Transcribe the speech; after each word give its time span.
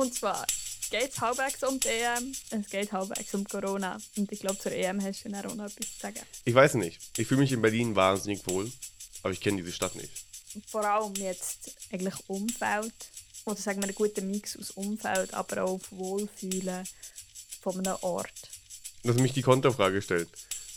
Und 0.00 0.14
zwar 0.14 0.46
geht 0.90 1.10
es 1.10 1.20
halbwegs 1.20 1.62
um 1.62 1.78
die 1.78 1.88
EM, 1.88 2.34
es 2.48 2.70
geht 2.70 2.90
halbwegs 2.90 3.34
um 3.34 3.44
Corona. 3.44 3.98
Und 4.16 4.32
ich 4.32 4.40
glaube, 4.40 4.58
zur 4.58 4.72
EM 4.72 5.02
hast 5.04 5.26
du 5.26 5.28
dann 5.28 5.44
auch 5.44 5.54
noch 5.54 5.66
etwas 5.66 5.92
zu 5.92 6.00
sagen. 6.00 6.20
Ich 6.46 6.54
weiß 6.54 6.74
nicht. 6.76 6.98
Ich 7.18 7.26
fühle 7.26 7.42
mich 7.42 7.52
in 7.52 7.60
Berlin 7.60 7.94
wahnsinnig 7.94 8.46
wohl, 8.46 8.72
aber 9.22 9.34
ich 9.34 9.42
kenne 9.42 9.58
diese 9.58 9.72
Stadt 9.72 9.94
nicht. 9.96 10.10
Vor 10.68 10.86
allem 10.86 11.14
jetzt 11.16 11.76
eigentlich 11.92 12.14
Umfeld. 12.28 12.94
Oder 13.44 13.56
sagen 13.56 13.80
wir 13.80 13.88
einen 13.88 13.94
guten 13.94 14.30
Mix 14.30 14.56
aus 14.56 14.70
Umfeld, 14.70 15.34
aber 15.34 15.64
auch 15.64 15.74
auf 15.74 15.92
Wohlfühlen 15.92 16.88
von 17.60 17.78
einem 17.78 17.96
Ort. 18.00 18.48
Lass 19.02 19.16
mich 19.16 19.34
die 19.34 19.42
Konterfrage 19.42 20.00
stellen. 20.00 20.28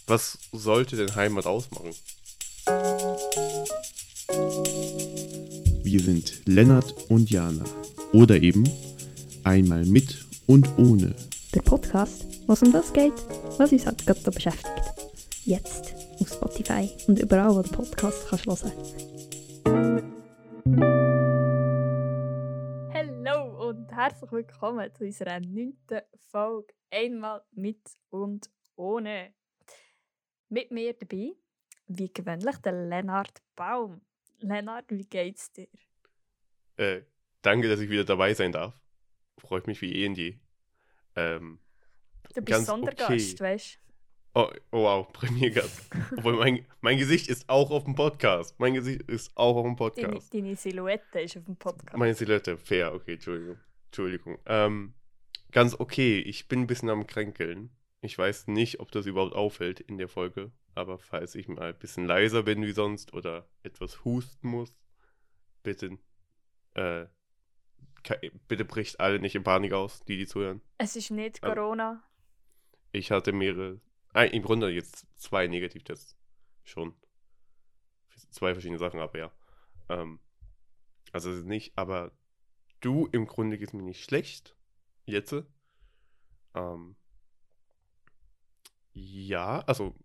Was 0.06 0.38
sollte 0.52 0.98
denn 0.98 1.16
Heimat 1.16 1.46
ausmachen? 1.46 1.96
Wir 5.82 6.02
sind 6.02 6.42
Lennart 6.46 7.10
und 7.10 7.30
Jana. 7.30 7.64
Oder 8.14 8.36
eben 8.42 8.70
einmal 9.44 9.86
mit 9.86 10.26
und 10.48 10.68
ohne. 10.78 11.16
Der 11.54 11.62
Podcast, 11.62 12.26
was 12.48 12.64
um 12.64 12.72
das 12.72 12.92
geht, 12.94 13.14
was 13.58 13.72
uns 13.72 13.86
halt 13.86 14.06
gerade 14.06 14.32
beschäftigt. 14.32 14.94
Jetzt 15.44 15.94
auf 16.20 16.30
Spotify 16.30 16.90
und 17.08 17.20
überall, 17.20 17.56
wo 17.56 17.62
du 17.62 17.70
Podcast 17.70 18.28
kannst 18.28 18.46
hören. 18.46 18.72
Hallo 22.94 23.70
und 23.70 23.92
herzlich 23.92 24.32
willkommen 24.32 24.94
zu 24.94 25.04
unserer 25.04 25.40
neunten 25.40 26.02
Folge 26.32 26.74
Einmal 26.92 27.44
mit 27.52 27.82
und 28.10 28.50
ohne. 28.76 29.34
Mit 30.50 30.72
mir 30.72 30.94
dabei, 30.94 31.34
wie 31.88 32.12
gewöhnlich, 32.14 32.58
der 32.58 32.74
Lennart 32.74 33.42
Baum. 33.56 34.02
Lennart, 34.40 34.86
wie 34.90 35.06
geht's 35.06 35.52
dir? 35.52 35.68
Äh, 36.78 37.02
danke, 37.42 37.70
dass 37.70 37.80
ich 37.80 37.90
wieder 37.90 38.04
dabei 38.04 38.34
sein 38.34 38.52
darf. 38.52 38.83
Freut 39.44 39.68
mich 39.68 39.82
wie 39.82 39.94
eh 39.94 40.08
und 40.08 40.18
je. 40.18 40.38
Ähm, 41.16 41.60
Du 42.34 42.42
bist 42.42 42.66
Sondergast, 42.66 43.10
okay. 43.10 43.40
weißt 43.40 43.80
oh, 44.34 44.50
oh 44.72 44.84
wow, 44.84 45.08
Premiergast. 45.14 45.90
Obwohl 46.18 46.38
mein, 46.38 46.66
mein 46.82 46.98
Gesicht 46.98 47.28
ist 47.28 47.48
auch 47.48 47.70
auf 47.70 47.84
dem 47.84 47.96
Podcast. 47.96 48.60
Mein 48.60 48.74
Gesicht 48.74 49.04
ist 49.04 49.36
auch 49.38 49.56
auf 49.56 49.66
dem 49.66 49.76
du? 49.76 49.90
Deine, 49.90 50.08
Podcast. 50.08 50.34
deine 50.34 50.56
Silhouette 50.56 51.20
ist 51.20 51.38
auf 51.38 51.46
dem 51.46 51.56
Podcast. 51.58 51.98
Meine 51.98 52.16
Silhouette, 52.16 52.58
fair, 52.58 52.94
okay, 52.94 53.14
Entschuldigung. 53.14 53.58
Entschuldigung. 53.88 54.40
Ähm, 54.48 54.94
ganz 55.52 55.80
okay, 55.80 56.20
ich 56.20 56.48
bin 56.48 56.62
ein 56.62 56.68
bisschen 56.68 56.90
am 56.90 57.06
Kränkeln. 57.06 57.70
Ich 58.02 58.18
weiß 58.18 58.48
nicht, 58.48 58.80
ob 58.80 58.92
das 58.92 59.06
überhaupt 59.06 59.36
auffällt 59.36 59.80
in 59.80 59.98
der 59.98 60.10
Folge, 60.10 60.52
aber 60.76 60.98
falls 60.98 61.36
ich 61.36 61.48
mal 61.48 61.70
ein 61.74 61.80
bisschen 61.80 62.06
leiser 62.06 62.44
bin 62.44 62.64
wie 62.64 62.72
sonst 62.72 63.14
oder 63.14 63.48
etwas 63.62 64.04
husten 64.04 64.48
muss, 64.48 64.74
bitte, 65.62 65.98
äh, 66.74 67.06
bitte 68.48 68.66
bricht 68.66 69.00
alle 69.00 69.20
nicht 69.20 69.36
in 69.36 69.44
Panik 69.44 69.74
aus, 69.74 70.04
die 70.06 70.18
die 70.18 70.28
zuhören. 70.28 70.62
Es 70.78 70.96
ist 70.96 71.12
nicht 71.12 71.40
Ähm, 71.44 71.54
Corona. 71.54 72.04
Ich 72.92 73.12
hatte 73.12 73.32
mehrere, 73.32 73.80
äh, 74.14 74.30
im 74.36 74.44
Grunde 74.44 74.70
jetzt 74.70 75.08
zwei 75.16 75.48
Negativtests 75.48 76.18
schon. 76.64 76.96
Zwei 78.30 78.54
verschiedene 78.54 78.80
Sachen, 78.80 79.00
aber 79.00 79.18
ja. 79.18 79.32
Ähm, 79.90 80.20
also 81.12 81.32
es 81.32 81.40
ist 81.40 81.46
nicht, 81.46 81.78
aber 81.78 82.12
du 82.82 83.08
im 83.08 83.28
Grunde 83.28 83.58
geht 83.58 83.70
es 83.70 83.74
mir 83.74 83.84
nicht 83.84 84.04
schlecht. 84.04 84.56
Jetzt. 85.06 85.36
Ähm, 86.56 86.96
ja, 88.92 89.60
also 89.62 89.96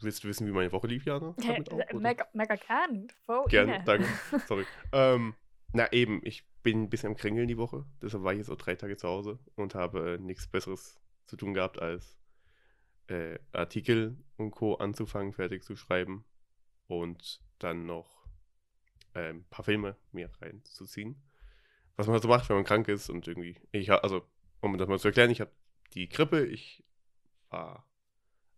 willst 0.00 0.24
du 0.24 0.28
wissen, 0.28 0.46
wie 0.46 0.52
meine 0.52 0.72
Woche 0.72 0.88
lief, 0.88 1.04
Jana? 1.04 1.34
Oder? 1.36 1.94
mega, 1.94 2.26
mega 2.32 2.56
gern. 2.56 3.08
Voll 3.24 3.44
danke. 3.48 4.08
Sorry. 4.46 4.66
ähm, 4.92 5.34
na 5.72 5.92
eben, 5.92 6.20
ich 6.24 6.44
bin 6.62 6.82
ein 6.82 6.90
bisschen 6.90 7.10
am 7.10 7.16
Krängeln 7.16 7.48
die 7.48 7.58
Woche. 7.58 7.84
Deshalb 8.00 8.22
war 8.22 8.32
ich 8.32 8.38
jetzt 8.38 8.50
auch 8.50 8.56
drei 8.56 8.74
Tage 8.74 8.96
zu 8.96 9.08
Hause 9.08 9.38
und 9.56 9.74
habe 9.74 10.14
äh, 10.14 10.18
nichts 10.18 10.46
Besseres 10.46 11.00
zu 11.26 11.36
tun 11.36 11.54
gehabt, 11.54 11.80
als 11.80 12.18
äh, 13.08 13.38
Artikel 13.52 14.16
und 14.36 14.52
Co. 14.52 14.74
anzufangen, 14.74 15.32
fertig 15.32 15.64
zu 15.64 15.76
schreiben 15.76 16.24
und 16.86 17.42
dann 17.58 17.86
noch 17.86 18.26
äh, 19.14 19.30
ein 19.30 19.44
paar 19.44 19.64
Filme 19.64 19.96
mir 20.12 20.30
reinzuziehen. 20.40 21.22
Was 21.96 22.06
man 22.06 22.14
halt 22.14 22.22
so 22.22 22.28
macht, 22.28 22.48
wenn 22.48 22.56
man 22.56 22.64
krank 22.64 22.88
ist 22.88 23.10
und 23.10 23.26
irgendwie. 23.26 23.60
Ich 23.70 23.90
also, 23.90 24.26
um 24.60 24.76
das 24.78 24.88
mal 24.88 24.98
zu 24.98 25.08
erklären, 25.08 25.30
ich 25.30 25.40
habe 25.40 25.52
die 25.94 26.08
Grippe, 26.08 26.46
ich 26.46 26.84
war 27.50 27.86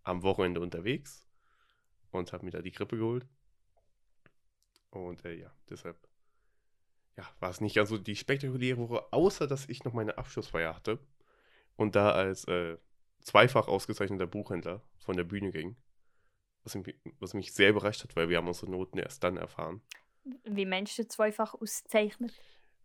am 0.02 0.22
Wochenende 0.22 0.60
unterwegs 0.60 1.26
und 2.10 2.32
habe 2.32 2.44
mir 2.44 2.52
da 2.52 2.62
die 2.62 2.72
Grippe 2.72 2.96
geholt. 2.96 3.26
Und 4.90 5.24
äh, 5.24 5.34
ja, 5.34 5.52
deshalb 5.68 5.96
ja, 7.16 7.24
war 7.40 7.50
es 7.50 7.60
nicht 7.60 7.76
ganz 7.76 7.88
so 7.88 7.98
die 7.98 8.16
spektakuläre 8.16 8.78
Woche, 8.78 9.12
außer 9.12 9.46
dass 9.46 9.68
ich 9.68 9.84
noch 9.84 9.92
meine 9.92 10.18
Abschlussfeier 10.18 10.74
hatte 10.74 10.98
und 11.76 11.94
da 11.94 12.12
als 12.12 12.44
äh, 12.46 12.76
zweifach 13.20 13.68
ausgezeichneter 13.68 14.26
Buchhändler 14.26 14.82
von 14.98 15.16
der 15.16 15.24
Bühne 15.24 15.50
ging. 15.50 15.76
Was 16.62 16.74
mich, 16.74 16.94
was 17.20 17.34
mich 17.34 17.52
sehr 17.52 17.70
überrascht 17.70 18.04
hat, 18.04 18.16
weil 18.16 18.28
wir 18.28 18.38
haben 18.38 18.48
unsere 18.48 18.70
Noten 18.70 18.98
erst 18.98 19.22
dann 19.22 19.36
erfahren. 19.36 19.82
Wie 20.44 20.64
Mensch 20.64 20.96
du 20.96 21.06
zweifach 21.06 21.54
auszeichnet. 21.54 22.32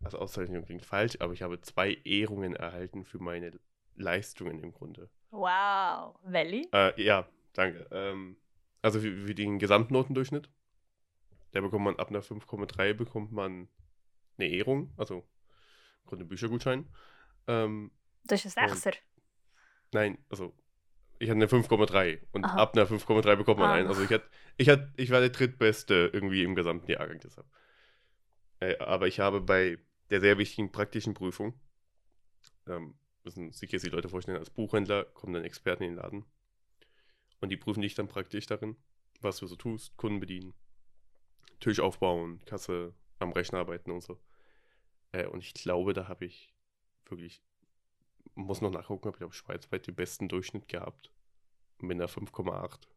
Also 0.02 0.18
Auszeichnung 0.18 0.64
klingt 0.64 0.84
falsch, 0.84 1.16
aber 1.20 1.32
ich 1.32 1.42
habe 1.42 1.60
zwei 1.60 1.94
Ehrungen 2.04 2.54
erhalten 2.54 3.04
für 3.04 3.18
meine 3.18 3.58
Leistungen 3.96 4.62
im 4.62 4.72
Grunde. 4.72 5.08
Wow. 5.30 6.16
Welli? 6.24 6.68
Äh, 6.72 7.02
ja, 7.02 7.26
danke. 7.54 7.86
Ähm, 7.90 8.36
also 8.82 9.00
für, 9.00 9.26
für 9.26 9.34
den 9.34 9.58
Gesamtnotendurchschnitt, 9.58 10.50
da 11.52 11.60
bekommt 11.60 11.84
man 11.84 11.96
ab 11.96 12.08
einer 12.10 12.22
5,3 12.22 12.94
bekommt 12.94 13.32
man 13.32 13.68
eine 14.38 14.48
Ehrung, 14.48 14.92
also 14.96 15.18
im 16.04 16.06
Grunde 16.06 16.24
Büchergutschein. 16.24 16.88
Ähm, 17.46 17.90
Das 18.24 18.44
ist 18.44 18.56
ein 18.58 18.68
Sechser. 18.68 18.92
nein, 19.92 20.18
also 20.28 20.54
ich 21.18 21.28
hatte 21.28 21.36
eine 21.36 21.48
5,3 21.48 22.20
und 22.32 22.44
Aha. 22.44 22.56
ab 22.62 22.74
einer 22.74 22.86
5,3 22.86 23.36
bekommt 23.36 23.60
man 23.60 23.70
Ah. 23.70 23.74
einen. 23.74 23.88
Also 23.88 24.02
ich, 24.02 24.10
hatte, 24.10 24.28
ich, 24.56 24.68
hatte, 24.68 24.92
ich 24.96 25.10
war 25.10 25.20
der 25.20 25.28
drittbeste 25.30 26.10
irgendwie 26.12 26.42
im 26.42 26.54
gesamten 26.54 26.90
Jahrgang 26.90 27.20
deshalb. 27.20 27.46
Äh, 28.60 28.78
aber 28.78 29.06
ich 29.06 29.20
habe 29.20 29.40
bei 29.40 29.78
der 30.10 30.20
sehr 30.20 30.38
wichtigen 30.38 30.72
praktischen 30.72 31.14
Prüfung, 31.14 31.58
ähm, 32.66 32.98
müssen 33.22 33.52
sich 33.52 33.70
jetzt 33.70 33.84
die 33.84 33.90
Leute 33.90 34.08
vorstellen, 34.08 34.38
als 34.38 34.50
Buchhändler 34.50 35.04
kommen 35.04 35.34
dann 35.34 35.44
Experten 35.44 35.82
in 35.84 35.90
den 35.90 35.96
Laden 35.98 36.24
und 37.40 37.50
die 37.50 37.56
prüfen 37.56 37.82
dich 37.82 37.94
dann 37.94 38.08
praktisch 38.08 38.46
darin, 38.46 38.76
was 39.20 39.36
du 39.38 39.46
so 39.46 39.56
tust, 39.56 39.96
Kunden 39.96 40.20
bedienen, 40.20 40.54
Tisch 41.60 41.80
aufbauen, 41.80 42.42
Kasse 42.46 42.94
am 43.20 43.32
Rechner 43.32 43.60
arbeiten 43.60 43.90
und 43.90 44.02
so. 44.02 44.18
Äh, 45.12 45.26
und 45.26 45.40
ich 45.40 45.54
glaube, 45.54 45.92
da 45.92 46.08
habe 46.08 46.24
ich 46.24 46.54
wirklich, 47.06 47.42
muss 48.34 48.60
noch 48.60 48.70
nachgucken, 48.70 49.08
aber 49.08 49.16
ich 49.16 49.20
glaube, 49.20 49.34
schweizweit 49.34 49.86
den 49.86 49.94
besten 49.94 50.28
Durchschnitt 50.28 50.68
gehabt. 50.68 51.10
Mit 51.78 51.96
einer 51.96 52.08
5,8. 52.08 52.88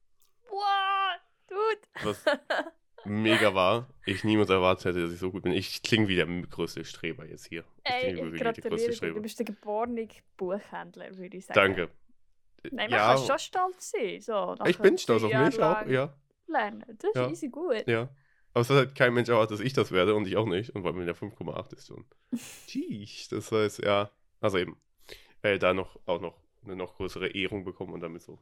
Wow, 0.49 1.19
dude. 1.47 1.81
Was 2.03 2.25
mega 3.05 3.53
war. 3.53 3.89
Ich 4.05 4.23
niemals 4.23 4.49
erwartet 4.49 4.85
hätte, 4.85 5.01
dass 5.03 5.13
ich 5.13 5.19
so 5.19 5.31
gut 5.31 5.43
bin. 5.43 5.53
Ich 5.53 5.81
klinge 5.83 6.07
wie 6.07 6.15
der 6.15 6.25
größte 6.25 6.83
Streber 6.83 7.25
jetzt 7.25 7.45
hier. 7.45 7.63
Ich 7.85 7.91
Ey, 7.91 8.13
ich 8.13 8.41
gratuliere 8.41 8.91
dir. 8.91 9.13
Du 9.13 9.21
bist 9.21 9.39
der 9.39 9.45
geborene 9.45 10.07
Buchhändler, 10.37 11.15
würde 11.15 11.37
ich 11.37 11.45
sagen. 11.45 11.75
Danke. 11.75 11.89
Nein, 12.71 12.89
man 12.89 12.99
ja, 12.99 13.15
kann 13.15 13.25
schon 13.25 13.39
stolz 13.39 13.91
sein. 13.91 14.21
So, 14.21 14.55
ich 14.65 14.77
bin 14.79 14.97
stolz 14.97 15.23
auf 15.23 15.33
mich 15.33 15.61
auch, 15.61 15.85
ja. 15.87 16.13
Lernen. 16.47 16.83
Das 16.87 17.09
ist 17.09 17.15
Ja. 17.15 17.29
easy 17.29 17.49
gut. 17.49 17.87
Ja. 17.87 18.09
Aber 18.53 18.61
es 18.61 18.69
hat 18.69 18.77
halt 18.77 18.95
kein 18.95 19.13
Mensch 19.13 19.29
erwartet, 19.29 19.59
dass 19.59 19.65
ich 19.65 19.73
das 19.73 19.91
werde 19.91 20.15
und 20.15 20.27
ich 20.27 20.37
auch 20.37 20.45
nicht. 20.45 20.69
Und 20.71 20.83
weil 20.83 20.93
mit 20.93 21.07
der 21.07 21.15
5,8 21.15 21.73
ist 21.73 21.87
schon. 21.87 22.05
Tschieß. 22.67 23.29
Das 23.29 23.51
heißt, 23.51 23.83
ja. 23.83 24.11
Also 24.39 24.57
eben. 24.59 24.77
Äh, 25.41 25.57
da 25.59 25.73
noch 25.73 25.99
auch 26.05 26.21
noch 26.21 26.39
eine 26.63 26.75
noch 26.75 26.95
größere 26.95 27.29
Ehrung 27.29 27.65
bekommen 27.65 27.93
und 27.93 28.01
damit 28.01 28.21
so. 28.21 28.39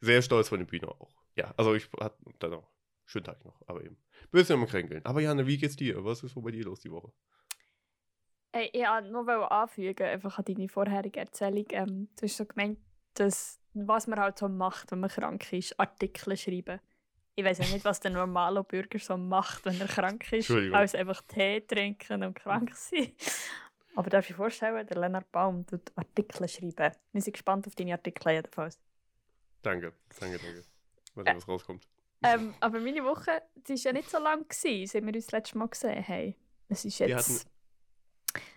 Sehr 0.00 0.22
stolz 0.22 0.48
von 0.48 0.58
der 0.58 0.66
Bühne 0.66 0.88
auch. 0.88 1.14
Ja, 1.36 1.52
also 1.56 1.74
ich 1.74 1.88
hatte 2.00 2.16
dann 2.38 2.54
auch. 2.54 2.70
Schönen 3.04 3.24
Tag 3.24 3.42
noch, 3.44 3.62
aber 3.66 3.82
eben. 3.82 3.96
Bisschen 4.30 4.60
am 4.60 4.66
Kränkeln. 4.66 5.04
Aber 5.06 5.20
Jana, 5.20 5.46
wie 5.46 5.56
geht's 5.56 5.76
dir? 5.76 6.04
Was 6.04 6.22
ist 6.22 6.34
so 6.34 6.42
bei 6.42 6.50
dir 6.50 6.64
los 6.64 6.80
die 6.80 6.90
Woche? 6.90 7.10
Ey, 8.52 8.70
ich 8.72 8.82
wollte 8.82 9.10
noch 9.10 9.50
anfügen, 9.50 10.06
einfach 10.06 10.38
an 10.38 10.44
deine 10.44 10.68
vorherige 10.68 11.20
Erzählung. 11.20 11.66
Ähm, 11.70 12.08
du 12.16 12.22
hast 12.22 12.36
so 12.36 12.44
gemeint, 12.44 12.78
dass, 13.14 13.60
was 13.72 14.06
man 14.06 14.18
halt 14.18 14.38
so 14.38 14.48
macht, 14.48 14.90
wenn 14.90 15.00
man 15.00 15.10
krank 15.10 15.52
ist, 15.52 15.78
Artikel 15.80 16.36
schreiben. 16.36 16.80
Ich 17.38 17.44
weiß 17.44 17.58
ja 17.58 17.66
nicht, 17.66 17.84
was 17.84 18.00
der 18.00 18.10
normale 18.10 18.64
Bürger 18.64 18.98
so 18.98 19.16
macht, 19.16 19.64
wenn 19.64 19.80
er 19.80 19.86
krank 19.86 20.32
ist, 20.32 20.50
als 20.50 20.96
einfach 20.96 21.22
Tee 21.22 21.60
trinken 21.60 22.24
und 22.24 22.34
krank 22.34 22.74
sein. 22.74 23.12
Aber 23.94 24.10
darf 24.10 24.28
ich 24.28 24.34
vorstellen, 24.34 24.84
der 24.84 24.96
Lennart 24.98 25.30
Baum 25.30 25.64
tut 25.64 25.82
Artikel 25.94 26.48
schreiben. 26.48 26.96
Wir 27.12 27.22
sind 27.22 27.34
gespannt 27.34 27.64
auf 27.68 27.76
deine 27.76 27.92
Artikel 27.92 28.32
jedenfalls. 28.32 28.80
Danke, 29.62 29.92
danke, 30.18 30.38
danke. 30.38 30.64
Mal 31.14 31.22
Äh. 31.22 31.24
sehen, 31.26 31.36
was 31.36 31.46
rauskommt. 31.48 31.88
Ähm, 32.24 32.54
aber 32.58 32.80
meine 32.80 33.04
Woche, 33.04 33.40
die 33.54 33.74
war 33.74 33.78
ja 33.78 33.92
nicht 33.92 34.10
so 34.10 34.18
lang, 34.18 34.48
gewesen, 34.48 34.86
seit 34.88 35.06
wir 35.06 35.14
uns 35.14 35.26
das 35.26 35.32
letzte 35.32 35.58
Mal 35.58 35.68
gesehen 35.68 36.08
haben. 36.08 36.34
Es 36.68 36.84
ist 36.84 36.98
jetzt 36.98 37.48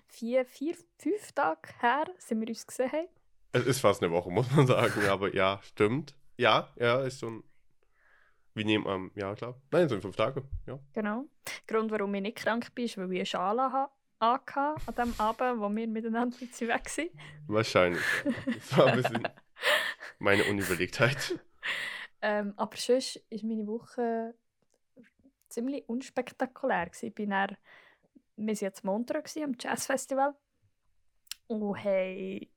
vier, 0.07 0.43
vier, 0.43 0.75
fünf 0.97 1.31
Tage 1.33 1.69
her, 1.81 2.05
seit 2.17 2.39
wir 2.39 2.47
uns 2.47 2.65
gesehen 2.65 2.91
haben. 2.91 3.07
Es 3.51 3.63
ist 3.67 3.79
fast 3.79 4.01
eine 4.01 4.11
Woche, 4.11 4.31
muss 4.31 4.49
man 4.49 4.65
sagen, 4.65 5.07
aber 5.07 5.35
ja, 5.35 5.59
stimmt. 5.61 6.15
Ja, 6.37 6.73
ja, 6.77 7.03
ist 7.03 7.19
schon. 7.19 7.43
Wir 8.53 8.65
nehmen 8.65 8.85
am, 8.87 9.11
ja 9.15 9.33
klar. 9.35 9.55
Nein, 9.71 9.83
es 9.83 9.91
sind 9.91 10.01
fünf 10.01 10.15
Tage, 10.15 10.43
ja. 10.67 10.79
Genau. 10.93 11.25
Der 11.45 11.75
Grund, 11.75 11.91
warum 11.91 12.13
ich 12.15 12.21
nicht 12.21 12.37
krank 12.37 12.73
bin, 12.75 12.85
ist, 12.85 12.97
weil 12.97 13.11
ich 13.11 13.19
eine 13.19 13.25
Schale 13.25 13.71
habe. 13.71 13.91
an 14.85 14.95
dem 14.95 15.13
Abend, 15.17 15.59
wo 15.59 15.69
wir 15.69 15.87
miteinander 15.87 16.39
weg 16.67 16.97
waren. 16.97 17.09
Wahrscheinlich. 17.47 18.03
Das 18.45 18.77
war 18.77 18.87
ein 18.87 19.01
bisschen 19.01 19.27
meine 20.19 20.43
Unüberlegtheit. 20.45 21.39
Ähm, 22.21 22.53
aber 22.57 22.77
sonst 22.77 23.15
war 23.29 23.43
meine 23.43 23.65
Woche 23.65 24.35
ziemlich 25.49 25.87
unspektakulär. 25.89 26.91
Ich 27.01 27.15
bin 27.15 27.31
dann, 27.31 27.57
wir 28.35 28.45
waren 28.45 28.55
jetzt 28.55 28.83
gewesen, 29.21 29.43
am 29.43 29.55
Jazzfestival 29.59 30.35
und 31.47 31.77
haben 31.83 32.47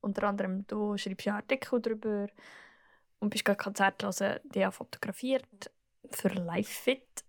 unter 0.00 0.24
anderem, 0.24 0.66
du 0.66 0.96
schreibst 0.96 1.26
ja 1.26 1.36
Artikel 1.36 1.80
darüber 1.80 2.28
und 3.18 3.30
bist 3.30 3.44
gerade 3.44 3.56
Konzert 3.58 4.02
hören, 4.02 4.40
die 4.44 4.64
habe 4.64 4.72
fotografiert 4.72 5.46
für 6.10 6.28
LiveFit. 6.28 7.24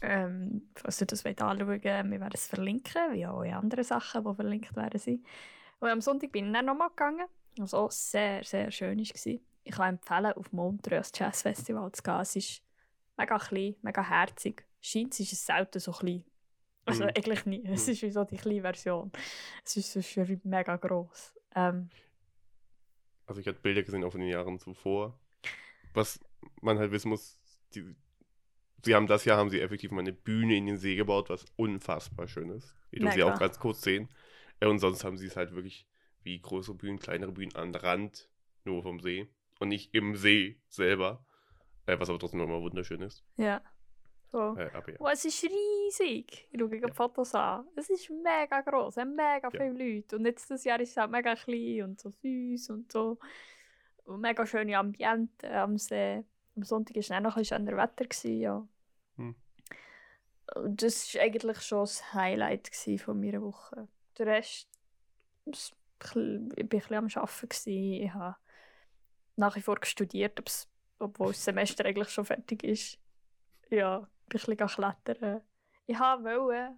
Ähm, 0.00 0.70
falls 0.74 1.00
ihr 1.00 1.06
das 1.06 1.24
wollt 1.24 1.40
anschauen 1.40 1.68
wollt, 1.68 1.84
wir 1.84 1.92
werden 1.92 2.30
es 2.34 2.46
verlinken, 2.46 3.12
wie 3.12 3.26
auch 3.26 3.40
alle 3.40 3.54
anderen 3.56 3.84
Sachen, 3.84 4.24
die 4.24 4.34
verlinkt 4.34 4.74
werden 4.74 4.98
sind. 4.98 5.24
Und 5.78 5.88
am 5.90 6.00
Sonntag 6.00 6.32
bin 6.32 6.46
ich 6.46 6.52
dann 6.52 6.66
nochmal 6.66 6.88
gegangen, 6.88 7.26
was 7.58 7.74
auch 7.74 7.90
sehr, 7.90 8.42
sehr 8.42 8.70
schön 8.70 8.98
war. 8.98 9.40
Ich 9.64 9.72
kann 9.74 9.88
empfehlen, 9.94 10.32
auf 10.32 10.52
Montreux 10.52 10.98
als 10.98 11.12
Jazzfestival 11.16 11.92
zu 11.92 12.02
gehen. 12.02 12.20
Es 12.20 12.34
ist 12.36 12.62
mega 13.16 13.38
klein, 13.38 13.76
mega 13.82 14.02
herzig. 14.02 14.64
Scheint 14.80 15.18
ist 15.20 15.32
es 15.32 15.46
selten 15.46 15.78
so 15.78 15.92
klein. 15.92 16.24
Also 16.84 17.04
Mhm. 17.04 17.10
eigentlich 17.10 17.46
nie. 17.46 17.64
Es 17.66 17.86
ist 17.86 18.02
wie 18.02 18.10
so 18.10 18.24
die 18.24 18.36
kleine 18.36 18.62
Version. 18.62 19.12
Es 19.64 19.76
ist 19.76 19.92
sonst 19.92 20.44
mega 20.44 20.76
gross. 20.76 21.32
Ähm, 21.54 21.90
Also 23.32 23.40
ich 23.40 23.46
hatte 23.46 23.60
Bilder 23.60 23.82
gesehen 23.82 24.04
auch 24.04 24.12
von 24.12 24.20
den 24.20 24.28
Jahren 24.28 24.58
zuvor. 24.58 25.18
Was 25.94 26.20
man 26.60 26.78
halt 26.78 26.92
wissen 26.92 27.08
muss, 27.08 27.38
die, 27.74 27.96
sie 28.84 28.94
haben 28.94 29.06
das 29.06 29.24
Jahr 29.24 29.38
haben 29.38 29.48
sie 29.48 29.58
effektiv 29.62 29.90
mal 29.90 30.00
eine 30.00 30.12
Bühne 30.12 30.54
in 30.54 30.66
den 30.66 30.76
See 30.76 30.96
gebaut, 30.96 31.30
was 31.30 31.46
unfassbar 31.56 32.28
schön 32.28 32.50
ist. 32.50 32.76
Die 32.92 32.98
dürfen 32.98 33.14
sie 33.14 33.22
auch 33.22 33.38
ganz 33.38 33.58
kurz 33.58 33.80
sehen. 33.80 34.10
Äh, 34.60 34.66
Und 34.66 34.80
sonst 34.80 35.02
haben 35.02 35.16
sie 35.16 35.28
es 35.28 35.36
halt 35.36 35.54
wirklich 35.54 35.86
wie 36.24 36.38
größere 36.42 36.74
Bühnen, 36.74 36.98
kleinere 36.98 37.32
Bühnen 37.32 37.56
an 37.56 37.74
Rand, 37.74 38.28
nur 38.64 38.82
vom 38.82 39.00
See. 39.00 39.30
Und 39.60 39.68
nicht 39.68 39.94
im 39.94 40.14
See 40.14 40.60
selber. 40.68 41.24
Äh, 41.86 41.98
was 41.98 42.10
aber 42.10 42.18
trotzdem 42.18 42.40
nochmal 42.40 42.60
wunderschön 42.60 43.00
ist. 43.00 43.24
ja. 43.38 43.62
So. 44.32 44.56
Äh, 44.56 44.70
aber 44.72 44.90
ja. 44.92 44.96
Oh, 44.98 45.08
es 45.08 45.24
ist 45.26 45.44
riesig. 45.44 46.48
Ich 46.50 46.58
schaue 46.58 46.70
die 46.80 46.92
Fotos 46.92 47.34
an. 47.34 47.66
Es 47.76 47.90
ist 47.90 48.08
mega 48.10 48.62
gross. 48.62 48.96
Es 48.96 49.04
mega 49.04 49.40
Ja. 49.42 49.50
viele 49.50 49.72
Leute. 49.96 50.16
Und 50.16 50.24
jetzt 50.24 50.50
das 50.50 50.64
Jahr 50.64 50.80
ist 50.80 50.90
es 50.90 50.96
halt 50.96 51.10
mega 51.10 51.34
klein 51.34 51.82
und 51.82 52.00
so 52.00 52.10
süß 52.10 52.70
und 52.70 52.90
so. 52.90 53.18
Und 54.04 54.20
mega 54.22 54.46
schöne 54.46 54.76
Ambiente 54.78 55.50
am 55.52 55.76
See. 55.76 56.24
Am 56.56 56.62
Sonntag 56.64 56.96
war 56.96 57.00
es 57.00 57.10
auch 57.10 57.20
noch 57.20 57.36
ein 57.36 57.42
bisschen 57.42 57.66
schöner 57.66 57.76
Wetter. 57.76 58.04
Gewesen, 58.06 58.40
ja. 58.40 58.68
Hm. 59.16 59.34
Und 60.54 60.82
das 60.82 61.14
war 61.14 61.22
eigentlich 61.22 61.60
schon 61.60 61.80
das 61.80 62.12
Highlight 62.14 62.70
von 62.98 63.20
meiner 63.20 63.42
Woche. 63.42 63.86
Der 64.18 64.26
Rest, 64.26 64.68
es- 65.46 65.72
ich 66.04 66.16
war 66.16 66.22
ein 66.22 66.48
bisschen 66.68 66.96
am 66.96 67.04
Arbeiten. 67.14 67.48
Gewesen. 67.48 67.68
Ich 68.02 68.12
habe 68.14 68.36
nach 69.36 69.56
wie 69.56 69.60
vor 69.62 69.78
studiert, 69.82 70.42
obwohl 70.98 71.28
das 71.28 71.44
Semester 71.44 71.84
eigentlich 71.84 72.08
schon 72.08 72.24
fertig 72.24 72.64
ist. 72.64 72.98
Ja, 73.70 74.06
bin 74.32 74.58
ein 74.60 74.68
klettern. 74.68 75.40
Ich 75.86 75.98
wollte 75.98 76.76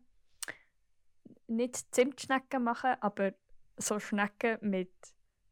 nicht 1.46 1.94
Zimtschnecken 1.94 2.64
machen, 2.64 2.96
aber 3.00 3.34
so 3.76 3.98
Schnecken 4.00 4.58
mit 4.62 4.92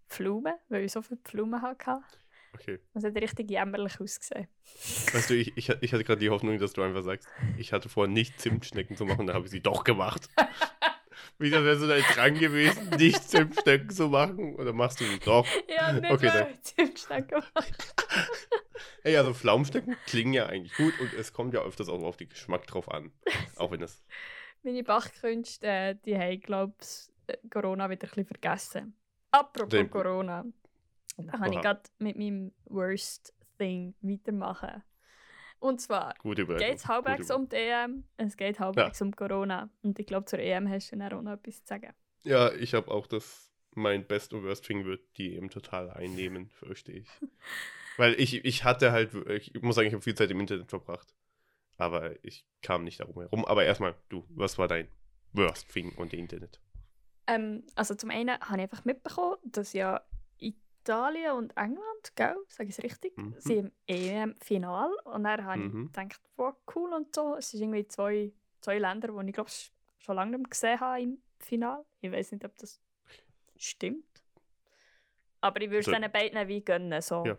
Pflaumen, 0.08 0.54
weil 0.68 0.84
ich 0.84 0.92
so 0.92 1.02
viele 1.02 1.20
Pflaumen 1.20 1.62
hatte. 1.62 2.00
Okay. 2.54 2.80
Das 2.92 3.04
hat 3.04 3.14
richtig 3.16 3.50
jämmerlich 3.50 3.98
ausgesehen. 4.00 4.46
Weißt 5.12 5.30
du, 5.30 5.34
ich, 5.34 5.56
ich, 5.56 5.68
ich 5.68 5.92
hatte 5.92 6.04
gerade 6.04 6.18
die 6.18 6.30
Hoffnung, 6.30 6.58
dass 6.58 6.74
du 6.74 6.82
einfach 6.82 7.02
sagst, 7.02 7.28
ich 7.56 7.72
hatte 7.72 7.88
vor, 7.88 8.06
nicht 8.06 8.40
Zimtschnecken 8.40 8.96
zu 8.96 9.06
machen, 9.06 9.26
da 9.26 9.34
habe 9.34 9.46
ich 9.46 9.50
sie 9.50 9.62
doch 9.62 9.84
gemacht. 9.84 10.28
Wie 11.38 11.50
das 11.50 11.64
wäre 11.64 11.76
so 11.76 11.88
dein 11.88 12.02
Drang 12.02 12.34
gewesen, 12.34 12.90
nicht 12.90 13.28
Zimtschnecken 13.28 13.90
zu 13.90 14.08
machen, 14.08 14.54
oder 14.56 14.72
machst 14.72 15.00
du 15.00 15.04
sie 15.04 15.18
doch? 15.18 15.46
Ja, 15.68 15.92
nicht 15.92 16.10
Okay. 16.10 16.58
Zimtschnecken 16.60 17.42
machen. 17.54 17.74
Ey, 19.04 19.16
also 19.16 19.34
Pflaumenschnecken 19.34 19.96
klingen 20.06 20.32
ja 20.34 20.46
eigentlich 20.46 20.74
gut 20.76 20.98
und 21.00 21.12
es 21.14 21.32
kommt 21.32 21.54
ja 21.54 21.62
öfters 21.62 21.88
auch 21.88 22.02
auf 22.02 22.16
den 22.16 22.28
Geschmack 22.28 22.66
drauf 22.66 22.90
an. 22.90 23.12
Auch 23.56 23.70
wenn 23.70 23.82
es. 23.82 24.04
Meine 24.62 24.82
Bachkünste, 24.84 25.66
äh, 25.66 25.96
die 26.04 26.16
haben, 26.16 26.40
glaube 26.40 26.74
ich, 26.80 27.10
Corona 27.50 27.90
wieder 27.90 28.06
ein 28.06 28.08
bisschen 28.10 28.26
vergessen. 28.26 28.96
Apropos 29.30 29.70
Dem- 29.70 29.90
Corona. 29.90 30.44
Da 31.16 31.32
kann 31.32 31.50
ich 31.52 31.58
Oha. 31.58 31.60
gerade 31.62 31.82
mit 31.98 32.16
meinem 32.16 32.52
Worst 32.64 33.34
Thing 33.58 33.94
weitermachen. 34.00 34.82
Und 35.58 35.80
zwar 35.80 36.14
geht 36.24 36.74
es 36.74 36.88
halbwegs 36.88 37.30
um 37.30 37.48
die 37.48 37.56
EM, 37.56 38.04
es 38.16 38.36
geht 38.36 38.58
halbwegs 38.58 39.00
um 39.00 39.14
Corona. 39.14 39.70
Und 39.82 39.98
ich 39.98 40.06
glaube, 40.06 40.24
zur 40.24 40.40
EM 40.40 40.68
hast 40.68 40.90
du 40.90 40.96
dann 40.96 41.12
auch 41.12 41.22
noch 41.22 41.32
etwas 41.32 41.62
zu 41.62 41.66
sagen. 41.68 41.92
Ja, 42.24 42.52
ich 42.52 42.74
habe 42.74 42.90
auch 42.90 43.06
das, 43.06 43.52
mein 43.74 44.04
Best 44.06 44.32
und 44.32 44.42
Worst 44.42 44.64
Thing 44.64 44.84
wird 44.84 45.02
die 45.18 45.34
eben 45.36 45.50
total 45.50 45.90
einnehmen, 45.90 46.48
fürchte 46.54 46.92
ich. 46.92 47.08
Weil 47.96 48.14
ich, 48.20 48.44
ich 48.44 48.64
hatte 48.64 48.92
halt, 48.92 49.14
ich 49.28 49.52
muss 49.62 49.74
sagen, 49.76 49.88
ich 49.88 49.94
habe 49.94 50.02
viel 50.02 50.14
Zeit 50.14 50.30
im 50.30 50.40
Internet 50.40 50.70
verbracht. 50.70 51.14
Aber 51.76 52.14
ich 52.24 52.46
kam 52.62 52.84
nicht 52.84 53.00
darum 53.00 53.20
herum. 53.20 53.44
Aber 53.44 53.64
erstmal, 53.64 53.94
du, 54.08 54.24
was 54.30 54.58
war 54.58 54.68
dein 54.68 54.88
Worst 55.32 55.68
Thing 55.72 55.92
und 55.96 56.12
Internet? 56.12 56.60
Ähm, 57.26 57.64
also 57.74 57.94
zum 57.94 58.10
einen 58.10 58.30
habe 58.40 58.56
ich 58.56 58.62
einfach 58.62 58.84
mitbekommen, 58.84 59.36
dass 59.44 59.72
ja 59.72 60.00
Italien 60.38 61.32
und 61.32 61.56
England, 61.56 62.12
gell, 62.16 62.36
sage 62.48 62.68
ich 62.70 62.78
es 62.78 62.84
richtig, 62.84 63.16
Mhm. 63.16 63.34
sind 63.38 63.58
im 63.58 63.72
EM-Final. 63.86 64.90
Und 65.04 65.24
dann 65.24 65.44
habe 65.44 65.60
Mhm. 65.60 65.86
ich 65.86 65.92
gedacht, 65.92 66.20
wow, 66.36 66.54
cool 66.74 66.92
und 66.92 67.14
so. 67.14 67.36
Es 67.36 67.50
sind 67.50 67.60
irgendwie 67.62 67.86
zwei, 67.88 68.32
zwei 68.60 68.78
Länder, 68.78 69.08
die 69.08 69.28
ich 69.28 69.34
glaube 69.34 69.50
schon 69.98 70.16
lange 70.16 70.32
nicht 70.32 70.40
mehr 70.40 70.50
gesehen 70.50 70.80
habe 70.80 71.02
im 71.02 71.18
Final. 71.38 71.84
Ich 72.00 72.10
weiß 72.12 72.32
nicht, 72.32 72.44
ob 72.44 72.56
das 72.58 72.80
stimmt. 73.56 74.04
Aber 75.40 75.60
ich 75.60 75.68
würde 75.68 75.80
es 75.80 75.86
So- 75.86 75.92
diesen 75.92 76.12
beiden 76.12 76.48
wie 76.48 76.64
gönnen. 76.64 77.00
So. 77.02 77.24
Ja. 77.26 77.38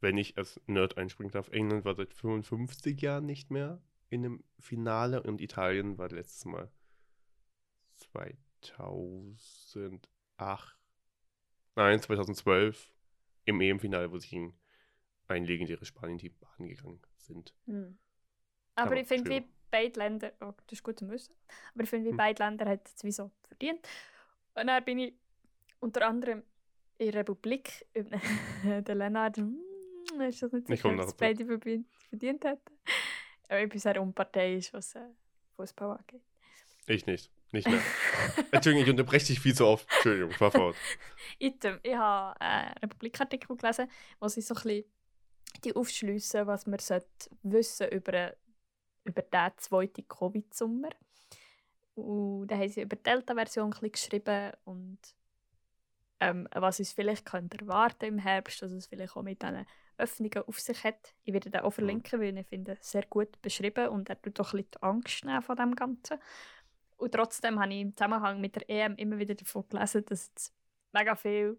Wenn 0.00 0.18
ich 0.18 0.36
als 0.36 0.60
Nerd 0.66 0.98
einspringen 0.98 1.32
darf, 1.32 1.48
England 1.48 1.84
war 1.84 1.94
seit 1.94 2.12
55 2.12 3.00
Jahren 3.00 3.26
nicht 3.26 3.50
mehr 3.50 3.80
in 4.08 4.24
einem 4.24 4.44
Finale 4.58 5.22
und 5.22 5.40
Italien 5.40 5.98
war 5.98 6.08
letztes 6.10 6.44
Mal 6.44 6.70
2008, 7.96 10.78
nein, 11.74 12.00
2012 12.00 12.92
im 13.46 13.60
EM-Finale, 13.60 14.12
wo 14.12 14.18
sie 14.18 14.28
gegen 14.28 14.58
ein 15.28 15.44
legendäres 15.44 15.88
Spanien-Team 15.88 16.34
baden 16.38 16.68
gegangen 16.68 17.00
sind. 17.16 17.54
Hm. 17.66 17.98
Aber, 18.74 18.88
Aber, 18.88 19.00
ich 19.00 19.08
finde, 19.08 19.30
wie 19.30 19.44
beide 19.70 19.98
Länder, 19.98 20.32
oh, 20.40 20.52
das 20.66 20.78
ist 20.78 20.82
gut 20.82 20.98
zu 20.98 21.08
wissen, 21.08 21.34
aber 21.74 21.84
ich 21.84 21.90
finde, 21.90 22.06
wie 22.06 22.10
Hm. 22.10 22.16
beide 22.16 22.42
Länder 22.42 22.66
hat 22.66 22.86
es 22.86 23.02
wie 23.02 23.12
so 23.12 23.30
verdient. 23.42 23.80
Und 24.54 24.66
dann 24.66 24.84
bin 24.84 24.98
ich 24.98 25.14
unter 25.80 26.06
anderem 26.06 26.42
in 26.98 27.10
der 27.10 27.20
Republik, 27.20 27.86
der 28.64 28.94
Lennart, 28.94 29.38
hm, 29.38 29.58
ist 30.20 30.42
das 30.42 30.52
nicht 30.52 30.68
Ich 30.68 30.76
sicher, 30.76 30.88
komme 30.88 31.02
dass 31.02 31.14
beide 31.14 31.44
verdient, 31.44 32.44
hätten. 32.44 32.60
Aber 33.48 33.62
ich 33.62 33.68
bin 33.68 33.78
sehr 33.78 34.00
unparteiisch, 34.00 34.72
was 34.72 34.94
äh, 34.94 35.00
Fußball 35.56 35.98
angeht. 35.98 36.22
Ich 36.86 37.06
nicht. 37.06 37.30
Nicht 37.52 37.68
mehr. 37.68 37.80
Entschuldigung, 38.50 38.84
ich 38.84 38.90
unterbreche 38.90 39.26
dich 39.26 39.40
viel 39.40 39.54
zu 39.54 39.66
oft. 39.66 39.86
Entschuldigung, 39.94 40.32
fahr 40.32 40.50
fort. 40.50 40.76
Item, 41.38 41.78
ich 41.82 41.94
habe 41.94 42.40
einen 42.40 42.72
Republikartikel 42.82 43.56
gelesen, 43.56 43.88
wo 44.20 44.28
sie 44.28 44.40
so 44.40 44.54
ein 44.54 44.62
bisschen 44.62 44.84
die 45.64 45.74
aufschliessen, 45.74 46.46
was 46.46 46.66
man 46.66 46.78
wissen 47.42 47.88
über, 47.88 48.34
über 49.04 49.22
den 49.22 49.50
zweiten 49.56 50.06
Covid-Sommer. 50.08 50.90
Und 51.94 52.48
da 52.48 52.56
haben 52.56 52.68
sie 52.68 52.82
über 52.82 52.96
die 52.96 53.02
Delta-Version 53.02 53.70
geschrieben 53.70 54.52
und 54.64 54.98
ähm, 56.20 56.48
was 56.54 56.78
uns 56.78 56.92
vielleicht 56.92 57.24
könnte 57.24 57.58
erwarten 57.58 58.06
im 58.06 58.18
Herbst, 58.18 58.60
dass 58.62 58.72
es 58.72 58.86
vielleicht 58.86 59.16
auch 59.16 59.22
mit 59.22 59.42
diesen 59.42 59.66
Öffnungen 59.98 60.42
auf 60.46 60.60
sich 60.60 60.84
hat. 60.84 61.14
Ich 61.24 61.32
werde 61.32 61.50
den 61.50 61.60
auch 61.60 61.70
verlinken, 61.70 62.20
weil 62.20 62.36
ich 62.36 62.46
finde 62.46 62.76
sehr 62.80 63.04
gut 63.06 63.40
beschrieben 63.42 63.88
und 63.88 64.08
er 64.08 64.20
tut 64.20 64.38
doch 64.38 64.52
ein 64.52 64.58
bisschen 64.58 64.70
die 64.74 64.82
Angst 64.82 65.24
nehmen 65.24 65.42
von 65.42 65.56
dem 65.56 65.74
Ganzen. 65.74 66.18
Und 66.96 67.12
trotzdem 67.12 67.60
habe 67.60 67.72
ich 67.72 67.80
im 67.80 67.96
Zusammenhang 67.96 68.40
mit 68.40 68.56
der 68.56 68.68
EM 68.70 68.96
immer 68.96 69.18
wieder 69.18 69.34
davon 69.34 69.64
gelesen, 69.68 70.04
dass 70.06 70.30
es 70.34 70.54
mega 70.92 71.14
viele 71.14 71.58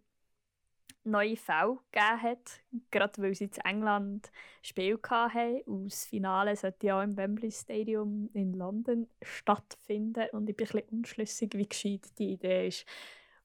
neue 1.03 1.37
Fälle 1.37 1.77
gegeben 1.91 2.21
hat. 2.21 2.61
Gerade 2.91 3.21
weil 3.21 3.35
sie 3.35 3.45
in 3.45 3.65
England 3.65 4.31
Spiel 4.61 4.99
hatten. 5.09 5.61
Und 5.61 5.91
das 5.91 6.05
Finale 6.05 6.55
sollte 6.55 6.87
ja 6.87 7.03
im 7.03 7.15
Wembley 7.17 7.51
Stadium 7.51 8.29
in 8.33 8.53
London 8.53 9.07
stattfinden. 9.21 10.27
Und 10.31 10.49
ich 10.49 10.55
bin 10.55 10.67
ein 10.67 10.71
bisschen 10.71 10.97
unschlüssig, 10.97 11.53
wie 11.53 11.69
gescheit 11.69 12.07
die 12.17 12.33
Idee 12.33 12.67
ist. 12.67 12.85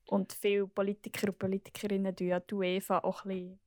Und 0.06 0.32
viele 0.32 0.66
Politiker 0.66 1.28
und 1.28 1.38
Politikerinnen 1.38 2.14
tun 2.14 2.26
ja 2.26 2.40
die 2.40 2.54
UEFA 2.54 2.98
auch 2.98 3.24
ein 3.24 3.28
bisschen, 3.28 3.60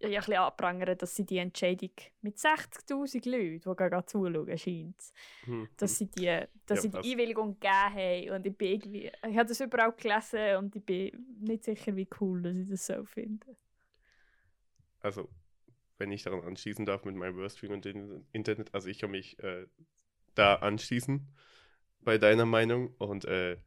ja, 0.00 0.08
ein 0.08 0.14
bisschen 0.16 0.36
anprangern, 0.36 0.96
dass 0.98 1.14
sie 1.16 1.26
die 1.26 1.38
Entscheidung 1.38 1.90
mit 2.22 2.38
60'000 2.38 3.26
Leuten, 3.26 3.60
die 3.70 3.76
gerade 3.76 4.06
zuschauen, 4.06 4.58
scheint 4.58 4.96
Hm, 5.44 5.64
dass 5.78 5.98
sie 5.98 6.06
die, 6.10 6.44
dass 6.66 6.80
Ja, 6.80 6.82
sie 6.82 6.90
die? 6.90 7.02
Einwilligung 7.02 7.54
gegeben 7.60 7.72
haben. 7.94 8.30
Und 8.30 8.46
ich 8.46 8.56
bin 8.56 8.68
irgendwie, 8.72 9.12
ich 9.28 9.36
habe 9.38 9.48
das 9.48 9.60
überall 9.60 9.92
gelesen 9.92 10.56
und 10.58 10.76
ich 10.76 10.84
bin 10.84 11.26
nicht 11.40 11.64
sicher, 11.64 11.96
wie 11.96 12.08
cool 12.20 12.42
dass 12.42 12.56
ich 12.56 12.68
das 12.68 12.86
so 12.86 13.04
finde. 13.04 13.56
Also, 15.00 15.28
wenn 15.98 16.12
ich 16.12 16.24
daran 16.24 16.42
anschließen 16.42 16.86
darf 16.86 17.04
mit 17.04 17.16
meinem 17.16 17.36
Worst 17.36 17.60
Thing 17.60 17.72
und 17.72 17.84
dem 17.84 18.26
Internet, 18.32 18.74
also 18.74 18.88
ich 18.88 18.98
kann 19.00 19.10
mich 19.12 19.38
äh, 19.40 19.66
da 20.34 20.56
anschließen. 20.56 21.28
bei 22.02 22.18
deiner 22.18 22.46
Meinung. 22.46 22.94
Und 22.98 23.24
äh, 23.26 23.58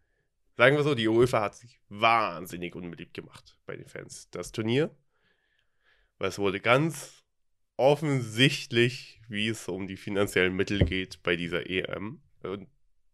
sagen 0.58 0.78
wir 0.78 0.84
so, 0.84 0.96
die 0.96 1.08
UEFA 1.10 1.42
hat 1.42 1.56
sich 1.56 1.80
wahnsinnig 1.90 2.76
unbeliebt 2.76 3.14
gemacht 3.16 3.58
bei 3.66 3.78
den 3.78 3.88
Fans. 3.90 4.30
Das 4.32 4.52
Turnier, 4.54 4.96
weil 6.24 6.30
es 6.30 6.40
wurde 6.40 6.62
ganz 6.62 7.22
offensichtlich, 7.76 9.20
wie 9.28 9.50
es 9.50 9.68
um 9.68 9.88
die 9.88 9.98
finanziellen 9.98 10.56
Mittel 10.56 10.86
geht 10.86 11.22
bei 11.22 11.36
dieser 11.36 11.70
EM. 11.70 12.22
Und 12.44 12.70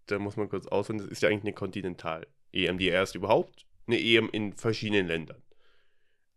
da 0.05 0.19
muss 0.19 0.37
man 0.37 0.47
kurz 0.47 0.67
ausholen, 0.67 0.99
das 0.99 1.07
ist 1.07 1.23
ja 1.23 1.29
eigentlich 1.29 1.41
eine 1.41 1.53
Kontinental-EM, 1.53 2.77
die 2.77 2.87
erst 2.87 3.15
überhaupt 3.15 3.65
eine 3.87 3.99
EM 3.99 4.29
in 4.29 4.53
verschiedenen 4.53 5.07
Ländern. 5.07 5.41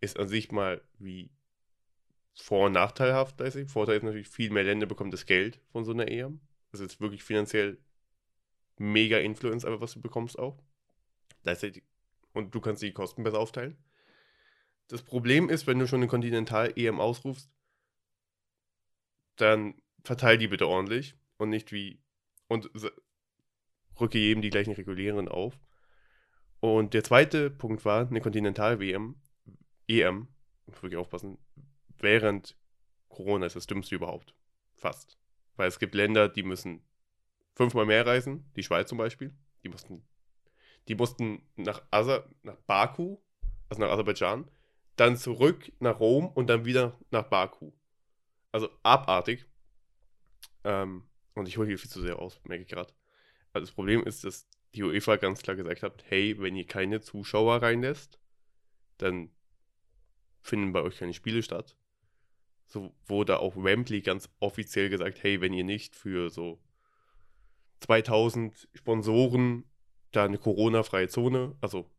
Ist 0.00 0.18
an 0.18 0.28
sich 0.28 0.50
mal 0.50 0.80
wie 0.98 1.30
vor- 2.34 2.68
und 2.68 2.72
nachteilhaft, 2.72 3.38
weiß 3.38 3.56
ich. 3.56 3.70
Vorteil 3.70 3.98
ist 3.98 4.04
natürlich, 4.04 4.28
viel 4.28 4.48
mehr 4.48 4.64
Länder 4.64 4.86
bekommen 4.86 5.10
das 5.10 5.26
Geld 5.26 5.60
von 5.72 5.84
so 5.84 5.92
einer 5.92 6.08
EM. 6.08 6.40
Das 6.70 6.80
ist 6.80 7.02
wirklich 7.02 7.22
finanziell 7.22 7.76
mega 8.78 9.18
Influence, 9.18 9.66
aber 9.66 9.82
was 9.82 9.92
du 9.92 10.00
bekommst 10.00 10.38
auch. 10.38 10.56
Und 12.32 12.54
du 12.54 12.60
kannst 12.62 12.82
die 12.82 12.92
Kosten 12.92 13.24
besser 13.24 13.40
aufteilen. 13.40 13.76
Das 14.88 15.02
Problem 15.02 15.48
ist, 15.48 15.66
wenn 15.66 15.78
du 15.78 15.86
schon 15.86 16.00
eine 16.00 16.08
Kontinental-EM 16.08 17.00
ausrufst, 17.00 17.50
dann 19.36 19.74
verteil 20.04 20.38
die 20.38 20.48
bitte 20.48 20.68
ordentlich 20.68 21.14
und 21.38 21.50
nicht 21.50 21.72
wie. 21.72 22.00
Und 22.48 22.70
rücke 24.00 24.18
jedem 24.18 24.42
die 24.42 24.50
gleichen 24.50 24.72
regulären 24.72 25.28
auf. 25.28 25.58
Und 26.60 26.94
der 26.94 27.02
zweite 27.02 27.50
Punkt 27.50 27.84
war 27.84 28.06
eine 28.06 28.20
Kontinental-WM, 28.20 29.16
EM, 29.88 30.28
wirklich 30.66 30.96
aufpassen, 30.96 31.38
während 31.98 32.56
Corona 33.08 33.46
ist 33.46 33.56
das 33.56 33.66
dümmste 33.66 33.94
überhaupt. 33.94 34.34
Fast. 34.74 35.18
Weil 35.56 35.68
es 35.68 35.78
gibt 35.78 35.94
Länder, 35.94 36.28
die 36.28 36.42
müssen 36.42 36.82
fünfmal 37.54 37.86
mehr 37.86 38.06
reisen, 38.06 38.50
die 38.56 38.62
Schweiz 38.62 38.88
zum 38.88 38.98
Beispiel. 38.98 39.34
Die 39.64 39.68
mussten, 39.68 40.06
die 40.88 40.94
mussten 40.94 41.42
nach, 41.56 41.82
Aser, 41.90 42.28
nach 42.42 42.56
Baku, 42.56 43.18
also 43.68 43.82
nach 43.82 43.90
Aserbaidschan, 43.90 44.50
dann 44.96 45.16
zurück 45.16 45.72
nach 45.80 46.00
Rom 46.00 46.26
und 46.28 46.48
dann 46.48 46.64
wieder 46.64 46.98
nach 47.10 47.24
Baku. 47.24 47.72
Also 48.50 48.68
abartig. 48.82 49.46
Ähm, 50.64 51.04
und 51.34 51.48
ich 51.48 51.56
hole 51.56 51.68
hier 51.68 51.78
viel 51.78 51.90
zu 51.90 52.02
sehr 52.02 52.18
aus, 52.18 52.40
merke 52.44 52.64
ich 52.64 52.68
gerade. 52.68 52.92
Also 53.52 53.66
das 53.66 53.74
Problem 53.74 54.02
ist, 54.04 54.24
dass 54.24 54.48
die 54.74 54.82
UEFA 54.82 55.16
ganz 55.16 55.42
klar 55.42 55.56
gesagt 55.56 55.82
hat, 55.82 56.04
hey, 56.08 56.38
wenn 56.38 56.56
ihr 56.56 56.66
keine 56.66 57.00
Zuschauer 57.00 57.62
reinlässt, 57.62 58.18
dann 58.98 59.30
finden 60.40 60.72
bei 60.72 60.82
euch 60.82 60.98
keine 60.98 61.14
Spiele 61.14 61.42
statt. 61.42 61.76
So 62.66 62.94
wurde 63.06 63.40
auch 63.40 63.56
Wembley 63.56 64.00
ganz 64.00 64.30
offiziell 64.40 64.88
gesagt, 64.88 65.22
hey, 65.22 65.40
wenn 65.40 65.52
ihr 65.52 65.64
nicht 65.64 65.94
für 65.94 66.30
so 66.30 66.62
2000 67.80 68.68
Sponsoren 68.74 69.64
da 70.10 70.24
eine 70.24 70.38
Corona-freie 70.38 71.08
Zone, 71.08 71.56
also 71.60 71.90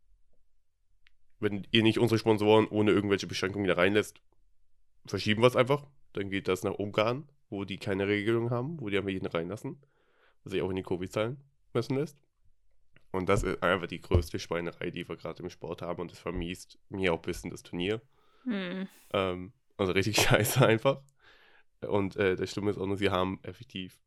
wenn 1.44 1.68
ihr 1.72 1.84
nicht 1.84 2.00
unsere 2.00 2.18
Sponsoren 2.18 2.68
ohne 2.68 2.92
irgendwelche 2.92 3.28
Beschränkungen 3.28 3.68
da 3.68 3.76
reinlässt, 3.76 4.22
verschieben 5.06 5.42
wir 5.42 5.48
es 5.48 5.56
einfach. 5.56 5.86
Dann 6.14 6.30
geht 6.30 6.48
das 6.48 6.64
nach 6.64 6.74
Ungarn, 6.74 7.28
wo 7.50 7.66
die 7.66 7.78
keine 7.78 8.08
Regelung 8.08 8.50
haben, 8.50 8.80
wo 8.80 8.90
die 8.90 8.98
einfach 8.98 9.10
jeden 9.10 9.28
reinlassen, 9.28 9.78
was 10.44 10.52
sich 10.52 10.62
auch 10.62 10.70
in 10.70 10.76
die 10.76 10.84
Covid-Zahlen 10.84 11.38
messen 11.74 11.98
lässt. 11.98 12.18
Und 13.12 13.30
das 13.30 13.44
ist 13.44 13.62
einfach 13.62 13.88
die 13.88 14.02
größte 14.02 14.40
Schweinerei, 14.40 14.90
die 14.90 15.08
wir 15.08 15.18
gerade 15.18 15.44
im 15.44 15.50
Sport 15.50 15.84
haben 15.84 16.02
und 16.02 16.12
das 16.12 16.20
vermiest 16.20 16.80
mir 16.90 17.14
auch 17.14 17.20
ein 17.20 17.22
bisschen 17.22 17.52
das 17.52 17.62
Turnier. 17.62 18.02
Hm. 18.44 18.88
Ähm, 19.12 19.54
also 19.78 19.92
richtig 19.92 20.18
scheiße 20.22 20.66
einfach. 20.66 21.02
Und 21.82 22.16
äh, 22.16 22.36
das 22.36 22.52
Schlimme 22.52 22.72
ist 22.72 22.78
auch 22.78 22.88
nur, 22.88 22.98
sie 22.98 23.12
haben 23.12 23.40
effektiv 23.44 24.00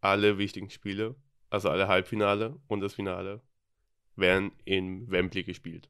alle 0.00 0.38
wichtigen 0.38 0.70
Spiele, 0.70 1.16
also 1.50 1.68
alle 1.68 1.88
Halbfinale 1.88 2.60
und 2.68 2.80
das 2.80 2.94
Finale, 2.94 3.40
werden 4.14 4.52
in 4.64 5.10
Wembley 5.10 5.42
gespielt. 5.42 5.88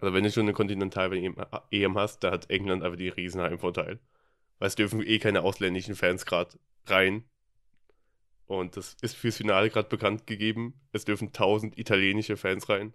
Also 0.00 0.14
wenn 0.14 0.24
du 0.24 0.30
schon 0.30 0.44
eine 0.44 0.52
Kontinental-EM 0.52 1.98
hast, 1.98 2.20
da 2.20 2.30
hat 2.30 2.50
England 2.50 2.82
einfach 2.82 2.98
die 2.98 3.08
Riesenheimvorteil. 3.08 3.98
Weil 4.58 4.68
es 4.68 4.76
dürfen 4.76 5.04
eh 5.04 5.18
keine 5.18 5.42
ausländischen 5.42 5.94
Fans 5.94 6.24
gerade 6.26 6.58
rein. 6.86 7.24
Und 8.46 8.76
das 8.76 8.96
ist 9.02 9.16
fürs 9.16 9.36
Finale 9.36 9.70
gerade 9.70 9.88
bekannt 9.88 10.26
gegeben. 10.26 10.80
Es 10.92 11.04
dürfen 11.04 11.28
1000 11.28 11.78
italienische 11.78 12.36
Fans 12.36 12.68
rein. 12.68 12.94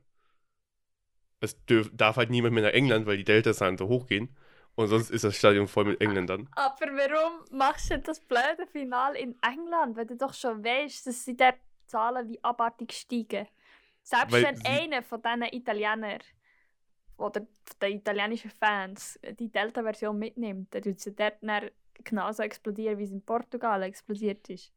Es 1.39 1.63
dürf, 1.65 1.89
darf 1.93 2.15
halt 2.15 2.29
niemand 2.29 2.53
mehr 2.53 2.63
nach 2.63 2.71
England, 2.71 3.05
weil 3.05 3.17
die 3.17 3.23
Delta-Zahlen 3.23 3.77
so 3.77 3.87
hochgehen. 3.87 4.35
Und 4.75 4.87
sonst 4.87 5.11
ist 5.11 5.23
das 5.23 5.35
Stadion 5.35 5.67
voll 5.67 5.85
mit 5.85 6.01
Engländern. 6.01 6.49
Aber 6.53 6.87
warum 6.87 7.45
machst 7.51 7.91
du 7.91 7.99
das 7.99 8.19
blöde 8.19 8.65
Finale 8.71 9.19
in 9.19 9.35
England, 9.41 9.95
wenn 9.95 10.07
du 10.07 10.15
doch 10.15 10.33
schon 10.33 10.63
weißt, 10.63 11.05
dass 11.05 11.25
sie 11.25 11.37
dort 11.37 11.57
Zahlen 11.85 12.27
wie 12.29 12.43
abartig 12.43 12.93
steigen? 12.93 13.47
Selbst 14.01 14.31
weil 14.31 14.43
wenn 14.43 14.65
einer 14.65 15.03
von 15.03 15.21
diesen 15.21 15.43
Italienern 15.43 16.19
oder 17.17 17.45
der 17.81 17.89
italienischen 17.89 18.51
Fans 18.51 19.19
die 19.39 19.49
Delta-Version 19.49 20.17
mitnimmt, 20.17 20.73
dann 20.73 20.81
tut 20.81 20.99
sie 20.99 21.15
dort 21.15 21.37
genauso 22.03 22.43
explodieren, 22.43 22.97
wie 22.97 23.03
es 23.03 23.11
in 23.11 23.21
Portugal 23.21 23.83
explodiert 23.83 24.49
ist. 24.49 24.71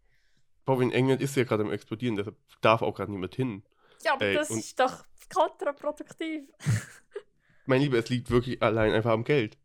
Boah, 0.64 0.80
in 0.82 0.92
England 0.92 1.22
ist 1.22 1.34
sie 1.34 1.40
ja 1.40 1.46
gerade 1.46 1.62
am 1.62 1.70
explodieren, 1.70 2.16
deshalb 2.16 2.36
darf 2.60 2.82
auch 2.82 2.94
gerade 2.94 3.12
niemand 3.12 3.34
hin. 3.34 3.62
Ja, 4.04 4.14
aber 4.14 4.26
Ey, 4.26 4.34
das 4.34 4.50
ist 4.50 4.78
doch 4.78 5.04
kontraproduktiv. 5.32 6.44
mein 7.66 7.80
Lieber, 7.80 7.98
es 7.98 8.08
liegt 8.08 8.30
wirklich 8.30 8.62
allein 8.62 8.92
einfach 8.92 9.12
am 9.12 9.24
Geld. 9.24 9.56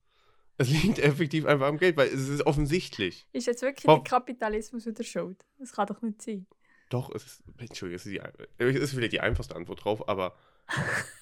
Es 0.57 0.69
liegt 0.69 0.99
effektiv 0.99 1.45
einfach 1.45 1.67
am 1.67 1.77
Geld, 1.77 1.97
weil 1.97 2.07
es 2.07 2.29
ist 2.29 2.45
offensichtlich. 2.45 3.25
Ist 3.33 3.47
jetzt 3.47 3.63
wirklich 3.63 3.87
Warum? 3.87 4.03
der 4.03 4.11
Kapitalismus 4.11 4.85
wieder 4.85 5.03
schuld? 5.03 5.43
Das 5.57 5.71
kann 5.71 5.87
doch 5.87 6.01
nicht 6.03 6.21
sein. 6.21 6.45
Doch, 6.89 7.09
es 7.15 7.25
ist, 7.25 7.43
Entschuldigung, 7.57 7.95
es 7.95 8.05
ist, 8.05 8.11
die, 8.11 8.21
es 8.57 8.75
ist 8.75 8.93
vielleicht 8.93 9.13
die 9.13 9.21
einfachste 9.21 9.55
Antwort 9.55 9.83
drauf, 9.83 10.07
aber 10.07 10.35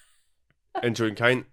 Entschuldigung, 0.74 1.16
kein. 1.16 1.46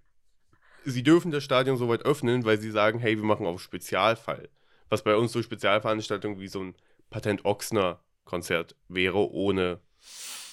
Sie 0.85 1.03
dürfen 1.03 1.31
das 1.31 1.43
Stadion 1.43 1.77
so 1.77 1.89
weit 1.89 2.03
öffnen, 2.03 2.45
weil 2.45 2.59
sie 2.59 2.71
sagen, 2.71 2.99
hey, 2.99 3.17
wir 3.17 3.23
machen 3.23 3.45
auf 3.45 3.61
Spezialfall. 3.61 4.49
Was 4.89 5.03
bei 5.03 5.15
uns 5.15 5.33
so 5.33 5.41
Spezialveranstaltungen 5.41 6.39
wie 6.39 6.47
so 6.47 6.61
ein 6.61 6.75
Patent 7.09 7.43
Ochsner 7.45 8.01
Konzert 8.23 8.75
wäre, 8.87 9.31
ohne 9.31 9.81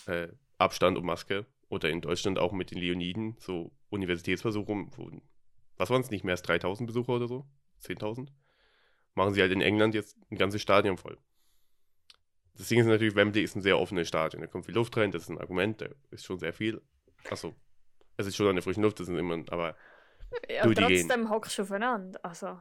äh, 0.07 0.29
Abstand 0.59 0.97
und 0.97 1.05
Maske. 1.05 1.47
Oder 1.69 1.91
in 1.91 2.01
Deutschland 2.01 2.39
auch 2.39 2.53
mit 2.53 2.71
den 2.71 2.79
Leoniden, 2.79 3.37
so 3.39 3.73
Universitätsversuche, 3.91 4.87
wo, 4.97 5.11
was 5.77 5.91
waren 5.91 6.03
es, 6.03 6.11
nicht 6.11 6.25
mehr 6.25 6.35
als 6.35 6.43
3000 6.43 6.87
Besucher 6.87 7.15
oder 7.15 7.27
so? 7.27 7.47
10.000? 7.83 8.29
Machen 9.15 9.35
sie 9.35 9.41
halt 9.41 9.53
in 9.53 9.61
England 9.61 9.95
jetzt 9.95 10.17
ein 10.31 10.37
ganzes 10.37 10.63
Stadion 10.63 10.97
voll. 10.97 11.19
Das 12.57 12.69
Ding 12.69 12.79
ist 12.79 12.87
natürlich, 12.87 13.17
Wembley 13.17 13.43
ist 13.43 13.57
ein 13.57 13.63
sehr 13.63 13.79
offenes 13.79 14.07
Stadion. 14.07 14.41
Da 14.41 14.47
kommt 14.47 14.67
viel 14.67 14.75
Luft 14.75 14.97
rein, 14.97 15.11
das 15.11 15.23
ist 15.23 15.31
ein 15.31 15.39
Argument, 15.39 15.81
da 15.81 15.89
ist 16.11 16.25
schon 16.25 16.39
sehr 16.39 16.53
viel. 16.53 16.81
Achso, 17.29 17.55
es 18.17 18.27
ist 18.27 18.37
schon 18.37 18.49
an 18.49 18.57
der 18.57 18.63
frischen 18.63 18.83
Luft, 18.83 19.01
das 19.01 19.07
sind 19.07 19.17
immer, 19.17 19.43
aber. 19.51 19.77
Ja, 20.49 20.65
du, 20.65 20.75
trotzdem 20.75 21.31
hockst 21.31 21.59
du 21.59 21.63
aufeinander. 21.63 22.19
Also. 22.23 22.59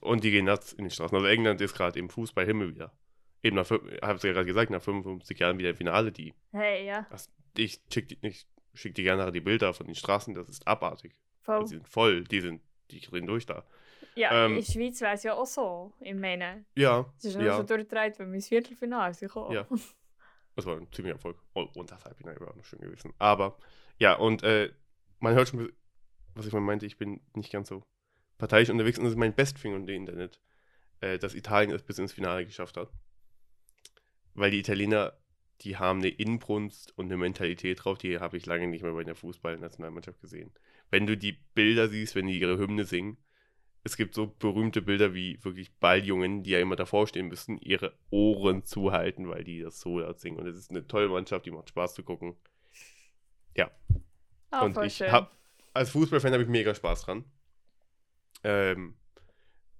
Und 0.00 0.24
die 0.24 0.30
gehen 0.30 0.44
nachts 0.44 0.72
in 0.72 0.84
den 0.84 0.90
Straßen. 0.90 1.16
Also 1.16 1.26
England 1.26 1.60
ist 1.60 1.74
gerade 1.74 1.98
im 1.98 2.10
Fußballhimmel 2.10 2.74
wieder. 2.74 2.92
Eben 3.42 3.56
nach, 3.56 3.70
habe 3.70 4.16
es 4.16 4.22
ja 4.22 4.32
gerade 4.32 4.46
gesagt, 4.46 4.70
nach 4.70 4.82
55 4.82 5.38
Jahren 5.38 5.58
wieder 5.58 5.70
im 5.70 5.76
Finale 5.76 6.12
die. 6.12 6.34
Hey, 6.52 6.86
ja. 6.86 7.06
Das, 7.10 7.30
ich 7.56 7.80
schicke 7.92 8.16
ich 8.22 8.46
schick 8.74 8.94
dir 8.94 9.04
gerne 9.04 9.30
die 9.30 9.40
Bilder 9.40 9.72
von 9.72 9.86
den 9.86 9.94
Straßen, 9.94 10.34
das 10.34 10.48
ist 10.48 10.66
abartig. 10.66 11.14
Voll. 11.42 11.60
Die 11.62 11.68
sind 11.68 11.88
voll, 11.88 12.24
die 12.24 12.40
sind, 12.40 12.62
die 12.90 13.00
drehen 13.00 13.26
durch 13.26 13.46
da. 13.46 13.64
Ja, 14.16 14.46
ähm, 14.46 14.52
in 14.52 14.64
der 14.64 14.72
Schweiz 14.72 15.00
wäre 15.00 15.14
es 15.14 15.22
ja 15.22 15.34
auch 15.34 15.46
so, 15.46 15.92
ich 16.00 16.14
meine. 16.14 16.64
Ja. 16.74 17.12
Es 17.18 17.24
ist 17.26 17.36
ja. 17.36 17.56
so 17.56 17.62
durchgedreht, 17.62 18.18
wenn 18.18 18.28
wir 18.28 18.36
ins 18.36 18.48
Viertelfinale 18.48 19.14
sind. 19.14 19.32
Ja. 19.50 19.66
Das 20.56 20.66
war 20.66 20.76
ein 20.76 20.86
ziemlicher 20.92 21.16
Erfolg. 21.16 21.36
Und 21.52 21.90
das 21.90 22.04
Halbfinale 22.04 22.38
war 22.38 22.54
noch 22.54 22.64
schön 22.64 22.78
gewesen. 22.78 23.12
Aber, 23.18 23.58
ja, 23.98 24.14
und 24.14 24.44
äh, 24.44 24.70
man 25.20 25.34
hört 25.34 25.48
schon, 25.48 25.72
was 26.34 26.46
ich 26.46 26.52
mal 26.52 26.60
meinte, 26.60 26.86
ich 26.86 26.98
bin 26.98 27.20
nicht 27.34 27.52
ganz 27.52 27.68
so 27.68 27.84
parteiisch 28.38 28.70
unterwegs 28.70 28.98
und 28.98 29.04
das 29.04 29.12
ist 29.12 29.18
mein 29.18 29.34
Bestfinger 29.34 29.76
im 29.76 29.88
Internet, 29.88 30.40
äh, 31.00 31.18
dass 31.18 31.34
Italien 31.34 31.70
es 31.72 31.82
bis 31.82 31.98
ins 31.98 32.12
Finale 32.12 32.44
geschafft 32.44 32.76
hat. 32.76 32.90
Weil 34.34 34.50
die 34.50 34.58
Italiener, 34.58 35.16
die 35.60 35.76
haben 35.76 36.00
eine 36.00 36.08
Inbrunst 36.08 36.96
und 36.98 37.06
eine 37.06 37.16
Mentalität 37.16 37.84
drauf, 37.84 37.98
die 37.98 38.18
habe 38.18 38.36
ich 38.36 38.46
lange 38.46 38.66
nicht 38.66 38.82
mehr 38.82 38.92
bei 38.92 39.04
der 39.04 39.14
Fußballnationalmannschaft 39.14 40.20
gesehen. 40.20 40.52
Wenn 40.90 41.06
du 41.06 41.16
die 41.16 41.32
Bilder 41.54 41.88
siehst, 41.88 42.14
wenn 42.14 42.26
die 42.26 42.38
ihre 42.38 42.58
Hymne 42.58 42.84
singen, 42.84 43.18
es 43.84 43.96
gibt 43.98 44.14
so 44.14 44.26
berühmte 44.26 44.80
Bilder 44.80 45.12
wie 45.12 45.38
wirklich 45.44 45.76
Balljungen, 45.76 46.42
die 46.42 46.50
ja 46.50 46.58
immer 46.58 46.74
davor 46.74 47.06
stehen 47.06 47.28
müssen, 47.28 47.58
ihre 47.58 47.96
Ohren 48.10 48.64
zuhalten, 48.64 49.28
weil 49.28 49.44
die 49.44 49.60
das 49.60 49.78
so 49.78 49.98
laut 49.98 50.18
singen. 50.18 50.38
Und 50.38 50.46
es 50.46 50.56
ist 50.56 50.70
eine 50.70 50.86
tolle 50.86 51.08
Mannschaft, 51.08 51.44
die 51.44 51.50
macht 51.50 51.68
Spaß 51.68 51.94
zu 51.94 52.02
gucken. 52.02 52.34
Ja, 53.54 53.70
Oh, 54.60 54.64
und 54.64 54.76
ich 54.78 55.00
habe 55.02 55.30
als 55.74 55.90
Fußballfan 55.90 56.32
habe 56.32 56.42
ich 56.44 56.48
mega 56.48 56.74
Spaß 56.74 57.02
dran. 57.02 57.24
Ähm, 58.44 58.96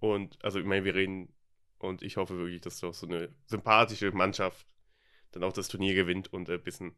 und 0.00 0.42
also 0.44 0.58
ich 0.58 0.66
meine, 0.66 0.84
wir 0.84 0.94
reden 0.94 1.32
und 1.78 2.02
ich 2.02 2.16
hoffe 2.16 2.36
wirklich, 2.36 2.60
dass 2.60 2.80
doch 2.80 2.92
so 2.92 3.06
eine 3.06 3.32
sympathische 3.46 4.10
Mannschaft 4.12 4.66
dann 5.30 5.44
auch 5.44 5.52
das 5.52 5.68
Turnier 5.68 5.94
gewinnt 5.94 6.32
und 6.32 6.50
ein 6.50 6.62
bisschen, 6.62 6.94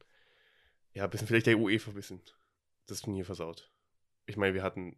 ja, 0.92 1.04
ein 1.04 1.11
bisschen 1.11 1.26
vielleicht 1.26 1.47
der 1.47 1.59
UEFA 1.59 1.90
ein 1.90 1.95
bisschen 1.95 2.23
das 2.87 3.02
Turnier 3.02 3.25
versaut. 3.25 3.71
Ich 4.26 4.37
meine, 4.37 4.54
wir 4.54 4.62
hatten, 4.62 4.97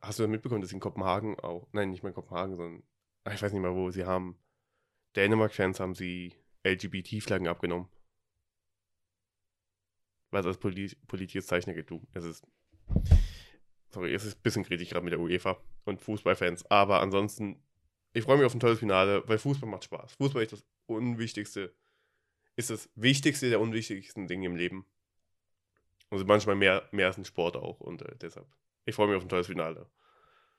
hast 0.00 0.18
du 0.18 0.28
mitbekommen, 0.28 0.60
dass 0.60 0.72
in 0.72 0.80
Kopenhagen 0.80 1.38
auch, 1.40 1.68
nein, 1.72 1.90
nicht 1.90 2.02
mehr 2.02 2.10
in 2.10 2.14
Kopenhagen, 2.14 2.56
sondern, 2.56 2.82
ich 3.32 3.42
weiß 3.42 3.52
nicht 3.52 3.62
mehr 3.62 3.74
wo, 3.74 3.90
sie 3.90 4.04
haben, 4.04 4.38
Dänemark-Fans 5.16 5.80
haben 5.80 5.94
sie 5.94 6.34
LGBT-Flaggen 6.64 7.48
abgenommen. 7.48 7.88
Was 10.30 10.46
als 10.46 10.58
polit 10.58 10.96
politisches 11.06 11.46
Zeichen. 11.46 11.74
Du, 11.86 12.00
es 12.12 12.24
ist, 12.24 12.46
sorry, 13.90 14.14
es 14.14 14.24
ist 14.24 14.38
ein 14.38 14.42
bisschen 14.42 14.64
kritisch 14.64 14.90
gerade 14.90 15.04
mit 15.04 15.12
der 15.12 15.20
UEFA 15.20 15.60
und 15.84 16.00
Fußballfans, 16.00 16.70
aber 16.70 17.00
ansonsten, 17.00 17.62
ich 18.12 18.24
freue 18.24 18.36
mich 18.36 18.46
auf 18.46 18.54
ein 18.54 18.60
tolles 18.60 18.78
Finale, 18.78 19.22
weil 19.26 19.38
Fußball 19.38 19.68
macht 19.68 19.84
Spaß. 19.84 20.14
Fußball 20.14 20.42
ist 20.42 20.52
das 20.52 20.64
unwichtigste, 20.86 21.74
ist 22.56 22.70
das 22.70 22.88
wichtigste 22.94 23.48
der 23.48 23.60
unwichtigsten 23.60 24.26
Dinge 24.26 24.46
im 24.46 24.56
Leben. 24.56 24.86
Also 26.10 26.24
manchmal 26.24 26.56
mehr, 26.56 26.88
mehr 26.90 27.06
als 27.06 27.18
ein 27.18 27.24
Sport 27.24 27.56
auch 27.56 27.80
und 27.80 28.02
äh, 28.02 28.16
deshalb, 28.16 28.46
ich 28.84 28.94
freue 28.94 29.08
mich 29.08 29.16
auf 29.16 29.22
ein 29.22 29.28
tolles 29.28 29.46
Finale. 29.46 29.88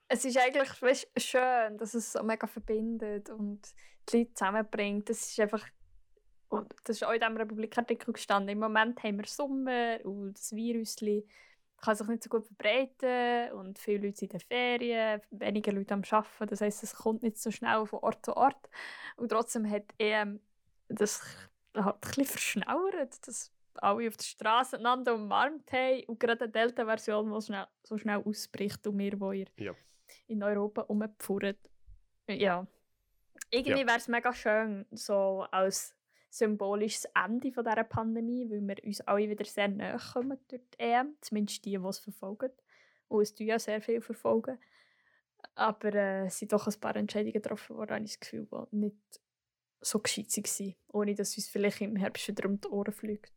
Es 0.07 0.25
ist 0.25 0.37
eigentlich 0.37 1.07
schön, 1.17 1.77
dass 1.77 1.93
es 1.93 2.11
so 2.11 2.23
mega 2.23 2.45
verbindet 2.47 3.29
und 3.29 3.61
die 4.09 4.17
Leute 4.17 4.33
zusammenbringt. 4.33 5.09
Das 5.09 5.21
ist 5.21 5.39
einfach 5.39 5.65
und 6.51 6.73
das 6.83 6.97
ist 6.97 7.03
auch 7.03 7.13
in 7.13 7.19
diesem 7.19 7.37
Republikartikel 7.37 8.13
gestanden. 8.13 8.49
Im 8.49 8.59
Moment 8.59 9.01
haben 9.03 9.17
wir 9.17 9.25
Sommer 9.25 9.99
und 10.03 10.33
das 10.33 10.53
Virus 10.53 10.97
kann 11.77 11.95
sich 11.95 12.07
nicht 12.07 12.23
so 12.23 12.29
gut 12.29 12.45
verbreiten 12.45 13.53
und 13.53 13.79
viele 13.79 14.05
Leute 14.07 14.17
sind 14.19 14.33
in 14.33 14.39
den 14.39 14.47
Ferien, 14.47 15.21
weniger 15.31 15.71
Leute 15.71 15.93
am 15.93 16.03
Arbeiten. 16.09 16.47
Das 16.47 16.61
heisst, 16.61 16.83
es 16.83 16.93
kommt 16.93 17.23
nicht 17.23 17.37
so 17.37 17.49
schnell 17.51 17.85
von 17.87 17.99
Ort 17.99 18.25
zu 18.25 18.35
Ort. 18.35 18.69
Und 19.15 19.29
trotzdem 19.29 19.67
hat 19.69 19.85
EM 19.97 20.41
das 20.89 21.21
halt 21.73 21.95
ein 21.95 21.99
bisschen 22.01 22.25
verschnauert, 22.25 23.25
dass 23.27 23.51
alle 23.75 24.07
auf 24.09 24.17
der 24.17 24.25
Straße 24.25 24.77
einander 24.77 25.15
umarmt 25.15 25.71
haben 25.71 26.03
und 26.07 26.19
gerade 26.19 26.43
eine 26.43 26.51
Delta-Version, 26.51 27.33
die 27.33 27.41
schnell, 27.45 27.67
so 27.83 27.97
schnell 27.97 28.17
ausbricht 28.17 28.85
und 28.85 28.99
wir, 28.99 29.15
die 29.15 29.63
Ja. 29.63 29.73
in 30.27 30.43
Europa 30.43 30.81
rumpfuhren. 30.81 31.55
Ja. 32.27 32.67
Irgendwie 33.49 33.81
Ja. 33.81 33.87
wäre 33.87 33.97
es 33.97 34.07
mega 34.09 34.33
schön, 34.33 34.85
so 34.91 35.47
als 35.49 35.95
symbolisches 36.31 37.05
Ende 37.13 37.51
von 37.51 37.65
dieser 37.65 37.83
Pandemie, 37.83 38.49
weil 38.49 38.61
wir 38.61 38.83
uns 38.83 39.01
alle 39.01 39.29
wieder 39.29 39.45
sehr 39.45 39.67
näher 39.67 39.99
kommen 40.13 40.39
durch 40.47 40.61
die 40.73 40.79
EM, 40.79 41.15
zumindest 41.19 41.65
die, 41.65 41.77
die 41.77 41.85
es 41.85 41.99
verfolgen. 41.99 42.51
Und 43.09 43.21
es 43.21 43.35
tun 43.35 43.47
ja 43.47 43.59
sehr 43.59 43.81
viel 43.81 43.99
verfolgen. 44.01 44.57
Aber 45.55 45.93
äh, 45.93 46.25
es 46.27 46.39
sind 46.39 46.53
doch 46.53 46.67
ein 46.67 46.79
paar 46.79 46.95
Entscheidungen 46.95 47.33
getroffen 47.33 47.75
worden, 47.75 47.95
habe 47.95 48.05
ich 48.05 48.11
das 48.11 48.19
Gefühl, 48.21 48.47
die 48.71 48.75
nicht 48.77 48.95
so 49.81 49.99
gescheit 49.99 50.27
waren, 50.37 50.75
ohne 50.87 51.15
dass 51.15 51.35
uns 51.35 51.49
vielleicht 51.49 51.81
im 51.81 51.95
Herbst 51.97 52.27
wieder 52.27 52.47
um 52.47 52.61
die 52.61 52.67
Ohren 52.69 52.93
fliegt. 52.93 53.33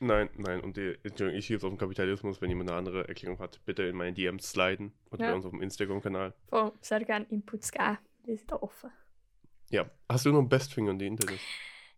Nein, 0.00 0.28
nein, 0.36 0.60
und 0.60 0.76
die, 0.76 0.98
Entschuldigung, 1.04 1.38
ich 1.38 1.46
schiebe 1.46 1.64
auf 1.64 1.72
den 1.72 1.78
Kapitalismus, 1.78 2.40
wenn 2.40 2.48
jemand 2.50 2.70
eine 2.70 2.78
andere 2.78 3.06
Erklärung 3.06 3.38
hat, 3.38 3.64
bitte 3.64 3.84
in 3.84 3.94
meine 3.94 4.12
DMs 4.12 4.50
sliden 4.50 4.92
oder 5.10 5.24
Ja. 5.24 5.30
bei 5.30 5.36
uns 5.36 5.44
auf 5.46 5.52
dem 5.52 5.62
Instagram-Kanal. 5.62 6.34
Voll, 6.48 6.72
sehr 6.80 7.04
gerne 7.04 7.26
Inputs 7.30 7.70
geben, 7.70 7.98
die 8.26 8.34
sind 8.36 8.50
da 8.50 8.56
offen. 8.56 8.90
Ja, 9.70 9.88
hast 10.08 10.26
du 10.26 10.32
noch 10.32 10.40
ein 10.40 10.48
Bestfinger 10.48 10.90
an 10.90 10.98
die 10.98 11.06
Internet? 11.06 11.38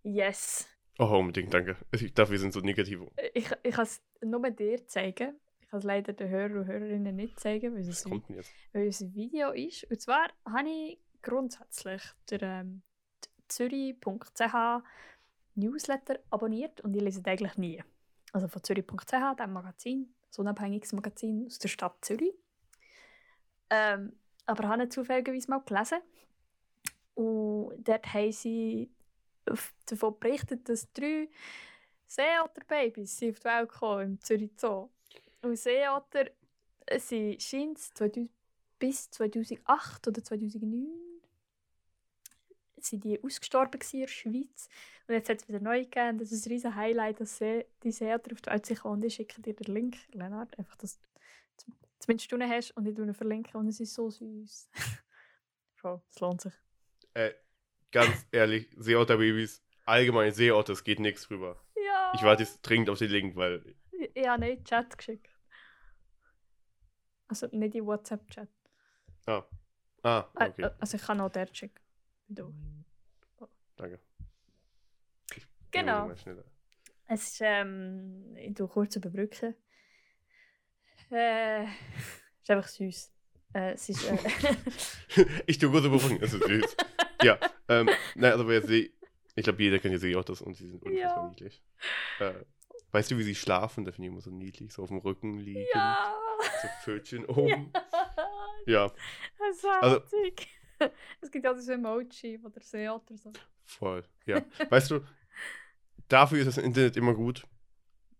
Yes. 0.07 0.69
Oh, 1.01 1.19
unbedingt, 1.19 1.53
danke. 1.53 1.77
Ich 1.93 2.15
dachte, 2.15 2.31
wir 2.31 2.39
sind 2.39 2.53
so 2.53 2.61
negativ. 2.61 3.01
Ich, 3.35 3.51
ich 3.63 3.75
kann 3.75 3.83
es 3.83 4.01
nur 4.23 4.51
dir 4.51 4.87
zeigen. 4.87 5.35
Ich 5.61 5.69
kann 5.69 5.79
es 5.81 5.85
leider 5.85 6.13
den 6.13 6.29
Hörer 6.29 6.61
und 6.61 6.67
Hörerinnen 6.67 7.17
nicht 7.17 7.41
zeigen, 7.41 7.75
weil 7.75 7.81
es, 7.81 8.05
jetzt? 8.29 8.55
weil 8.73 8.87
es 8.87 9.01
ein 9.01 9.13
Video 9.15 9.51
ist. 9.51 9.83
Und 9.91 10.01
zwar 10.01 10.29
habe 10.49 10.69
ich 10.69 11.01
grundsätzlich 11.23 12.03
den 12.31 12.41
ähm, 12.43 12.83
zürich.ch 13.49 14.55
Newsletter 15.57 16.21
abonniert 16.31 16.83
und 16.83 16.95
ich 16.95 17.03
lese 17.03 17.23
den 17.23 17.33
eigentlich 17.33 17.57
nie. 17.57 17.83
Also 18.33 18.47
von 18.47 18.63
zürich.ch, 18.63 19.37
dem 19.41 19.53
Magazin, 19.53 20.15
das 20.29 20.39
unabhängiges 20.39 20.93
Magazin 20.93 21.47
aus 21.47 21.59
der 21.59 21.69
Stadt 21.69 21.97
Zürich. 22.05 22.35
Ähm, 23.71 24.13
aber 24.45 24.69
habe 24.69 24.85
ihn 24.85 24.91
zufälligerweise 24.91 25.51
mal 25.51 25.63
gelesen. 25.63 25.99
Und 27.15 27.83
dort 27.83 28.15
haben 28.15 28.31
sie 28.31 28.91
davon 29.87 30.19
berichtet, 30.19 30.69
dass 30.69 30.93
drei 30.93 31.29
Seeotterbabys 32.07 33.23
auf 33.23 33.39
die 33.39 33.45
Welt 33.45 33.69
gekommen 33.71 34.03
im 34.03 34.21
Zürich 34.21 34.53
Zoo. 34.57 34.91
Und 35.43 35.59
Seeotter 35.59 36.31
äh, 36.87 36.99
sind 36.99 37.43
scheint 37.43 37.79
2000 37.79 38.31
bis 38.79 39.11
2008 39.11 40.09
oder 40.09 40.23
2009 40.23 40.87
sind 42.79 43.05
die 43.05 43.23
ausgestorben 43.23 43.81
in 43.93 44.01
der 44.01 44.09
Schweiz. 44.09 44.69
Und 45.09 45.15
jetzt 45.15 45.29
hat 45.29 45.41
es 45.41 45.49
wieder 45.49 45.61
neu 45.61 45.83
gegeben. 45.83 46.19
Das 46.19 46.31
ist 46.31 46.47
ein 46.47 46.53
riesen 46.53 46.75
Highlight, 46.75 47.21
dass 47.21 47.39
die 47.39 47.93
Seeotter 47.93 48.33
auf 48.33 48.43
die 48.43 48.51
Welt 48.51 48.67
sind. 48.67 48.85
Und 48.85 49.05
ich 49.05 49.15
schicke 49.15 49.43
dir 49.43 49.55
den 49.55 49.75
Link, 49.75 49.97
Lennart, 50.13 50.57
einfach, 50.59 50.77
dass 50.77 50.99
du 51.65 51.73
zumindest 51.99 52.31
du 52.31 52.41
hast 52.41 52.77
und 52.77 52.87
ich 52.87 53.17
verlinken. 53.17 53.57
Und 53.59 53.69
es 53.69 53.81
ist 53.81 53.95
so 53.95 54.11
süß. 54.11 54.71
Voll, 55.75 56.01
es 56.11 56.21
lohnt 56.21 56.41
sich. 56.41 56.53
Äh, 57.15 57.33
ganz 57.97 58.27
ehrlich, 58.31 58.69
Seeotterbabys, 58.77 59.65
allgemein 59.87 60.31
Seeotter, 60.33 60.75
es 60.75 60.85
geht 60.85 61.01
nichts 61.01 61.27
drüber. 61.29 61.59
Ja! 61.75 62.13
Ich 62.15 62.23
warte 62.23 62.43
jetzt 62.43 62.61
dringend 62.61 62.91
auf 62.91 62.99
den 62.99 63.11
Link, 63.11 63.37
weil 63.37 63.75
Ich 64.15 64.25
in 64.27 64.41
den 64.41 64.65
Chat 64.65 64.97
geschickt. 64.99 65.31
Also 67.29 67.49
nicht 67.53 67.75
in 67.75 67.87
WhatsApp-Chat. 67.87 68.49
Ah. 69.27 69.45
Ah, 70.03 70.29
Äh, 70.39 70.49
okay. 70.51 70.63
äh, 70.63 70.71
Also 70.79 70.97
ich 70.99 71.03
kann 71.03 71.21
auch 71.21 71.31
dort 71.33 71.57
schicken. 71.57 71.81
Du. 72.29 72.53
Danke. 73.77 73.99
Genau. 75.71 75.93
Ja, 75.93 76.07
mal 76.07 76.17
schneller. 76.19 76.45
Es 77.09 77.23
ist, 77.33 77.41
ähm, 77.43 78.37
ich 78.37 78.55
tue 78.55 78.69
kurz 78.69 78.95
überbrücken. 78.97 79.55
Äh, 81.11 81.65
ist 82.43 82.51
einfach 82.51 82.69
süß. 82.69 83.13
Äh, 83.55 83.73
es 83.73 83.89
ist, 83.89 84.05
äh, 84.05 84.19
ich 85.47 85.59
tue 85.59 85.71
kurz 85.71 85.87
überbrücken, 85.87 86.23
es 86.23 86.35
ist 86.35 86.45
süß. 86.45 86.77
ja, 87.23 87.39
ähm, 87.69 87.89
nein, 88.15 88.33
also 88.33 88.49
wer 88.49 88.63
See, 88.63 88.93
ich 89.35 89.45
glaube, 89.45 89.63
jeder 89.63 89.79
kennt 89.79 89.93
ja 89.93 89.99
Seeotters 89.99 90.41
und 90.43 90.55
sie 90.55 90.67
sind 90.67 90.83
unfassbar 90.83 91.25
Ja. 91.25 91.29
niedlich. 91.31 91.63
Äh, 92.21 92.45
weißt 92.93 93.11
du, 93.11 93.19
wie 93.19 93.23
sie 93.23 93.35
schlafen? 93.35 93.85
Da 93.85 93.93
finde 93.93 94.09
ich 94.09 94.13
immer 94.13 94.21
so 94.21 94.31
niedlich, 94.31 94.73
so 94.73 94.83
auf 94.83 94.89
dem 94.89 94.99
Rücken 94.99 95.39
liegen, 95.39 95.67
ja! 95.75 96.15
so 96.63 96.69
Pfötchen 96.83 97.25
oben. 97.27 97.73
Ja, 98.67 98.93
Das 99.39 99.57
ist 99.57 99.65
Also-. 99.67 100.03
Es 101.23 101.31
gibt 101.31 101.47
auch 101.47 101.55
dieses 101.55 101.69
Emoji, 101.69 102.39
wo 102.43 102.49
der 102.51 102.61
Seeotter 102.63 103.17
so. 103.17 103.33
voll. 103.65 104.05
Ja, 104.27 104.45
weißt 104.69 104.91
du, 104.91 105.01
dafür 106.09 106.39
ist 106.41 106.47
das 106.47 106.59
Internet 106.59 106.97
immer 106.99 107.15
gut. 107.15 107.47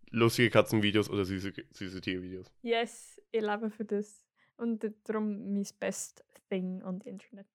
Lustige 0.09 0.49
Katzenvideos 0.49 1.09
oder 1.09 1.23
süße, 1.25 1.53
süße 1.71 2.01
Tiervideos. 2.01 2.51
Yes, 2.63 3.21
ich 3.31 3.41
lebe 3.41 3.69
für 3.69 3.85
das. 3.85 4.25
Und 4.55 4.83
darum 5.03 5.53
mein 5.53 5.67
best 5.79 6.23
Thing 6.49 6.81
on 6.81 6.99
the 7.01 7.09
Internet. 7.09 7.45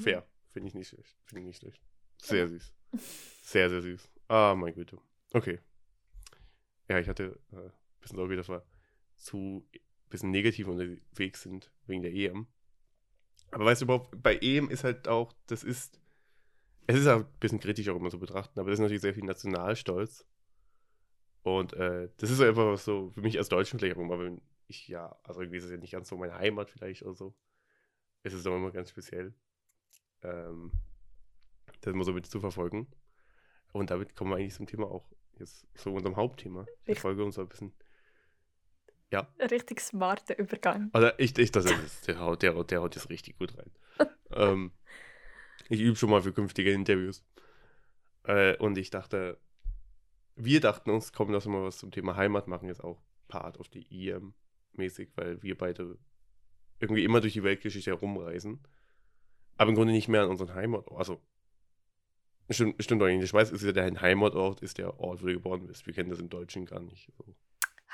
Fair. 0.00 0.24
Finde 0.54 0.68
ich 0.68 0.74
nicht 0.74 0.88
schlecht. 0.88 1.16
Finde 1.24 1.40
ich 1.40 1.46
nicht 1.46 1.58
schlecht. 1.58 1.82
Sehr 2.22 2.46
süß. 2.46 2.72
Sehr, 3.42 3.68
sehr 3.68 3.82
süß. 3.82 4.08
Ah, 4.28 4.54
mein 4.56 4.72
Güte. 4.72 4.98
Okay. 5.32 5.58
Ja, 6.88 7.00
ich 7.00 7.08
hatte 7.08 7.40
äh, 7.50 7.56
ein 7.56 7.72
bisschen 8.00 8.16
Sorge, 8.16 8.36
dass 8.36 8.48
wir 8.48 8.64
zu 9.16 9.68
ein 9.74 10.10
bisschen 10.10 10.30
negativ 10.30 10.68
unterwegs 10.68 11.42
sind 11.42 11.72
wegen 11.86 12.02
der 12.02 12.14
EM. 12.14 12.46
Aber 13.50 13.64
weißt 13.64 13.80
du 13.80 13.86
überhaupt, 13.86 14.22
bei 14.22 14.36
EM 14.36 14.70
ist 14.70 14.84
halt 14.84 15.08
auch, 15.08 15.32
das 15.48 15.64
ist, 15.64 16.00
es 16.86 17.00
ist 17.00 17.08
auch 17.08 17.24
ein 17.24 17.38
bisschen 17.40 17.58
kritisch 17.58 17.88
auch 17.88 17.96
immer 17.96 18.10
zu 18.10 18.20
betrachten, 18.20 18.60
aber 18.60 18.70
das 18.70 18.78
ist 18.78 18.82
natürlich 18.82 19.02
sehr 19.02 19.14
viel 19.14 19.24
Nationalstolz. 19.24 20.24
Und 21.42 21.72
äh, 21.72 22.10
das 22.18 22.30
ist 22.30 22.38
so 22.38 22.44
einfach 22.44 22.66
was 22.66 22.84
so, 22.84 23.10
für 23.10 23.22
mich 23.22 23.38
als 23.38 23.48
Deutschen 23.48 23.80
vielleicht 23.80 23.96
auch 23.96 24.02
immer, 24.02 24.20
wenn 24.20 24.40
ich, 24.68 24.86
ja, 24.86 25.18
also 25.24 25.40
irgendwie 25.40 25.58
ist 25.58 25.64
es 25.64 25.72
ja 25.72 25.78
nicht 25.78 25.92
ganz 25.92 26.08
so 26.08 26.16
meine 26.16 26.38
Heimat 26.38 26.70
vielleicht 26.70 27.02
oder 27.02 27.14
so. 27.14 27.34
Es 28.22 28.32
ist 28.32 28.46
auch 28.46 28.54
immer 28.54 28.70
ganz 28.70 28.90
speziell 28.90 29.34
ähm, 30.24 30.72
das 31.80 31.92
immer 31.92 32.04
so 32.04 32.12
mit 32.12 32.26
zu 32.26 32.40
verfolgen. 32.40 32.88
Und 33.72 33.90
damit 33.90 34.14
kommen 34.16 34.30
wir 34.30 34.36
eigentlich 34.36 34.54
zum 34.54 34.66
Thema 34.66 34.86
auch 34.86 35.10
jetzt 35.38 35.66
zu 35.74 35.92
unserem 35.92 36.16
Hauptthema 36.16 36.64
der 36.64 36.74
Richtig. 36.74 37.00
Folge 37.00 37.24
und 37.24 37.32
so 37.32 37.42
ein 37.42 37.48
bisschen. 37.48 37.72
Ein 39.12 39.48
richtig 39.48 39.80
smarter 39.80 40.36
Übergang. 40.38 40.90
Also 40.92 41.08
ich, 41.18 41.38
ich 41.38 41.52
das 41.52 41.66
ist, 41.66 42.08
der, 42.08 42.18
haut- 42.18 42.42
der, 42.42 42.64
der 42.64 42.80
haut 42.80 42.96
jetzt 42.96 43.10
richtig 43.10 43.38
gut 43.38 43.56
rein. 43.56 43.70
ähm, 44.32 44.72
ich 45.68 45.80
übe 45.80 45.96
schon 45.96 46.10
mal 46.10 46.22
für 46.22 46.32
künftige 46.32 46.72
Interviews. 46.72 47.24
Äh, 48.24 48.56
und 48.56 48.76
ich 48.76 48.90
dachte, 48.90 49.38
wir 50.34 50.60
dachten 50.60 50.90
uns, 50.90 51.12
komm, 51.12 51.30
lass 51.30 51.46
mal 51.46 51.62
was 51.62 51.78
zum 51.78 51.92
Thema 51.92 52.16
Heimat 52.16 52.48
machen, 52.48 52.68
jetzt 52.68 52.82
auch 52.82 53.02
Part 53.28 53.58
of 53.58 53.68
the 53.72 53.86
EM 53.90 54.34
mäßig, 54.72 55.10
weil 55.14 55.40
wir 55.42 55.56
beide 55.56 55.96
irgendwie 56.80 57.04
immer 57.04 57.20
durch 57.20 57.34
die 57.34 57.44
Weltgeschichte 57.44 57.90
herumreisen. 57.92 58.60
Aber 59.56 59.70
im 59.70 59.76
Grunde 59.76 59.92
nicht 59.92 60.08
mehr 60.08 60.22
an 60.22 60.30
unseren 60.30 60.54
Heimatort. 60.54 60.98
Also, 60.98 61.20
stimmt, 62.50 62.82
stimmt 62.82 63.00
doch 63.00 63.06
nicht. 63.06 63.14
In 63.14 63.20
der 63.20 63.28
Schweiz 63.28 63.50
ist 63.50 63.62
ja 63.62 63.72
dein 63.72 64.00
Heimatort, 64.00 64.62
ist 64.62 64.78
der 64.78 64.98
Ort, 64.98 65.22
wo 65.22 65.26
du 65.26 65.34
geboren 65.34 65.66
bist. 65.66 65.86
Wir 65.86 65.94
kennen 65.94 66.10
das 66.10 66.18
im 66.18 66.28
Deutschen 66.28 66.66
gar 66.66 66.80
nicht. 66.80 67.12
So. 67.16 67.24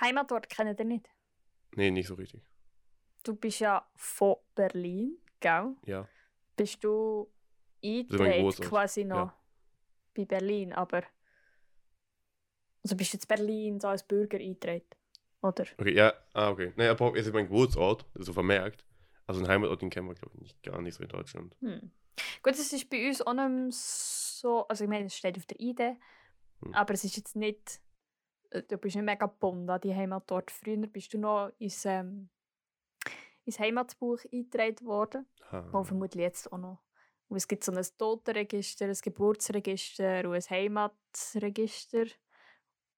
Heimatort 0.00 0.48
kennen 0.48 0.76
ihr 0.78 0.84
nicht. 0.84 1.08
Nee, 1.76 1.90
nicht 1.90 2.08
so 2.08 2.14
richtig. 2.14 2.42
Du 3.22 3.34
bist 3.34 3.60
ja 3.60 3.86
von 3.94 4.36
Berlin, 4.54 5.18
gell? 5.40 5.76
Ja. 5.84 6.08
Bist 6.56 6.82
du 6.82 7.30
eingetragen 7.84 8.50
quasi 8.50 9.04
noch 9.04 9.16
ja. 9.16 9.36
bei 10.14 10.24
Berlin, 10.24 10.72
aber 10.72 11.02
also 12.82 12.96
bist 12.96 13.12
du 13.12 13.16
jetzt 13.16 13.28
Berlin 13.28 13.78
so 13.78 13.88
als 13.88 14.06
Bürger 14.06 14.38
eingetragen, 14.38 14.86
oder? 15.42 15.64
Okay, 15.78 15.94
ja, 15.94 16.12
ah, 16.32 16.50
okay. 16.50 16.72
Naja, 16.76 16.92
aber 16.92 17.14
ist 17.14 17.32
mein 17.32 17.46
Geburtsort, 17.46 18.06
so 18.14 18.32
vermerkt. 18.32 18.84
Also 19.30 19.44
ein 19.44 19.48
Heimatort, 19.48 19.80
den 19.82 19.90
kennen 19.90 20.08
wir, 20.08 20.14
glaube 20.14 20.34
ich, 20.34 20.40
nicht, 20.42 20.62
gar 20.62 20.80
nicht 20.82 20.94
so 20.94 21.02
in 21.02 21.08
Deutschland. 21.08 21.56
Hm. 21.60 21.90
Gut, 22.42 22.52
es 22.52 22.72
ist 22.72 22.90
bei 22.90 23.06
uns 23.08 23.22
auch 23.22 23.32
nicht 23.32 23.74
so, 23.74 24.66
also 24.68 24.84
ich 24.84 24.90
meine, 24.90 25.06
es 25.06 25.16
steht 25.16 25.36
auf 25.38 25.46
der 25.46 25.60
ID, 25.60 25.80
Hm. 26.62 26.74
aber 26.74 26.92
es 26.94 27.04
ist 27.04 27.16
jetzt 27.16 27.36
nicht 27.36 27.80
äh, 28.50 28.62
du 28.64 28.76
bist 28.78 28.96
nicht 28.96 29.04
mega 29.04 29.26
gebunden 29.26 29.70
an 29.70 29.80
die 29.80 29.94
Heimatort. 29.94 30.50
Früher 30.50 30.76
bist 30.88 31.14
du 31.14 31.18
noch 31.18 31.52
ins, 31.58 31.84
ähm, 31.84 32.28
ins 33.44 33.58
Heimatbuch 33.58 34.18
eingetragen 34.32 34.84
worden, 34.86 35.26
Ah. 35.50 35.64
wo 35.72 35.84
vermutlich 35.84 36.22
jetzt 36.22 36.52
auch 36.52 36.58
noch. 36.58 36.82
Und 37.28 37.36
es 37.36 37.46
gibt 37.46 37.62
so 37.62 37.70
ein 37.72 37.86
Totenregister, 37.96 38.86
ein 38.86 38.98
Geburtsregister 39.00 40.28
und 40.28 40.34
ein 40.34 40.50
Heimatregister. 40.50 42.06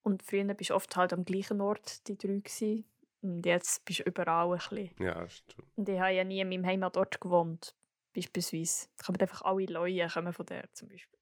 Und 0.03 0.23
früher 0.23 0.45
bist 0.55 0.71
du 0.71 0.75
oft 0.75 0.97
halt 0.97 1.12
am 1.12 1.25
gleichen 1.25 1.61
Ort, 1.61 2.09
die 2.09 2.16
drei 2.16 2.38
gewesen. 2.38 2.87
Und 3.22 3.46
jetzt 3.46 3.85
bist 3.85 4.00
du 4.00 4.04
überall 4.04 4.52
ein 4.52 4.58
bisschen. 4.58 4.90
Ja, 4.98 5.28
stimmt. 5.28 5.68
Und 5.76 5.88
ich 5.88 5.98
habe 5.98 6.12
ja 6.12 6.24
nie 6.24 6.40
in 6.40 6.48
meinem 6.48 6.66
Heimatort 6.66 7.20
gewohnt, 7.20 7.74
beispielsweise. 8.14 8.88
Da 8.96 9.04
kommen 9.04 9.20
einfach 9.20 9.42
alle 9.42 9.66
Leute 9.66 10.08
kommen 10.12 10.32
von 10.32 10.46
der 10.46 10.72
zum 10.72 10.88
Beispiel. 10.88 11.18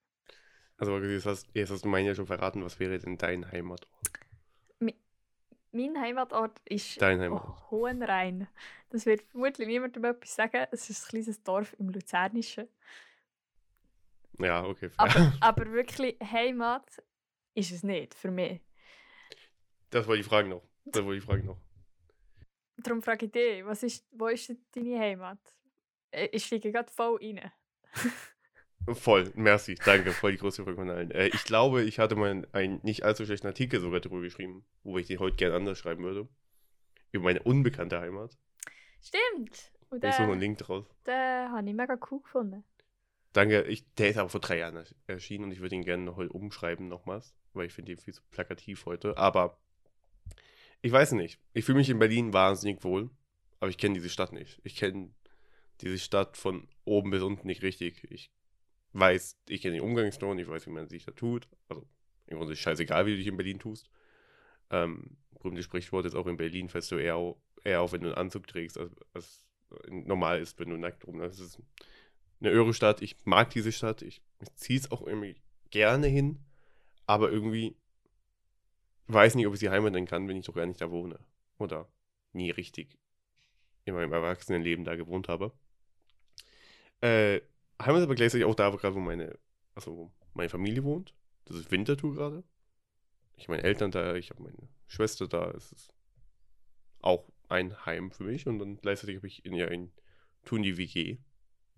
Also 0.79 0.99
jetzt 0.99 1.27
hast, 1.27 1.49
jetzt 1.53 1.71
hast 1.71 1.85
du 1.85 1.89
meinen 1.89 2.07
ja 2.07 2.15
schon 2.15 2.27
verraten, 2.27 2.65
was 2.65 2.81
wäre 2.81 2.99
denn 2.99 3.19
dein 3.19 3.51
Heimatort? 3.53 3.87
Mein 5.73 6.01
Heimatort 6.01 6.59
ist 6.65 7.01
Dein 7.01 7.21
Heimatort. 7.21 7.57
oh, 7.67 7.71
Hohenrhein. 7.71 8.49
Das 8.89 9.07
wird 9.07 9.23
vermutlich 9.23 9.69
niemandem 9.69 10.05
etwas 10.05 10.35
sagen. 10.35 10.67
Es 10.73 10.91
ist 10.91 11.05
ein 11.05 11.09
kleines 11.11 11.43
Dorf 11.45 11.77
im 11.79 11.91
Luzernischen. 11.91 12.67
Ja, 14.39 14.65
okay. 14.65 14.91
Aber, 14.97 15.33
aber 15.41 15.71
wirklich 15.71 16.17
Heimat 16.21 17.01
ist 17.55 17.71
es 17.71 17.85
nicht 17.85 18.15
für 18.15 18.33
mich. 18.33 18.61
Das 19.91 20.09
wollte 20.09 20.23
ich 20.23 20.27
fragen 20.27 20.49
noch. 20.49 20.63
Das 20.87 21.05
wollte 21.05 21.19
ich 21.19 21.25
fragen 21.25 21.47
noch. 21.47 21.59
Darum 22.83 23.03
frage 23.03 23.27
ich 23.27 23.33
dich, 23.33 23.65
was 23.65 23.83
ist, 23.83 24.07
wo 24.13 24.27
ist 24.29 24.55
deine 24.75 24.99
Heimat? 24.99 25.39
Äh, 26.11 26.29
Ich 26.33 26.47
steige 26.47 26.73
gerade 26.73 26.91
voll 26.93 27.19
rein. 27.21 27.51
Voll, 28.95 29.31
merci, 29.35 29.75
danke, 29.75 30.11
voll 30.13 30.33
die 30.33 30.39
große 30.39 30.65
Frage 30.65 30.77
von 30.77 30.89
allen. 30.89 31.11
Äh, 31.11 31.29
ich 31.29 31.45
glaube, 31.45 31.83
ich 31.83 31.99
hatte 31.99 32.17
mal 32.17 32.47
einen 32.53 32.81
nicht 32.83 33.05
allzu 33.05 33.25
schlechten 33.27 33.47
Artikel 33.47 33.79
sogar 33.81 34.01
darüber 34.01 34.23
geschrieben, 34.23 34.65
wo 34.83 34.97
ich 34.99 35.07
den 35.07 35.19
heute 35.19 35.37
gerne 35.37 35.55
anders 35.57 35.79
schreiben 35.79 36.03
würde. 36.03 36.29
Über 37.13 37.25
meine 37.25 37.43
unbekannte 37.43 38.01
Heimat. 38.01 38.37
Stimmt! 39.03 39.71
Und 39.91 40.03
Ich 40.05 40.15
suche 40.15 40.23
einen 40.25 40.41
Link 40.41 40.59
draus. 40.59 40.87
den 41.07 41.15
habe 41.15 41.69
ich 41.69 41.75
mega 41.75 41.99
cool 42.11 42.21
gefunden. 42.23 42.65
Danke, 43.33 43.63
ich, 43.63 43.85
der 43.95 44.11
ist 44.11 44.17
aber 44.17 44.29
vor 44.29 44.41
drei 44.41 44.59
Jahren 44.59 44.77
ersch- 44.79 44.95
erschienen 45.07 45.45
und 45.45 45.53
ich 45.53 45.61
würde 45.61 45.75
ihn 45.77 45.85
gerne 45.85 46.17
heute 46.17 46.33
umschreiben 46.33 46.89
nochmals, 46.89 47.35
weil 47.53 47.67
ich 47.67 47.73
finde 47.73 47.93
ihn 47.93 47.99
viel 47.99 48.15
zu 48.15 48.23
plakativ 48.31 48.87
heute. 48.87 49.17
Aber 49.19 49.59
ich 50.83 50.93
weiß 50.93 51.13
nicht. 51.13 51.39
Ich 51.53 51.65
fühle 51.65 51.79
mich 51.79 51.91
in 51.91 51.99
Berlin 51.99 52.33
wahnsinnig 52.33 52.83
wohl, 52.85 53.11
aber 53.59 53.71
ich 53.71 53.79
kenne 53.79 53.95
diese 53.95 54.09
Stadt 54.09 54.33
nicht. 54.33 54.61
Ich 54.65 54.77
kenne 54.77 55.11
diese 55.81 55.99
Stadt 55.99 56.37
von 56.37 56.69
oben 56.85 57.11
bis 57.11 57.23
unten 57.23 57.47
nicht 57.47 57.63
richtig. 57.63 58.05
Ich 58.11 58.31
weiß, 58.93 59.37
ich 59.49 59.63
kenne 59.63 59.75
den 59.77 59.85
Umgangston, 59.85 60.39
ich 60.39 60.49
weiß, 60.49 60.67
wie 60.67 60.71
man 60.71 60.89
sich 60.89 61.05
da 61.05 61.13
tut. 61.13 61.49
Also, 61.69 61.87
im 62.27 62.37
Grunde 62.37 62.53
ist 62.53 62.59
es 62.59 62.63
scheißegal, 62.63 63.07
wie 63.07 63.13
du 63.13 63.17
dich 63.17 63.27
in 63.27 63.37
Berlin 63.37 63.59
tust. 63.59 63.91
Ähm, 64.71 65.17
berühmtes 65.31 65.65
Sprichwort 65.65 66.07
ist 66.07 66.15
auch 66.15 66.27
in 66.27 66.37
Berlin 66.37 66.69
fällst 66.69 66.91
du 66.93 66.97
eher, 66.97 67.17
au- 67.17 67.41
eher 67.65 67.81
auf, 67.83 67.93
wenn 67.93 68.03
du 68.03 68.09
einen 68.09 68.17
Anzug 68.17 68.47
trägst, 68.47 68.79
als, 68.79 68.93
als 69.13 69.45
normal 69.89 70.41
ist, 70.41 70.59
wenn 70.59 70.71
du 70.71 70.77
nackt 70.77 71.07
rum. 71.07 71.19
Das 71.19 71.39
ist 71.39 71.61
eine 72.41 72.51
irre 72.51 72.75
Stadt. 72.75 73.03
Ich 73.03 73.17
mag 73.25 73.51
diese 73.51 73.73
Stadt. 73.73 74.03
Ich, 74.03 74.23
ich 74.41 74.55
ziehe 74.55 74.79
es 74.79 74.91
auch 74.91 75.07
irgendwie 75.07 75.37
gerne 75.71 76.07
hin. 76.07 76.41
Aber 77.07 77.31
irgendwie 77.31 77.77
weiß 79.13 79.35
nicht, 79.35 79.47
ob 79.47 79.55
ich 79.55 79.61
sie 79.61 79.71
Heimat 79.71 79.93
nennen 79.93 80.07
kann, 80.07 80.29
wenn 80.29 80.37
ich 80.37 80.47
doch 80.47 80.55
gar 80.55 80.67
nicht 80.67 80.81
da 80.81 80.91
wohne. 80.91 81.19
Oder 81.59 81.89
nie 82.33 82.51
richtig 82.51 82.99
in 83.85 83.95
meinem 83.95 84.13
Erwachsenenleben 84.13 84.85
da 84.85 84.97
gewohnt 84.97 85.29
habe. 85.29 85.53
Äh, 87.01 87.41
Heimat 87.81 88.01
ist 88.01 88.05
aber 88.05 88.15
gleichzeitig 88.15 88.45
auch 88.45 88.55
da, 88.55 88.73
wo 88.73 88.77
gerade 88.77 88.99
meine, 88.99 89.39
also 89.75 90.13
meine 90.35 90.49
Familie 90.49 90.85
wohnt. 90.85 91.15
Das 91.47 91.57
ist 91.57 91.71
Winterthur 91.71 92.15
gerade. 92.15 92.45
Ich 93.37 93.45
habe 93.45 93.55
meine 93.57 93.65
Eltern 93.65 93.91
da, 93.91 94.15
ich 94.15 94.31
habe 94.31 94.43
meine 94.43 94.69
Schwester 94.87 95.27
da. 95.27 95.51
Es 95.51 95.73
ist 95.73 95.95
auch 97.01 97.27
ein 97.49 97.85
Heim 97.87 98.11
für 98.11 98.25
mich. 98.25 98.47
Und 98.47 98.59
dann 98.59 98.77
gleichzeitig 98.77 99.17
habe 99.17 99.27
ich 99.27 99.45
in 99.45 99.55
ja 99.55 99.67
in 99.67 99.93
Thun 100.45 100.63
die 100.63 100.77
WG, 100.77 101.19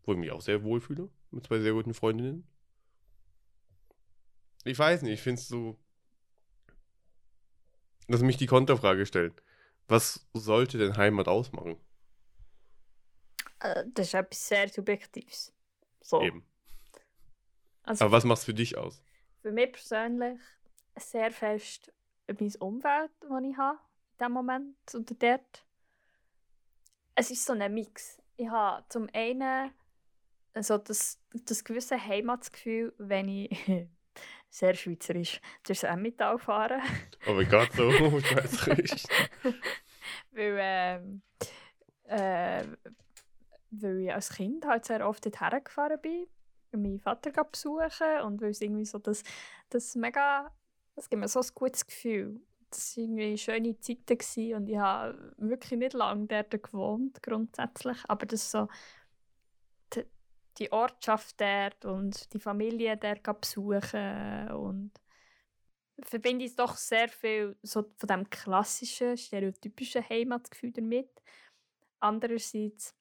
wo 0.05 0.13
ich 0.13 0.19
mich 0.19 0.31
auch 0.33 0.41
sehr 0.41 0.63
wohl 0.63 0.81
fühle, 0.81 1.09
mit 1.31 1.47
zwei 1.47 1.61
sehr 1.61 1.73
guten 1.73 1.95
Freundinnen. 1.95 2.47
Ich 4.65 4.79
weiß 4.79 5.03
nicht, 5.03 5.15
ich 5.15 5.23
finde 5.23 5.41
es 5.41 5.49
so. 5.49 5.79
Lass 8.13 8.21
mich 8.21 8.37
die 8.37 8.47
Konterfrage 8.47 9.07
stellen. 9.07 9.33
Was 9.89 10.29
sollte 10.35 10.77
denn 10.77 10.99
Heimat 10.99 11.29
ausmachen? 11.29 11.77
Äh, 13.61 13.85
das 13.95 14.09
ist 14.09 14.15
etwas 14.15 14.49
sehr 14.49 14.69
Subjektives. 14.69 15.51
So. 16.03 16.21
Eben. 16.21 16.45
Also 17.85 18.05
Aber 18.05 18.13
was 18.13 18.25
macht 18.25 18.41
es 18.41 18.45
für 18.45 18.53
dich 18.53 18.77
aus? 18.77 19.03
für 19.41 19.51
mich 19.51 19.73
persönlich 19.73 20.39
sehr 20.97 21.31
fest 21.31 21.91
mein 22.29 22.55
Umfeld, 22.61 23.11
das 23.21 23.43
ich 23.43 23.57
habe, 23.57 23.79
in 23.79 24.19
diesem 24.19 24.33
Moment 24.33 24.77
oder 24.95 25.15
dort. 25.19 25.67
Es 27.15 27.31
ist 27.31 27.47
so 27.47 27.55
ein 27.55 27.73
Mix. 27.75 28.21
Ich 28.37 28.49
habe 28.49 28.85
zum 28.91 29.09
einen 29.15 29.73
so 30.61 30.77
das, 30.77 31.19
das 31.33 31.65
gewisse 31.65 31.99
Heimatsgefühl, 31.99 32.95
wenn 32.99 33.29
ich 33.29 33.51
sehr 34.53 34.75
schweizerisch 34.75 35.41
durchs 35.67 35.83
Emmental 35.83 36.39
fahre. 36.39 36.81
Oh 37.27 37.33
mein 37.33 37.49
Gott, 37.49 37.73
so 37.73 37.91
schweizerisch. 38.21 39.05
weil, 40.31 40.57
ähm, 40.61 41.23
äh, 42.05 42.65
weil 43.71 44.01
ich 44.01 44.13
als 44.13 44.29
Kind 44.29 44.67
halt 44.67 44.85
sehr 44.85 45.09
oft 45.09 45.25
dorthin 45.25 45.65
gefahren 45.65 45.99
bin, 46.03 46.27
meinen 46.73 47.01
Vater 47.01 47.31
besuchen 47.45 48.21
und 48.25 48.43
weil 48.43 48.51
es 48.51 48.61
irgendwie 48.61 48.85
so 48.85 48.99
das, 48.99 49.23
das 49.71 49.95
mega, 49.97 50.51
das 50.97 51.09
gibt 51.09 51.21
mir 51.21 51.29
so 51.29 51.41
ein 51.41 51.47
gutes 51.55 51.87
Gefühl. 51.87 52.39
Das 52.69 52.97
waren 52.97 53.17
irgendwie 53.19 53.39
schöne 53.39 53.79
Zeiten 53.81 54.19
gewesen 54.19 54.55
und 54.55 54.69
ich 54.69 54.77
habe 54.77 55.35
wirklich 55.39 55.79
nicht 55.79 55.95
lange 55.95 56.27
dort 56.27 56.63
gewohnt, 56.63 57.23
grundsätzlich, 57.23 57.99
aber 58.07 58.27
das 58.27 58.51
so 58.51 58.69
die, 60.59 60.73
Ortschaft 60.73 61.41
dort 61.41 61.85
und 61.85 62.33
die 62.33 62.41
Familie 62.41 62.97
dort 62.97 63.23
besuchen 63.41 64.51
und 64.51 64.93
verbinde 66.05 66.45
ich 66.45 66.57
doch 66.57 66.77
sehr 66.77 67.09
viel 67.09 67.57
so 67.63 67.85
von 67.97 68.07
dem 68.09 68.31
klassischen, 68.31 69.17
stereotypischen 69.17 70.09
Heimatgefühl 70.09 70.73
damit. 70.73 71.11
Andererseits, 72.01 72.95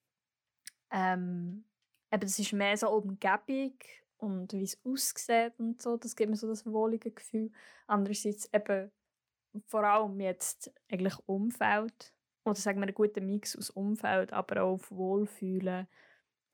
ähm, 0.91 1.65
eben, 2.11 2.21
das 2.21 2.39
ist 2.39 2.53
mehr 2.53 2.77
so 2.77 2.89
Umgebung 2.89 3.77
und 4.17 4.53
wie 4.53 4.63
es 4.63 4.79
aussieht 4.85 5.53
und 5.57 5.81
so, 5.81 5.97
das 5.97 6.15
gibt 6.15 6.29
mir 6.29 6.37
so 6.37 6.47
das 6.47 6.65
wohlige 6.65 7.11
Gefühl. 7.11 7.51
Andererseits 7.87 8.49
eben 8.53 8.91
vor 9.65 9.83
allem 9.83 10.19
jetzt 10.19 10.71
eigentlich 10.89 11.17
Umfeld 11.25 12.13
oder 12.43 12.55
sagen 12.55 12.79
wir 12.79 12.87
einen 12.87 12.95
guten 12.95 13.25
Mix 13.25 13.55
aus 13.55 13.69
Umfeld, 13.69 14.33
aber 14.33 14.63
auch 14.63 14.73
auf 14.73 14.91
Wohlfühlen 14.91 15.87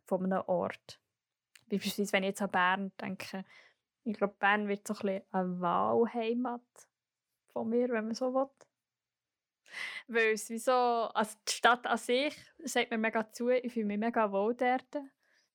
von 0.07 0.23
einem 0.25 0.43
Ort. 0.47 0.99
Beispielsweise, 1.69 2.13
wenn 2.13 2.23
ich 2.23 2.29
jetzt 2.29 2.41
an 2.41 2.51
Bern 2.51 2.91
denke, 2.99 3.43
ich 4.03 4.17
glaube, 4.17 4.35
Bern 4.39 4.67
wird 4.67 4.87
so 4.87 4.93
ein 4.93 4.99
bisschen 4.99 5.23
eine 5.31 5.59
Wahlheimat 5.59 6.61
von 7.51 7.69
mir, 7.69 7.89
wenn 7.89 8.05
man 8.05 8.15
so 8.15 8.33
will. 8.33 8.49
Weil 10.07 10.33
es 10.33 10.49
wie 10.49 10.59
so, 10.59 10.71
also 10.71 11.35
die 11.47 11.51
Stadt 11.51 11.85
an 11.85 11.97
sich 11.97 12.35
sagt 12.63 12.89
mir 12.89 12.97
mega 12.97 13.29
zu, 13.31 13.49
ich 13.49 13.73
fühle 13.73 13.85
mich 13.85 13.97
mega 13.97 14.31
wohl 14.31 14.55
dort. 14.55 15.03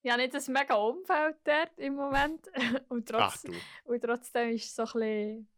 Ich 0.02 0.10
habe 0.10 0.20
nicht 0.20 0.34
ein 0.34 0.52
mega 0.52 0.74
Umfeld 0.74 1.36
dort 1.44 1.78
im 1.78 1.94
Moment. 1.94 2.50
Und, 2.88 3.08
trotz, 3.08 3.44
und 3.84 4.02
trotzdem 4.02 4.50
ist 4.50 4.66
es 4.66 4.74
so 4.74 4.82
ein 4.82 4.92
bisschen... 4.92 5.48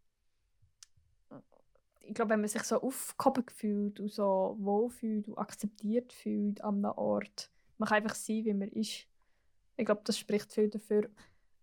Ich 2.07 2.15
glaube, 2.15 2.33
wenn 2.33 2.41
man 2.41 2.49
sich 2.49 2.63
so 2.65 2.83
aufgehoben 2.83 3.49
fühlt 3.49 3.99
und 3.99 4.13
so 4.13 4.57
wohl 4.59 4.91
fühlt 4.91 5.27
und 5.27 5.39
akzeptiert 5.39 6.13
fühlt 6.13 6.63
an 6.63 6.85
einem 6.85 6.99
Ort, 6.99 7.51
man 7.79 7.89
kann 7.89 8.03
einfach 8.03 8.15
sein, 8.15 8.45
wie 8.45 8.55
man 8.55 8.69
ist. 8.69 9.07
Ich 9.77 9.85
glaube, 9.85 10.03
das 10.05 10.19
spricht 10.19 10.53
viel 10.53 10.71
dafür, 10.71 11.11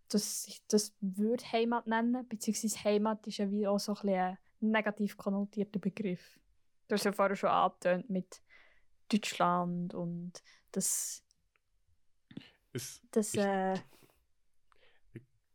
dass 0.10 0.45
ich 0.47 0.62
das 0.67 0.93
würde 1.00 1.43
Heimat 1.52 1.88
nennen, 1.88 2.28
beziehungsweise 2.28 2.84
Heimat 2.84 3.26
ist 3.28 3.38
ja 3.38 3.50
wie 3.50 3.65
auch 3.67 3.80
so 3.80 3.95
ein, 3.95 4.10
ein 4.10 4.38
negativ 4.60 5.15
konnotierter 5.15 5.80
Begriff. 5.80 6.39
Du 6.88 6.95
hast 6.95 7.06
ja 7.06 7.13
vorher 7.13 7.36
schon 7.36 7.50
angetönt 7.50 8.10
mit 8.10 8.41
Deutschland 9.10 9.93
und 9.93 10.43
das, 10.71 11.24
Ist, 12.74 13.02
das 13.12 13.34
Ich- 13.34 13.39
äh, 13.39 13.80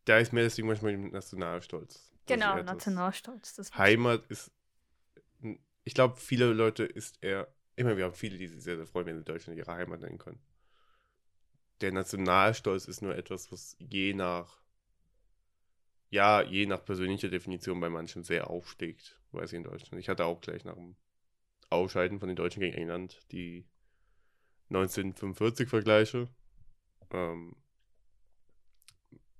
da 0.06 0.18
ist 0.18 0.32
mir 0.32 0.44
das 0.44 0.54
Ding 0.54 0.66
manchmal 0.66 0.96
mit 0.96 1.12
Nationalstolz. 1.12 2.12
Genau, 2.26 2.62
Nationalstolz. 2.62 3.72
Heimat 3.76 4.26
ist. 4.28 4.50
Ich 5.84 5.94
glaube, 5.94 6.16
viele 6.16 6.52
Leute 6.52 6.84
ist 6.84 7.22
eher. 7.22 7.52
Immer, 7.76 7.96
wir 7.96 8.04
haben 8.06 8.14
viele, 8.14 8.38
die 8.38 8.48
sich 8.48 8.62
sehr, 8.62 8.76
sehr 8.76 8.86
freuen, 8.86 9.06
wenn 9.06 9.18
sie 9.18 9.24
Deutschland 9.24 9.58
ihre 9.58 9.70
Heimat 9.72 10.00
nennen 10.00 10.18
können. 10.18 10.40
Der 11.80 11.92
Nationalstolz 11.92 12.86
ist 12.86 13.02
nur 13.02 13.14
etwas, 13.16 13.52
was 13.52 13.76
je 13.78 14.14
nach. 14.14 14.60
Ja, 16.08 16.42
je 16.42 16.66
nach 16.66 16.84
persönlicher 16.84 17.28
Definition 17.28 17.80
bei 17.80 17.90
manchen 17.90 18.22
sehr 18.22 18.48
aufsteigt, 18.48 19.20
weiß 19.32 19.52
ich 19.52 19.56
in 19.56 19.64
Deutschland. 19.64 20.00
Ich 20.00 20.08
hatte 20.08 20.24
auch 20.24 20.40
gleich 20.40 20.64
nach 20.64 20.74
dem 20.74 20.96
Ausscheiden 21.68 22.20
von 22.20 22.28
den 22.28 22.36
Deutschen 22.36 22.60
gegen 22.60 22.76
England 22.76 23.20
die 23.32 23.66
1945 24.68 25.68
Vergleiche. 25.68 26.28
Ähm, 27.10 27.56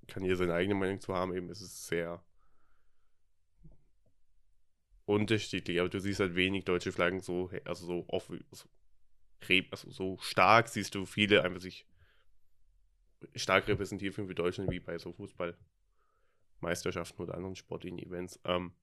kann 0.07 0.23
jeder 0.23 0.37
seine 0.37 0.53
eigene 0.53 0.75
Meinung 0.75 1.01
zu 1.01 1.13
haben, 1.13 1.33
eben 1.33 1.49
ist 1.49 1.61
es 1.61 1.87
sehr 1.87 2.23
unterschiedlich, 5.05 5.79
aber 5.79 5.89
du 5.89 5.99
siehst 5.99 6.19
halt 6.19 6.35
wenig 6.35 6.65
deutsche 6.65 6.91
Flaggen 6.91 7.21
so, 7.21 7.49
also 7.65 7.85
so 7.85 8.05
offen, 8.07 8.45
so, 8.51 8.67
also 9.71 9.89
so 9.89 10.17
stark 10.19 10.67
siehst 10.67 10.95
du 10.95 11.05
viele 11.05 11.43
einfach 11.43 11.61
sich 11.61 11.85
stark 13.35 13.67
repräsentiert 13.67 14.15
für 14.15 14.25
Deutschland 14.33 14.71
wie 14.71 14.79
bei 14.79 14.97
so 14.97 15.13
Fußballmeisterschaften 15.13 17.23
oder 17.23 17.35
anderen 17.35 17.55
sportlichen 17.55 17.99
Events. 17.99 18.39
Ähm, 18.43 18.73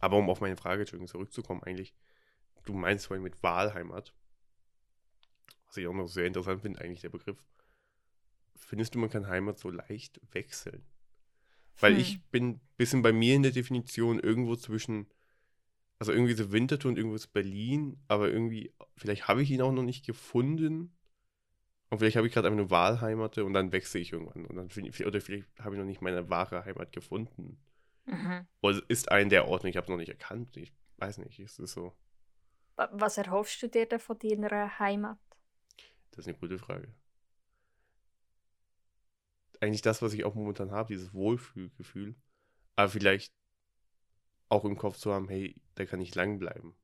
aber 0.00 0.16
um 0.16 0.30
auf 0.30 0.40
meine 0.40 0.56
Frage 0.56 0.84
zurückzukommen, 0.84 1.62
eigentlich, 1.62 1.94
du 2.64 2.74
meinst 2.74 3.06
vorhin 3.06 3.22
mit 3.22 3.42
Wahlheimat, 3.42 4.14
was 5.66 5.76
ich 5.76 5.86
auch 5.86 5.94
noch 5.94 6.08
sehr 6.08 6.26
interessant 6.26 6.62
finde, 6.62 6.80
eigentlich 6.80 7.00
der 7.00 7.10
Begriff. 7.10 7.48
Findest 8.56 8.94
du, 8.94 8.98
man 8.98 9.10
kann 9.10 9.28
Heimat 9.28 9.58
so 9.58 9.70
leicht 9.70 10.20
wechseln? 10.32 10.84
Weil 11.80 11.94
hm. 11.94 12.00
ich 12.00 12.24
bin 12.26 12.48
ein 12.48 12.60
bisschen 12.76 13.02
bei 13.02 13.12
mir 13.12 13.34
in 13.34 13.42
der 13.42 13.52
Definition 13.52 14.18
irgendwo 14.18 14.56
zwischen, 14.56 15.06
also 15.98 16.12
irgendwie 16.12 16.34
so 16.34 16.52
Winterthur 16.52 16.90
und 16.90 16.96
irgendwo 16.96 17.16
ist 17.16 17.28
Berlin, 17.28 18.02
aber 18.08 18.30
irgendwie, 18.30 18.72
vielleicht 18.96 19.28
habe 19.28 19.42
ich 19.42 19.50
ihn 19.50 19.62
auch 19.62 19.72
noch 19.72 19.82
nicht 19.82 20.04
gefunden. 20.04 20.96
Und 21.90 21.98
vielleicht 21.98 22.16
habe 22.16 22.26
ich 22.26 22.34
gerade 22.34 22.48
einfach 22.48 22.60
eine 22.60 22.70
Wahlheimate 22.70 23.44
und 23.44 23.54
dann 23.54 23.72
wechsle 23.72 24.00
ich 24.00 24.12
irgendwann. 24.12 24.44
Und 24.44 24.56
dann 24.56 24.66
oder 25.06 25.20
vielleicht 25.20 25.46
habe 25.58 25.74
ich 25.74 25.78
noch 25.78 25.86
nicht 25.86 26.02
meine 26.02 26.28
wahre 26.28 26.64
Heimat 26.64 26.92
gefunden. 26.92 27.58
Mhm. 28.04 28.46
Oder 28.60 28.82
ist 28.88 29.10
ein 29.10 29.30
der 29.30 29.48
Orte, 29.48 29.68
ich 29.68 29.76
habe 29.76 29.84
es 29.84 29.90
noch 29.90 29.96
nicht 29.96 30.10
erkannt. 30.10 30.56
Ich 30.56 30.72
weiß 30.98 31.18
nicht, 31.18 31.38
ist 31.38 31.58
es 31.58 31.72
so. 31.72 31.94
Was 32.76 33.18
erhoffst 33.18 33.62
du 33.62 33.68
dir 33.68 33.86
denn 33.86 33.98
von 33.98 34.18
deiner 34.18 34.78
Heimat? 34.78 35.18
Das 36.10 36.20
ist 36.20 36.28
eine 36.28 36.38
gute 36.38 36.58
Frage. 36.58 36.94
Eigentlich 39.60 39.82
das, 39.82 40.02
was 40.02 40.12
ich 40.12 40.24
auch 40.24 40.34
momentan 40.34 40.70
habe, 40.70 40.88
dieses 40.88 41.12
Wohlfühlgefühl. 41.12 42.14
Aber 42.76 42.88
vielleicht 42.88 43.32
auch 44.48 44.64
im 44.64 44.76
Kopf 44.76 44.96
zu 44.96 45.12
haben, 45.12 45.28
hey, 45.28 45.60
da 45.74 45.84
kann 45.84 46.00
ich 46.00 46.14
lang 46.14 46.38
bleiben. 46.38 46.76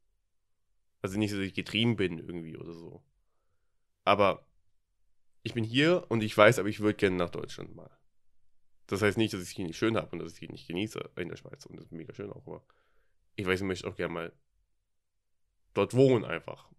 Also 1.02 1.18
nicht, 1.18 1.32
dass 1.32 1.40
ich 1.40 1.54
getrieben 1.54 1.96
bin 1.96 2.18
irgendwie 2.18 2.56
oder 2.56 2.72
so. 2.72 3.04
Aber 4.04 4.46
ich 5.44 5.54
bin 5.54 5.62
hier 5.62 6.04
und 6.08 6.22
ich 6.22 6.36
weiß, 6.36 6.58
aber 6.58 6.68
ich 6.68 6.80
würde 6.80 6.96
gerne 6.96 7.16
nach 7.16 7.30
Deutschland 7.30 7.76
mal. 7.76 7.90
Das 8.86 9.02
heißt 9.02 9.18
nicht, 9.18 9.32
dass 9.32 9.42
ich 9.42 9.50
es 9.50 9.54
hier 9.54 9.66
nicht 9.66 9.76
schön 9.76 9.96
habe 9.96 10.08
und 10.10 10.18
dass 10.18 10.28
ich 10.28 10.34
es 10.34 10.38
hier 10.40 10.50
nicht 10.50 10.66
genieße 10.66 11.10
in 11.16 11.28
der 11.28 11.36
Schweiz. 11.36 11.64
Und 11.66 11.76
das 11.76 11.86
ist 11.86 11.92
mega 11.92 12.12
schön 12.14 12.32
auch, 12.32 12.46
aber 12.46 12.64
ich 13.36 13.46
weiß, 13.46 13.60
ich 13.60 13.66
möchte 13.66 13.86
auch 13.86 13.94
gerne 13.94 14.12
mal 14.12 14.32
dort 15.74 15.94
wohnen 15.94 16.24
einfach. 16.24 16.70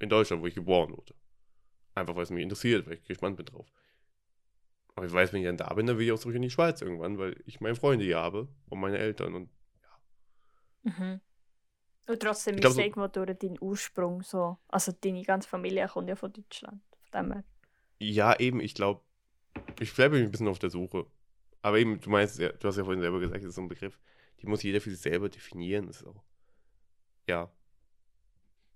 In 0.00 0.08
Deutschland, 0.08 0.42
wo 0.42 0.46
ich 0.46 0.54
geboren 0.54 0.96
wurde. 0.96 1.14
Einfach 1.94 2.16
weil 2.16 2.24
es 2.24 2.30
mich 2.30 2.42
interessiert, 2.42 2.86
weil 2.86 2.94
ich 2.94 3.04
gespannt 3.04 3.36
bin 3.36 3.46
drauf. 3.46 3.72
Aber 4.94 5.06
ich 5.06 5.12
weiß, 5.12 5.32
wenn 5.32 5.40
ich 5.40 5.46
dann 5.46 5.56
da 5.56 5.72
bin, 5.74 5.86
dann 5.86 5.96
will 5.96 6.06
ich 6.06 6.12
auch 6.12 6.18
zurück 6.18 6.34
in 6.34 6.42
die 6.42 6.50
Schweiz 6.50 6.80
irgendwann, 6.80 7.18
weil 7.18 7.40
ich 7.46 7.60
meine 7.60 7.76
Freunde 7.76 8.04
hier 8.04 8.18
habe 8.18 8.48
und 8.68 8.80
meine 8.80 8.98
Eltern 8.98 9.34
und 9.34 9.50
ja. 9.80 10.92
Mhm. 10.92 11.20
Und 12.08 12.20
trotzdem 12.20 12.56
ist 12.56 12.72
so, 12.72 12.80
irgendwo 12.80 13.06
durch 13.06 13.38
deinen 13.38 13.58
Ursprung 13.60 14.22
so. 14.22 14.58
Also 14.66 14.92
deine 14.92 15.22
ganze 15.22 15.48
Familie 15.48 15.86
kommt 15.86 16.08
ja 16.08 16.16
von 16.16 16.32
Deutschland. 16.32 16.82
Von 17.10 17.22
dem 17.22 17.32
her. 17.32 17.44
Ja, 17.98 18.38
eben, 18.38 18.60
ich 18.60 18.74
glaube, 18.74 19.00
ich 19.80 19.94
bleibe 19.94 20.16
ein 20.16 20.30
bisschen 20.30 20.48
auf 20.48 20.58
der 20.58 20.70
Suche. 20.70 21.06
Aber 21.62 21.78
eben, 21.78 22.00
du 22.00 22.10
meinst, 22.10 22.38
ja, 22.38 22.50
du 22.50 22.68
hast 22.68 22.76
ja 22.76 22.84
vorhin 22.84 23.02
selber 23.02 23.20
gesagt, 23.20 23.42
das 23.42 23.50
ist 23.50 23.56
so 23.56 23.62
ein 23.62 23.68
Begriff, 23.68 23.98
die 24.40 24.46
muss 24.46 24.62
jeder 24.62 24.80
für 24.80 24.90
sich 24.90 25.00
selber 25.00 25.28
definieren. 25.28 25.86
Das 25.86 26.00
ist 26.00 26.06
auch, 26.06 26.22
ja, 27.26 27.50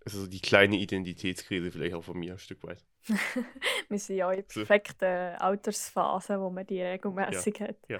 es 0.04 0.14
ist 0.14 0.20
so 0.20 0.26
die 0.26 0.40
kleine 0.40 0.76
Identitätskrise 0.76 1.70
vielleicht 1.70 1.94
auch 1.94 2.02
von 2.04 2.18
mir 2.18 2.32
ein 2.32 2.38
Stück 2.38 2.62
weit. 2.64 2.84
wir 3.88 3.98
sind 3.98 4.16
ja 4.16 4.30
in 4.30 4.36
der 4.36 4.42
perfekten 4.42 5.36
Altersphase, 5.36 6.40
wo 6.40 6.50
man 6.50 6.66
die 6.66 6.82
regelmäßig 6.82 7.58
ja, 7.58 7.68
hat. 7.68 7.76
Ja. 7.88 7.98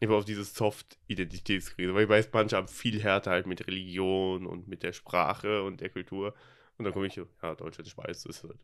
Ich 0.00 0.08
war 0.08 0.18
auf 0.18 0.24
dieses 0.24 0.54
Soft-Identitätskrise, 0.54 1.94
weil 1.94 2.04
ich 2.04 2.08
weiß, 2.08 2.30
manche 2.32 2.56
haben 2.56 2.68
viel 2.68 3.00
härter 3.00 3.30
halt 3.30 3.46
mit 3.46 3.66
Religion 3.66 4.46
und 4.46 4.66
mit 4.68 4.82
der 4.82 4.92
Sprache 4.92 5.62
und 5.62 5.80
der 5.80 5.88
Kultur. 5.88 6.34
Und 6.76 6.84
dann 6.84 6.92
komme 6.92 7.06
ich, 7.06 7.16
ja, 7.16 7.54
Deutschland, 7.54 7.88
Schweiz, 7.88 8.24
das 8.24 8.36
ist 8.36 8.44
halt. 8.44 8.58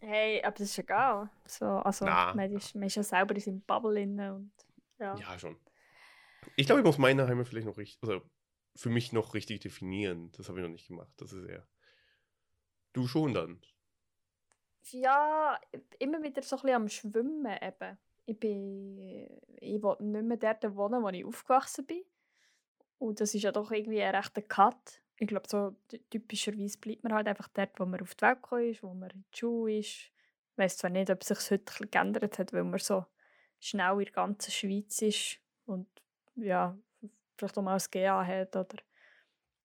Hey, 0.00 0.42
aber 0.42 0.52
das 0.52 0.68
ist 0.68 0.78
egal. 0.78 1.30
So, 1.44 1.66
also, 1.66 2.06
man 2.06 2.52
ist, 2.52 2.74
man 2.74 2.84
ist 2.84 2.96
ja 2.96 3.02
selber 3.02 3.34
in 3.34 3.40
seinem 3.40 3.60
Bubble 3.60 3.94
drin 3.94 4.18
und 4.18 4.52
ja. 4.98 5.16
Ja, 5.16 5.38
schon. 5.38 5.56
Ich 6.56 6.66
glaube, 6.66 6.80
ich 6.80 6.86
muss 6.86 6.98
meine 6.98 7.26
Heimat 7.26 7.48
vielleicht 7.48 7.66
noch 7.66 7.76
richtig, 7.76 8.02
also 8.02 8.22
für 8.76 8.90
mich 8.90 9.12
noch 9.12 9.34
richtig 9.34 9.60
definieren. 9.60 10.30
Das 10.32 10.48
habe 10.48 10.58
ich 10.58 10.62
noch 10.64 10.72
nicht 10.72 10.88
gemacht. 10.88 11.12
Das 11.18 11.32
ist 11.32 11.44
eher. 11.44 11.66
Du 12.92 13.06
schon 13.06 13.34
dann? 13.34 13.60
Ja, 14.90 15.60
immer 15.98 16.22
wieder 16.22 16.42
so 16.42 16.56
ein 16.56 16.62
bisschen 16.62 16.76
am 16.76 16.88
Schwimmen 16.88 17.58
eben. 17.60 17.98
Ich 18.26 18.38
bin. 18.38 18.98
Ich 19.56 19.82
will 19.82 19.96
nicht 20.00 20.24
mehr 20.24 20.36
dort 20.36 20.76
wohnen, 20.76 21.02
wo 21.02 21.08
ich 21.08 21.24
aufgewachsen 21.24 21.86
bin. 21.86 22.02
Und 22.98 23.20
das 23.20 23.34
ist 23.34 23.42
ja 23.42 23.52
doch 23.52 23.70
irgendwie 23.70 24.02
ein 24.02 24.14
rechter 24.14 24.42
Cut. 24.42 25.02
Ich 25.20 25.26
glaube, 25.26 25.46
so 25.46 25.76
typischerweise 26.08 26.78
bleibt 26.78 27.04
man 27.04 27.12
halt 27.12 27.28
einfach 27.28 27.48
dort, 27.48 27.78
wo 27.78 27.84
man 27.84 28.00
auf 28.00 28.14
die 28.14 28.22
Welt 28.22 28.42
gekommen 28.42 28.70
ist, 28.70 28.82
wo 28.82 28.94
man 28.94 29.10
in 29.10 29.24
der 29.30 29.36
Schule 29.36 29.78
ist. 29.78 29.88
Ich 29.88 30.12
weiß 30.56 30.78
zwar 30.78 30.90
nicht, 30.90 31.10
ob 31.10 31.22
sich 31.22 31.36
das 31.36 31.50
heute 31.50 31.86
geändert 31.86 32.38
hat, 32.38 32.52
weil 32.54 32.64
man 32.64 32.80
so 32.80 33.04
schnell 33.58 33.92
in 33.98 34.04
der 34.04 34.12
ganzen 34.12 34.50
Schweiz 34.50 35.02
ist 35.02 35.38
und 35.66 35.86
ja, 36.36 36.76
vielleicht 37.36 37.58
auch 37.58 37.62
mal 37.62 37.76
ein 37.76 37.84
GA 37.90 38.24
hat 38.24 38.56
oder 38.56 38.76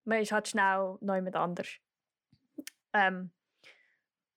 man 0.04 0.22
ist 0.22 0.34
halt 0.34 0.50
schnell 0.50 0.98
noch 1.00 1.16
jemand 1.16 1.36
anders. 1.38 1.70
Ähm, 2.94 3.32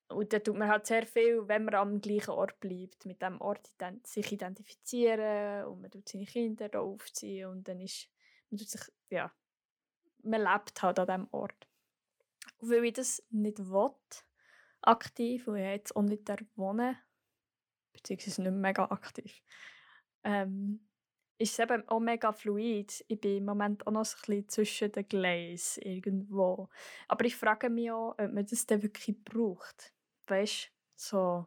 und 0.08 0.32
dann 0.32 0.42
tut 0.42 0.56
man 0.56 0.68
halt 0.68 0.86
sehr 0.86 1.04
viel, 1.04 1.46
wenn 1.48 1.64
man 1.64 1.74
am 1.74 2.00
gleichen 2.00 2.30
Ort 2.30 2.58
bleibt, 2.60 3.04
mit 3.04 3.20
dem 3.20 3.40
Ort 3.40 3.68
ident 3.74 4.06
sich 4.06 4.32
identifizieren 4.32 5.66
und 5.66 5.82
man 5.82 5.90
tut 5.90 6.08
seine 6.08 6.24
Kinder 6.24 6.68
da 6.68 6.80
aufziehen 6.80 7.50
und 7.50 7.68
dann 7.68 7.80
ist, 7.80 8.08
man 8.50 8.58
tut 8.58 8.68
sich, 8.68 8.80
ja, 9.10 9.30
man 10.28 10.42
lebt 10.42 10.82
halt 10.82 10.98
an 10.98 11.06
diesem 11.06 11.28
Ort. 11.32 11.68
Und 12.58 12.70
weil 12.70 12.84
ich 12.84 12.94
das 12.94 13.22
nicht 13.30 13.58
will, 13.58 13.90
aktiv, 14.82 15.46
weil 15.46 15.56
ich 15.56 15.70
jetzt 15.70 15.96
auch 15.96 16.02
nicht 16.02 16.28
da 16.28 16.36
wohne, 16.56 16.98
beziehungsweise 17.92 18.42
nicht 18.42 18.52
mega 18.52 18.84
aktiv, 18.84 19.42
ähm, 20.24 20.80
ist 21.38 21.52
es 21.52 21.58
eben 21.58 21.88
auch 21.88 22.00
mega 22.00 22.32
fluid. 22.32 23.04
Ich 23.06 23.20
bin 23.20 23.38
im 23.38 23.44
Moment 23.44 23.86
auch 23.86 23.92
noch 23.92 24.00
ein 24.00 24.04
bisschen 24.04 24.48
zwischen 24.48 24.92
den 24.92 25.08
Gleisen 25.08 25.82
irgendwo. 25.82 26.68
Aber 27.06 27.24
ich 27.24 27.36
frage 27.36 27.70
mich 27.70 27.90
auch, 27.92 28.16
ob 28.18 28.32
man 28.32 28.44
das 28.44 28.66
dann 28.66 28.82
wirklich 28.82 29.22
braucht. 29.24 29.94
Weißt 30.26 30.64
du, 30.64 30.70
so. 30.96 31.46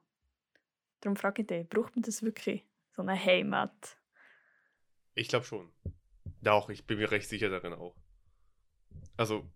Darum 1.02 1.18
frage 1.18 1.42
ich 1.42 1.48
dich, 1.48 1.68
braucht 1.68 1.96
man 1.96 2.04
das 2.04 2.24
wirklich? 2.24 2.64
So 2.92 3.02
eine 3.02 3.22
Heimat? 3.22 3.98
Ich 5.14 5.28
glaube 5.28 5.46
schon. 5.46 5.72
Doch, 6.42 6.70
ich 6.70 6.86
bin 6.86 6.98
mir 6.98 7.12
recht 7.12 7.28
sicher 7.28 7.50
darin 7.50 7.74
auch. 7.74 7.96
Also, 9.22 9.48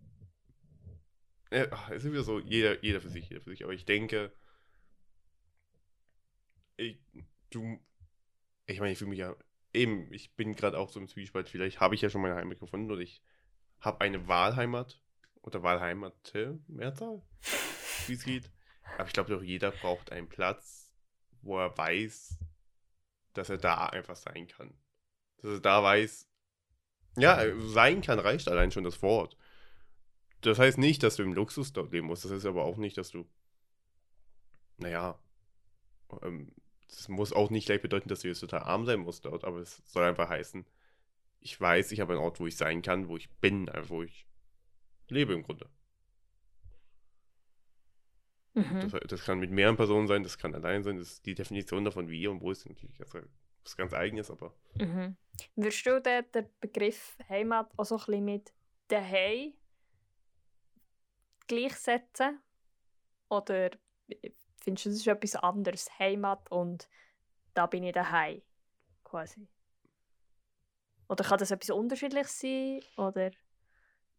es 1.50 2.04
ist 2.04 2.12
wieder 2.12 2.22
so, 2.22 2.40
jeder, 2.40 2.84
jeder 2.84 3.02
für 3.02 3.10
sich, 3.10 3.28
jeder 3.28 3.42
für 3.42 3.50
sich. 3.50 3.64
Aber 3.64 3.74
ich 3.74 3.84
denke, 3.84 4.32
ich, 6.78 7.00
du, 7.50 7.84
ich 8.68 8.80
meine, 8.80 8.92
ich 8.92 9.00
fühle 9.00 9.10
mich 9.10 9.18
ja 9.18 9.36
eben, 9.74 10.14
ich 10.14 10.36
bin 10.36 10.54
gerade 10.54 10.78
auch 10.78 10.92
so 10.92 11.00
im 11.00 11.08
Zwiespalt. 11.08 11.50
Vielleicht 11.50 11.80
habe 11.80 11.96
ich 11.96 12.02
ja 12.02 12.12
schon 12.12 12.22
meine 12.22 12.36
Heimat 12.36 12.60
gefunden 12.60 12.92
oder 12.92 13.02
ich 13.02 13.24
habe 13.80 14.02
eine 14.02 14.28
Wahlheimat 14.28 15.02
oder 15.42 15.64
Wahlheimate, 15.64 16.60
Mehrzahl, 16.68 17.24
wie 18.06 18.14
es 18.14 18.24
geht. 18.24 18.52
Aber 19.00 19.08
ich 19.08 19.14
glaube 19.14 19.34
doch, 19.34 19.42
jeder 19.42 19.72
braucht 19.72 20.12
einen 20.12 20.30
Platz, 20.30 20.94
wo 21.42 21.58
er 21.58 21.76
weiß, 21.76 22.38
dass 23.34 23.50
er 23.50 23.58
da 23.58 23.88
einfach 23.88 24.16
sein 24.16 24.48
kann. 24.48 24.78
Dass 25.38 25.54
er 25.54 25.60
da 25.60 25.82
weiß, 25.82 26.30
ja, 27.18 27.44
sein 27.62 28.04
kann 28.04 28.20
reicht 28.20 28.48
allein 28.48 28.70
schon 28.70 28.84
das 28.84 29.02
Wort. 29.02 29.36
Das 30.46 30.60
heißt 30.60 30.78
nicht, 30.78 31.02
dass 31.04 31.16
du 31.16 31.24
im 31.24 31.34
Luxus 31.34 31.74
dort 31.74 31.92
leben 31.92 32.08
musst. 32.08 32.26
Das 32.26 32.32
heißt 32.32 32.46
aber 32.46 32.64
auch 32.64 32.78
nicht, 32.78 32.98
dass 32.98 33.10
du, 33.10 33.28
naja, 34.78 35.18
ähm, 36.22 36.52
das 36.88 37.08
muss 37.10 37.34
auch 37.34 37.50
nicht 37.50 37.66
gleich 37.66 37.82
bedeuten, 37.82 38.10
dass 38.10 38.20
du 38.22 38.28
jetzt 38.28 38.40
total 38.40 38.62
arm 38.62 38.86
sein 38.86 39.00
musst 39.00 39.26
dort, 39.26 39.44
aber 39.44 39.58
es 39.60 39.82
soll 39.86 40.04
einfach 40.04 40.30
heißen, 40.30 40.66
ich 41.40 41.60
weiß, 41.60 41.92
ich 41.92 42.00
habe 42.00 42.14
einen 42.14 42.22
Ort, 42.22 42.40
wo 42.40 42.48
ich 42.48 42.58
sein 42.58 42.82
kann, 42.82 43.08
wo 43.08 43.18
ich 43.18 43.30
bin, 43.30 43.70
einfach 43.70 43.90
wo 43.90 44.04
ich 44.04 44.28
lebe 45.10 45.34
im 45.34 45.44
Grunde. 45.44 45.70
Mhm. 48.54 48.90
Das, 48.90 49.00
das, 49.08 49.26
kann 49.26 49.40
mit 49.40 49.52
mehreren 49.52 49.76
Personen 49.76 50.08
sein, 50.08 50.24
das 50.24 50.38
kann 50.38 50.56
allein 50.56 50.84
sein, 50.84 50.98
das 50.98 51.14
ist 51.14 51.26
die 51.26 51.36
Definition 51.36 51.84
davon, 51.84 52.10
wie 52.10 52.28
und 52.28 52.42
wo 52.42 52.52
ist 52.52 52.68
natürlich 52.68 53.00
was 53.00 53.76
ganz 53.76 53.94
Eigenes, 53.94 54.32
aber. 54.32 54.56
Mhm. 54.80 55.18
Würdest 55.56 55.86
du 55.86 56.02
den, 56.02 56.24
den 56.34 56.50
Begriff 56.62 57.18
Heimat 57.28 57.70
auch 57.78 57.86
so 57.86 57.96
ein 57.96 58.06
bisschen 58.06 58.26
mit 58.26 58.54
daheim 58.88 59.54
gleichsetzen? 61.48 62.40
Oder 63.30 63.72
findest 64.62 64.86
du, 64.86 64.90
das 64.90 65.00
ist 65.00 65.08
etwas 65.08 65.36
anderes, 65.36 66.00
Heimat 66.00 66.52
und 66.52 66.88
da 67.54 67.66
bin 67.68 67.84
ich 67.84 67.94
daheim, 67.94 68.42
quasi? 69.04 69.48
Oder 71.08 71.24
kann 71.24 71.40
das 71.40 71.52
etwas 71.52 71.70
Unterschiedliches 71.70 72.40
sein? 72.40 72.82
Oder? 72.98 73.32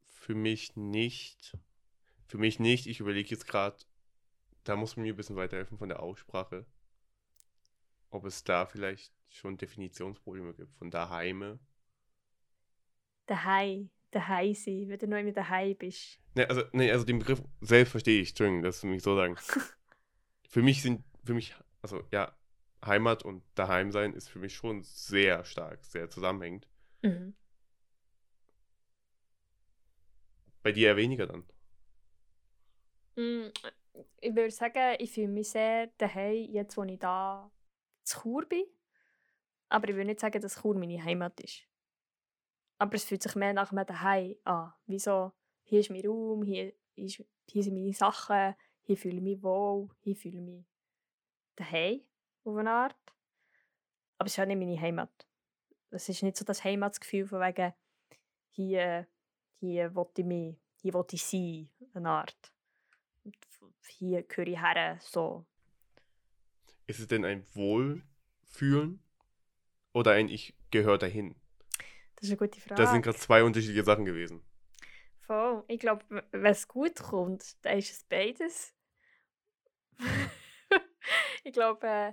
Für 0.06 0.34
mich 0.34 0.76
nicht. 0.76 1.56
Für 2.26 2.38
mich 2.38 2.58
nicht. 2.58 2.86
Ich 2.86 3.00
überlege 3.00 3.30
jetzt 3.30 3.46
gerade, 3.46 3.76
da 4.64 4.76
muss 4.76 4.96
man 4.96 5.04
mir 5.04 5.12
ein 5.12 5.16
bisschen 5.16 5.36
weiterhelfen 5.36 5.78
von 5.78 5.88
der 5.88 6.00
Aussprache. 6.02 6.66
Ob 8.10 8.24
es 8.24 8.44
da 8.44 8.66
vielleicht 8.66 9.12
schon 9.28 9.56
Definitionsprobleme 9.56 10.54
gibt 10.54 10.74
von 10.76 10.90
daheime. 10.90 11.58
Daheim. 13.26 13.90
Daheim 14.16 14.54
sein, 14.54 14.88
wenn 14.88 14.98
du 14.98 15.06
noch 15.06 15.18
immer 15.18 15.32
daheim 15.32 15.76
bist. 15.76 16.20
Ne, 16.34 16.48
also, 16.48 16.62
nee, 16.72 16.90
also 16.90 17.04
den 17.04 17.18
Begriff 17.18 17.42
selbst 17.60 17.90
verstehe 17.90 18.20
ich, 18.20 18.30
Entschuldigung, 18.30 18.62
dass 18.62 18.80
du 18.80 18.86
mich 18.86 19.02
so 19.02 19.16
sagen. 19.16 19.36
für 20.48 20.62
mich 20.62 20.82
sind, 20.82 21.04
für 21.24 21.34
mich, 21.34 21.54
also 21.82 22.02
ja, 22.12 22.36
Heimat 22.84 23.24
und 23.24 23.42
daheim 23.54 23.90
sein 23.90 24.12
ist 24.12 24.28
für 24.28 24.38
mich 24.38 24.54
schon 24.54 24.82
sehr 24.82 25.44
stark, 25.44 25.84
sehr 25.84 26.08
zusammenhängend. 26.08 26.68
Mhm. 27.02 27.34
Bei 30.62 30.72
dir 30.72 30.88
eher 30.88 30.96
weniger 30.96 31.26
dann. 31.26 31.44
Mm, 33.16 33.50
Ich 34.20 34.34
würde 34.34 34.50
sagen, 34.50 34.96
ich 34.98 35.12
fühle 35.12 35.28
mich 35.28 35.50
sehr 35.50 35.88
daheim, 35.98 36.48
jetzt 36.50 36.76
wo 36.76 36.84
ich 36.84 36.98
da 36.98 37.50
zu 38.04 38.20
Chur 38.20 38.46
bin. 38.46 38.64
Aber 39.68 39.88
ich 39.88 39.94
würde 39.94 40.06
nicht 40.08 40.20
sagen, 40.20 40.40
dass 40.40 40.60
Chur 40.60 40.76
meine 40.76 41.02
Heimat 41.02 41.40
ist. 41.40 41.62
Aber 42.78 42.94
es 42.94 43.04
fühlt 43.04 43.22
sich 43.22 43.34
mehr 43.34 43.52
nach 43.52 43.72
einem 43.72 43.86
Daheim 43.86 44.36
an. 44.44 44.72
Wieso? 44.86 45.32
Hier 45.64 45.80
ist 45.80 45.90
mein 45.90 46.06
Raum, 46.06 46.42
hier, 46.42 46.72
ist, 46.94 47.24
hier 47.48 47.62
sind 47.62 47.74
meine 47.74 47.92
Sachen, 47.92 48.54
hier 48.82 48.96
fühle 48.96 49.16
ich 49.16 49.22
mich 49.22 49.42
wohl, 49.42 49.88
hier 50.00 50.14
fühle 50.14 50.38
ich 50.38 50.44
mich 50.44 50.64
daheim 51.56 52.00
auf 52.44 52.56
eine 52.56 52.70
Art. 52.70 52.96
Aber 54.18 54.26
es 54.26 54.32
ist 54.32 54.38
auch 54.38 54.46
nicht 54.46 54.58
meine 54.58 54.80
Heimat. 54.80 55.26
Es 55.90 56.08
ist 56.08 56.22
nicht 56.22 56.36
so 56.36 56.44
das 56.44 56.62
Heimatsgefühl 56.62 57.26
von 57.26 57.40
wegen, 57.40 57.72
hier, 58.50 59.06
hier 59.58 59.94
will 59.94 60.06
ich 60.16 60.24
mich, 60.24 60.56
hier 60.82 60.94
will 60.94 61.04
ich 61.10 61.24
sein, 61.24 61.68
eine 61.94 62.10
Art. 62.10 62.52
Hier 63.88 64.22
gehöre 64.22 64.48
ich 64.48 64.60
her, 64.60 64.98
so. 65.00 65.46
Ist 66.86 67.00
es 67.00 67.08
denn 67.08 67.24
ein 67.24 67.44
Wohlfühlen 67.54 69.02
oder 69.92 70.12
ein 70.12 70.28
Ich 70.28 70.54
gehöre 70.70 70.98
dahin? 70.98 71.34
Das 72.16 72.24
ist 72.24 72.30
eine 72.30 72.36
gute 72.38 72.60
Frage. 72.60 72.82
Das 72.82 72.90
sind 72.90 73.02
gerade 73.02 73.18
zwei 73.18 73.44
unterschiedliche 73.44 73.84
Sachen 73.84 74.04
gewesen. 74.04 74.42
Voll. 75.20 75.64
Ich 75.68 75.80
glaube, 75.80 76.04
wenn 76.30 76.52
es 76.52 76.68
gut 76.68 76.96
kommt, 77.02 77.56
dann 77.64 77.78
ist 77.78 77.90
es 77.92 78.04
beides. 78.04 78.74
ich 81.44 81.52
glaube, 81.52 81.86
äh, 81.86 82.12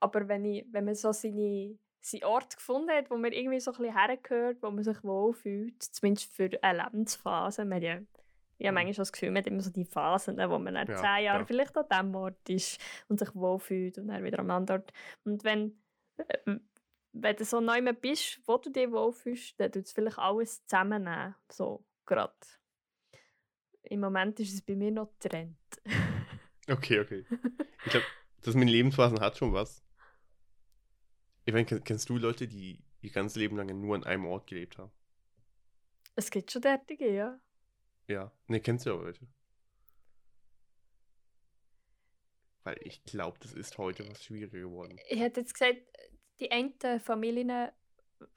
aber 0.00 0.28
wenn, 0.28 0.44
ich, 0.44 0.64
wenn 0.70 0.84
man 0.84 0.94
so 0.94 1.12
seine, 1.12 1.78
seinen 2.00 2.24
Ort 2.24 2.56
gefunden 2.56 2.90
hat, 2.90 3.10
wo 3.10 3.16
man 3.16 3.32
irgendwie 3.32 3.60
so 3.60 3.72
ein 3.72 3.76
bisschen 3.78 3.96
hergehört, 3.96 4.58
wo 4.62 4.70
man 4.70 4.84
sich 4.84 5.02
wohlfühlt, 5.04 5.82
zumindest 5.82 6.32
für 6.34 6.50
eine 6.62 6.84
Lebensphase. 6.84 7.64
Man 7.64 7.82
ja, 7.82 8.00
ich 8.58 8.66
habe 8.66 8.74
Mhm. 8.74 8.74
manchmal 8.74 8.94
das 8.94 9.12
Gefühl, 9.12 9.30
man 9.30 9.38
hat 9.38 9.46
immer 9.46 9.60
so 9.62 9.70
die 9.70 9.84
Phasen, 9.84 10.36
ne, 10.36 10.50
wo 10.50 10.58
man 10.58 10.74
nach 10.74 10.88
Ja, 10.88 10.96
zehn 10.96 11.24
Jahren 11.24 11.40
ja. 11.40 11.46
vielleicht 11.46 11.76
an 11.76 11.86
diesem 11.90 12.14
Ort 12.16 12.48
ist 12.48 12.80
und 13.08 13.18
sich 13.20 13.34
wohlfühlt 13.34 13.98
und 13.98 14.08
dann 14.08 14.24
wieder 14.24 14.40
am 14.40 14.50
anderen 14.50 14.80
Ort. 14.82 14.92
Und 15.24 15.44
wenn, 15.44 15.80
äh, 16.16 16.56
wenn 17.22 17.36
du 17.36 17.44
so 17.44 17.60
neu 17.60 17.80
bist, 17.94 18.40
wo 18.46 18.56
du 18.58 18.70
dich 18.70 18.90
wohlfühlst, 18.90 19.58
dann 19.58 19.72
tut 19.72 19.84
es 19.86 19.92
vielleicht 19.92 20.18
alles 20.18 20.64
zusammennehmen. 20.66 21.34
So, 21.50 21.84
gerade. 22.06 22.34
Im 23.82 24.00
Moment 24.00 24.38
ist 24.40 24.52
es 24.54 24.62
bei 24.62 24.74
mir 24.76 24.90
noch 24.90 25.12
Trend. 25.18 25.56
Okay, 26.70 27.00
okay. 27.00 27.24
Ich 27.86 27.90
glaube, 27.92 28.04
das 28.42 28.54
mit 28.54 28.64
den 28.64 28.68
Lebensphasen 28.68 29.20
hat 29.20 29.38
schon 29.38 29.54
was. 29.54 29.82
Ich 31.46 31.54
meine, 31.54 31.66
kenn- 31.66 31.80
kennst 31.80 32.10
du 32.10 32.18
Leute, 32.18 32.46
die 32.46 32.84
ihr 33.00 33.10
ganzes 33.10 33.36
Leben 33.38 33.56
lang 33.56 33.68
nur 33.80 33.94
an 33.96 34.04
einem 34.04 34.26
Ort 34.26 34.46
gelebt 34.46 34.76
haben? 34.76 34.92
es 36.14 36.30
gibt 36.30 36.52
schon 36.52 36.60
derartige, 36.60 37.10
ja. 37.10 37.40
Ja. 38.06 38.30
Ne, 38.48 38.60
kennst 38.60 38.84
du 38.84 38.92
aber 38.92 39.06
welche? 39.06 39.26
Weil 42.64 42.76
ich 42.82 43.02
glaube, 43.04 43.38
das 43.40 43.54
ist 43.54 43.78
heute 43.78 44.06
was 44.10 44.22
schwieriger 44.24 44.58
geworden. 44.58 44.98
Ich 45.08 45.18
hätte 45.20 45.40
jetzt 45.40 45.54
gesagt, 45.54 45.80
die 46.40 46.50
einen 46.50 47.00
Familien, 47.00 47.70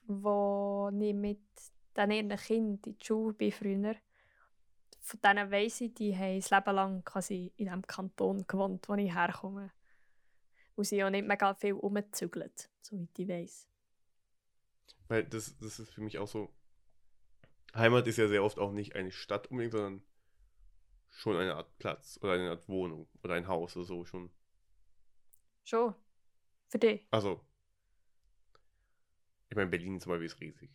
wo 0.07 0.89
ich 0.99 1.13
mit 1.13 1.39
den 1.95 2.11
ihren 2.11 2.37
Kindern 2.37 2.79
in 2.83 2.95
die 2.99 3.05
Schule 3.05 3.33
bin 3.33 3.51
früher, 3.51 3.95
von 5.01 5.19
denen 5.21 5.51
weiss 5.51 5.81
ich, 5.81 5.93
die 5.93 6.15
haben 6.15 6.39
das 6.39 6.51
Leben 6.51 6.75
lang 6.75 7.03
quasi 7.03 7.51
in 7.57 7.67
dem 7.67 7.85
Kanton 7.85 8.45
gewohnt, 8.47 8.87
wo 8.87 8.93
ich 8.95 9.13
herkomme. 9.13 9.71
Und 10.75 10.85
sie 10.85 11.03
auch 11.03 11.09
nicht 11.09 11.27
mega 11.27 11.53
viel 11.53 11.73
umgezügelt, 11.73 12.69
soweit 12.81 13.17
ich 13.17 13.27
weiss. 13.27 13.67
Weil 15.07 15.25
das, 15.25 15.57
das 15.57 15.79
ist 15.79 15.91
für 15.91 16.01
mich 16.01 16.17
auch 16.17 16.27
so. 16.27 16.53
Heimat 17.75 18.07
ist 18.07 18.17
ja 18.17 18.27
sehr 18.27 18.43
oft 18.43 18.59
auch 18.59 18.71
nicht 18.71 18.95
eine 18.95 19.11
Stadt 19.11 19.47
unbedingt, 19.47 19.73
sondern 19.73 20.03
schon 21.09 21.35
eine 21.35 21.55
Art 21.55 21.77
Platz 21.77 22.17
oder 22.21 22.33
eine 22.33 22.49
Art 22.51 22.69
Wohnung 22.69 23.07
oder 23.23 23.33
ein 23.33 23.47
Haus 23.47 23.75
oder 23.75 23.85
so 23.85 24.05
schon. 24.05 24.31
Schon. 25.63 25.93
Für 26.69 26.79
dich. 26.79 27.05
Also, 27.11 27.41
ich 29.51 29.57
meine, 29.57 29.69
Berlin 29.69 29.99
zum 29.99 30.11
Beispiel 30.11 30.27
ist 30.27 30.39
riesig. 30.39 30.69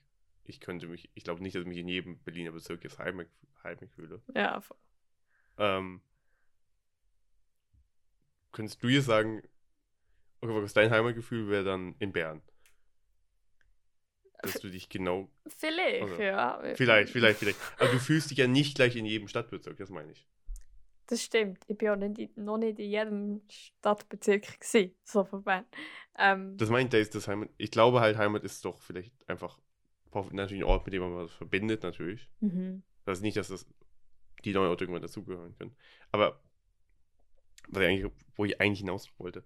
Ich 0.45 0.61
könnte 0.61 0.87
mich, 0.87 1.11
ich 1.15 1.25
glaube 1.25 1.43
nicht, 1.43 1.57
dass 1.57 1.62
ich 1.62 1.67
mich 1.67 1.79
in 1.79 1.89
jedem 1.89 2.19
Berliner 2.19 2.53
Bezirk 2.53 2.85
jetzt 2.85 2.99
heimisch, 2.99 3.27
heimisch 3.65 3.91
fühle. 3.91 4.23
Ja, 4.35 4.61
voll. 4.61 4.77
Ähm, 5.57 6.03
könntest 8.53 8.83
du 8.83 8.89
jetzt 8.89 9.07
sagen, 9.07 9.43
okay, 10.43 10.62
was 10.62 10.75
dein 10.75 10.91
Heimatgefühl 10.91 11.49
wäre 11.49 11.65
dann 11.65 11.97
in 12.01 12.12
Bern? 12.12 12.43
Dass 14.43 14.61
du 14.61 14.69
dich 14.69 14.91
genau, 14.91 15.31
Vielleicht, 15.49 16.03
Also, 16.03 16.23
ja. 16.23 16.75
vielleicht, 16.75 17.11
vielleicht, 17.11 17.39
vielleicht. 17.39 17.59
Aber 17.79 17.91
du 17.91 17.99
fühlst 17.99 18.31
dich 18.31 18.37
ja 18.37 18.47
nicht 18.47 18.77
gleich 18.77 18.95
in 18.95 19.07
jedem 19.07 19.27
Stadtbezirk, 19.27 19.79
das 19.79 19.89
meine 19.89 20.12
ich. 20.12 20.27
Das 21.07 21.23
stimmt. 21.23 21.62
Ich 21.69 21.79
bin 21.79 21.88
auch 21.90 21.97
nicht, 21.97 22.19
in- 22.19 22.45
noch 22.45 22.59
nicht 22.59 22.79
in 22.79 22.90
jedem 22.90 23.42
Stadtbezirk 23.49 24.61
gewesen, 24.61 24.95
so 25.05 25.25
von 25.25 25.42
Bern. 25.42 25.64
Ähm, 26.19 26.57
Das 26.59 26.71
meint, 26.71 26.92
ist 26.95 27.14
das 27.14 27.29
Heimat. 27.29 27.51
Ich 27.59 27.71
glaube 27.71 28.01
halt, 28.01 28.16
Heimat 28.16 28.42
ist 28.45 28.64
doch 28.64 28.79
vielleicht 28.81 29.12
einfach 29.29 29.59
natürlich 30.33 30.62
ein 30.64 30.69
Ort, 30.69 30.87
mit 30.87 30.95
dem 30.95 31.03
man 31.03 31.14
was 31.14 31.33
verbindet, 31.33 31.83
natürlich. 31.83 32.29
mhm. 32.40 32.83
Das 33.05 33.19
ist 33.19 33.23
nicht, 33.23 33.37
dass 33.37 33.49
das 33.49 33.66
die 34.45 34.53
neuen 34.53 34.71
Orte 34.71 34.85
irgendwann 34.85 35.03
dazugehören 35.03 35.57
können. 35.59 35.77
Aber 36.12 36.40
was 37.69 37.83
ich 37.83 37.88
eigentlich, 37.88 38.12
wo 38.37 38.45
ich 38.45 38.61
eigentlich 38.61 38.81
hinaus 38.81 39.11
wollte, 39.19 39.45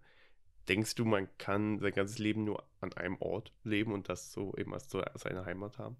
denkst 0.68 0.94
du, 0.96 1.04
man 1.04 1.28
kann 1.38 1.78
sein 1.80 1.92
ganzes 1.92 2.18
Leben 2.18 2.44
nur 2.44 2.64
an 2.80 2.92
einem 2.94 3.16
Ort 3.20 3.54
leben 3.64 3.92
und 3.92 4.08
das 4.08 4.32
so 4.32 4.54
eben 4.56 4.74
als 4.74 4.90
so 4.90 5.02
seine 5.16 5.44
Heimat 5.46 5.78
haben? 5.78 5.96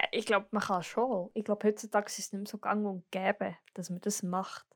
Ja, 0.00 0.06
Ich 0.12 0.26
glaube, 0.26 0.46
man 0.50 0.62
kann 0.62 0.82
schon. 0.82 1.30
Ich 1.34 1.44
glaube, 1.44 1.66
heutzutage 1.68 2.06
ist 2.06 2.18
es 2.18 2.32
nicht 2.32 2.40
mehr 2.42 2.50
so 2.50 2.58
gang 2.58 2.84
und 2.86 3.10
gäbe, 3.10 3.56
dass 3.74 3.90
man 3.90 4.00
das 4.00 4.22
macht. 4.22 4.66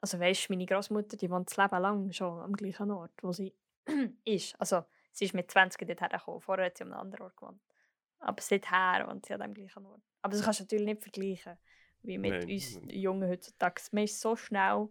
Also 0.00 0.18
weißt 0.18 0.48
du, 0.48 0.52
meine 0.52 0.66
Großmutter, 0.66 1.16
die 1.16 1.30
wohnt 1.30 1.50
das 1.50 1.56
Leben 1.56 1.82
lang 1.82 2.12
schon 2.12 2.40
am 2.40 2.52
gleichen 2.54 2.90
Ort, 2.90 3.12
wo 3.22 3.32
sie 3.32 3.54
ist. 4.24 4.58
Also 4.60 4.84
sie 5.12 5.26
ist 5.26 5.34
mit 5.34 5.50
20 5.50 5.86
dort 5.86 6.00
hergekommen. 6.00 6.40
Vorher 6.40 6.66
hat 6.66 6.78
sie 6.78 6.84
an 6.84 6.92
einem 6.92 7.00
anderen 7.00 7.24
Ort 7.24 7.36
gewohnt. 7.36 7.60
Aber 8.18 8.40
seither 8.40 9.06
wohnt 9.06 9.26
sie 9.26 9.34
an 9.34 9.40
dem 9.40 9.54
gleichen 9.54 9.84
Ort. 9.86 10.02
Aber 10.22 10.32
das 10.32 10.42
kannst 10.42 10.60
du 10.60 10.64
natürlich 10.64 10.86
nicht 10.86 11.02
vergleichen, 11.02 11.58
wie 12.02 12.18
mit 12.18 12.32
Nein, 12.32 12.50
uns 12.50 12.80
nein. 12.80 12.90
Jungen 12.90 13.28
heutzutage. 13.28 13.82
Man 13.92 14.04
ist 14.04 14.20
so 14.20 14.36
schnell, 14.36 14.88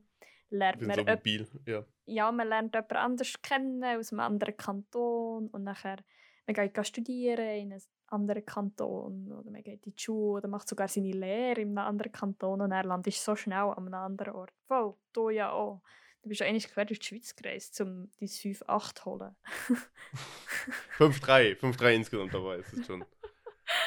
lernt 0.49 0.81
man 0.81 0.95
so 0.95 1.03
mobil, 1.03 1.47
ja. 1.65 1.85
ja, 2.05 2.31
man 2.31 2.47
lernt 2.47 2.73
jemand 2.73 2.93
anders 2.93 3.41
kennen 3.41 3.83
aus 3.83 4.11
einem 4.11 4.21
anderen 4.21 4.57
Kanton 4.57 5.47
und 5.47 5.63
nachher 5.63 5.97
man 6.49 6.71
geht 6.73 6.87
studieren 6.87 7.47
in 7.47 7.73
einem 7.73 7.81
anderen 8.07 8.45
Kanton 8.45 9.31
oder 9.31 9.51
man 9.51 9.61
geht 9.61 9.85
in 9.85 9.93
die 9.93 10.01
Schule 10.01 10.39
oder 10.39 10.47
macht 10.47 10.67
sogar 10.67 10.87
seine 10.87 11.11
Lehre 11.11 11.61
in 11.61 11.69
einem 11.69 11.87
anderen 11.87 12.11
Kanton 12.11 12.61
und 12.61 12.71
er 12.71 12.83
landet 12.83 13.13
so 13.13 13.35
schnell 13.35 13.57
an 13.57 13.85
einem 13.85 13.93
anderen 13.93 14.33
Ort. 14.33 14.51
Voll, 14.67 14.95
du 15.13 15.29
ja 15.29 15.51
auch. 15.51 15.81
Du 16.21 16.29
bist 16.29 16.41
ja 16.41 16.47
eigentlich 16.47 16.67
quer 16.67 16.85
durch 16.85 16.99
die 16.99 17.05
Schweiz 17.05 17.35
gereist, 17.35 17.79
um 17.81 18.09
dein 18.19 18.27
5-8 18.27 18.95
zu 18.95 19.05
holen. 19.05 19.35
5-3, 20.97 21.59
5-3 21.59 21.93
insgesamt 21.93 22.33
dabei 22.33 22.57
ist 22.57 22.73
es 22.73 22.85
schon. 22.85 23.05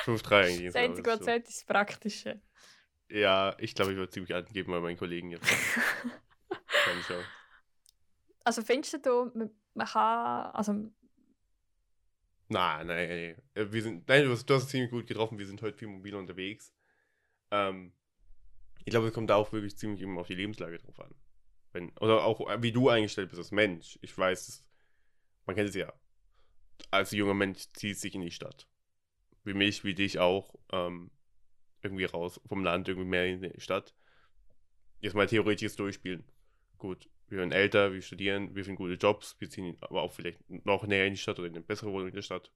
5-3 0.04 0.34
eigentlich. 0.34 0.66
Das 0.66 0.76
Einzige, 0.76 1.10
ist 1.10 1.18
was 1.18 1.24
zählt, 1.24 1.48
ist 1.48 1.58
das 1.58 1.64
Praktische. 1.64 2.40
Ja, 3.08 3.56
ich 3.58 3.74
glaube, 3.74 3.90
ich 3.90 3.98
würde 3.98 4.12
ziemlich 4.12 4.34
angeben 4.34 4.70
bei 4.72 4.80
meinen 4.80 4.96
Kollegen 4.96 5.30
jetzt. 5.30 5.44
Kann 6.48 6.98
ich 7.00 7.10
auch. 7.10 7.24
Also 8.44 8.62
findest 8.62 9.04
du, 9.04 9.30
man, 9.34 9.50
man 9.74 9.86
kann, 9.86 10.50
also 10.52 10.90
Nein, 12.52 12.86
nein, 12.86 13.08
nein. 13.08 13.42
Äh, 13.54 13.72
Wir 13.72 13.82
sind, 13.82 14.06
nein, 14.08 14.24
du 14.24 14.30
hast, 14.30 14.44
du 14.46 14.54
hast 14.54 14.68
ziemlich 14.68 14.90
gut 14.90 15.06
getroffen. 15.06 15.38
Wir 15.38 15.46
sind 15.46 15.62
heute 15.62 15.76
viel 15.78 15.88
mobiler 15.88 16.18
unterwegs. 16.18 16.72
Ähm, 17.50 17.92
ich 18.84 18.90
glaube, 18.90 19.08
es 19.08 19.14
kommt 19.14 19.30
da 19.30 19.36
auch 19.36 19.52
wirklich 19.52 19.76
ziemlich 19.76 20.02
eben 20.02 20.18
auf 20.18 20.26
die 20.26 20.34
Lebenslage 20.34 20.78
drauf 20.78 21.00
an. 21.00 21.14
Wenn, 21.72 21.90
oder 21.98 22.24
auch, 22.24 22.50
äh, 22.50 22.62
wie 22.62 22.72
du 22.72 22.90
eingestellt 22.90 23.30
bist 23.30 23.38
als 23.38 23.52
Mensch. 23.52 23.98
Ich 24.02 24.16
weiß, 24.16 24.64
man 25.46 25.56
kennt 25.56 25.70
es 25.70 25.74
ja. 25.74 25.92
Als 26.90 27.12
junger 27.12 27.34
Mensch 27.34 27.68
zieht 27.72 27.98
sich 27.98 28.14
in 28.14 28.20
die 28.20 28.30
Stadt. 28.30 28.68
Wie 29.44 29.54
mich, 29.54 29.82
wie 29.84 29.94
dich 29.94 30.18
auch. 30.18 30.54
Ähm, 30.72 31.10
irgendwie 31.80 32.04
raus 32.04 32.40
vom 32.46 32.62
Land, 32.62 32.88
irgendwie 32.88 33.08
mehr 33.08 33.26
in 33.26 33.40
die 33.40 33.60
Stadt. 33.60 33.94
Jetzt 35.00 35.14
mal 35.14 35.26
theoretisches 35.26 35.74
Durchspielen. 35.74 36.24
Gut, 36.78 37.08
wir 37.32 37.38
werden 37.38 37.52
älter, 37.52 37.94
wir 37.94 38.02
studieren, 38.02 38.54
wir 38.54 38.62
finden 38.62 38.76
gute 38.76 38.92
Jobs, 38.92 39.36
wir 39.38 39.48
ziehen 39.48 39.78
aber 39.80 40.02
auch 40.02 40.12
vielleicht 40.12 40.38
noch 40.66 40.86
näher 40.86 41.06
in 41.06 41.14
die 41.14 41.18
Stadt 41.18 41.38
oder 41.38 41.48
in 41.48 41.54
eine 41.54 41.64
bessere 41.64 41.90
Wohnung 41.90 42.08
in 42.08 42.14
der 42.14 42.20
Stadt. 42.20 42.52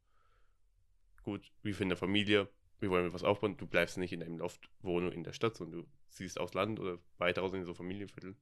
Gut, 1.22 1.50
wir 1.62 1.74
finden 1.74 1.92
eine 1.92 1.96
Familie, 1.96 2.46
wir 2.80 2.90
wollen 2.90 3.10
was 3.14 3.24
aufbauen, 3.24 3.56
du 3.56 3.66
bleibst 3.66 3.96
nicht 3.96 4.12
in 4.12 4.22
einem 4.22 4.36
Loftwohnung 4.36 5.12
in 5.12 5.24
der 5.24 5.32
Stadt, 5.32 5.56
sondern 5.56 5.80
du 5.80 5.88
ziehst 6.10 6.38
aufs 6.38 6.52
Land 6.52 6.78
oder 6.78 6.98
weiter 7.16 7.40
raus 7.40 7.54
in 7.54 7.64
so 7.64 7.72
Familienviertel. 7.72 8.36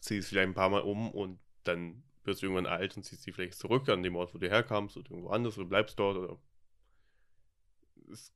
Ziehst 0.00 0.28
vielleicht 0.28 0.48
ein 0.48 0.54
paar 0.54 0.68
Mal 0.68 0.82
um 0.82 1.10
und 1.10 1.40
dann 1.64 2.02
wirst 2.24 2.42
du 2.42 2.46
irgendwann 2.48 2.66
alt 2.66 2.94
und 2.98 3.04
ziehst 3.04 3.26
dich 3.26 3.34
vielleicht 3.34 3.54
zurück 3.54 3.88
an 3.88 4.02
dem 4.02 4.16
Ort, 4.16 4.34
wo 4.34 4.38
du 4.38 4.46
herkamst 4.46 4.98
oder 4.98 5.10
irgendwo 5.10 5.30
anders 5.30 5.56
oder 5.56 5.68
bleibst 5.68 5.98
dort 5.98 6.18
oder 6.18 6.38
es 8.10 8.30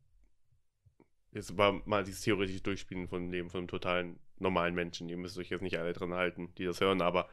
jetzt 1.36 1.56
war 1.56 1.82
mal 1.84 2.02
dieses 2.02 2.22
theoretische 2.22 2.62
Durchspielen 2.62 3.08
von 3.08 3.22
dem 3.22 3.30
Leben 3.30 3.50
von 3.50 3.58
einem 3.58 3.68
totalen 3.68 4.18
normalen 4.38 4.74
Menschen. 4.74 5.08
Ihr 5.08 5.16
müsst 5.16 5.38
euch 5.38 5.50
jetzt 5.50 5.62
nicht 5.62 5.78
alle 5.78 5.92
dran 5.92 6.12
halten, 6.12 6.52
die 6.56 6.64
das 6.64 6.80
hören, 6.80 7.00
aber 7.00 7.28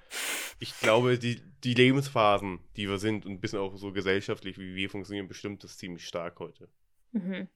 ich 0.59 0.77
glaube, 0.79 1.17
die, 1.17 1.41
die 1.63 1.73
Lebensphasen, 1.73 2.59
die 2.75 2.87
wir 2.87 2.99
sind 2.99 3.25
und 3.25 3.33
ein 3.33 3.41
bisschen 3.41 3.59
auch 3.59 3.75
so 3.75 3.91
gesellschaftlich, 3.91 4.57
wie 4.57 4.75
wir 4.75 4.89
funktionieren, 4.89 5.27
bestimmt 5.27 5.63
das 5.63 5.77
ziemlich 5.77 6.07
stark 6.07 6.39
heute. 6.39 6.69
Mhm. 7.11 7.47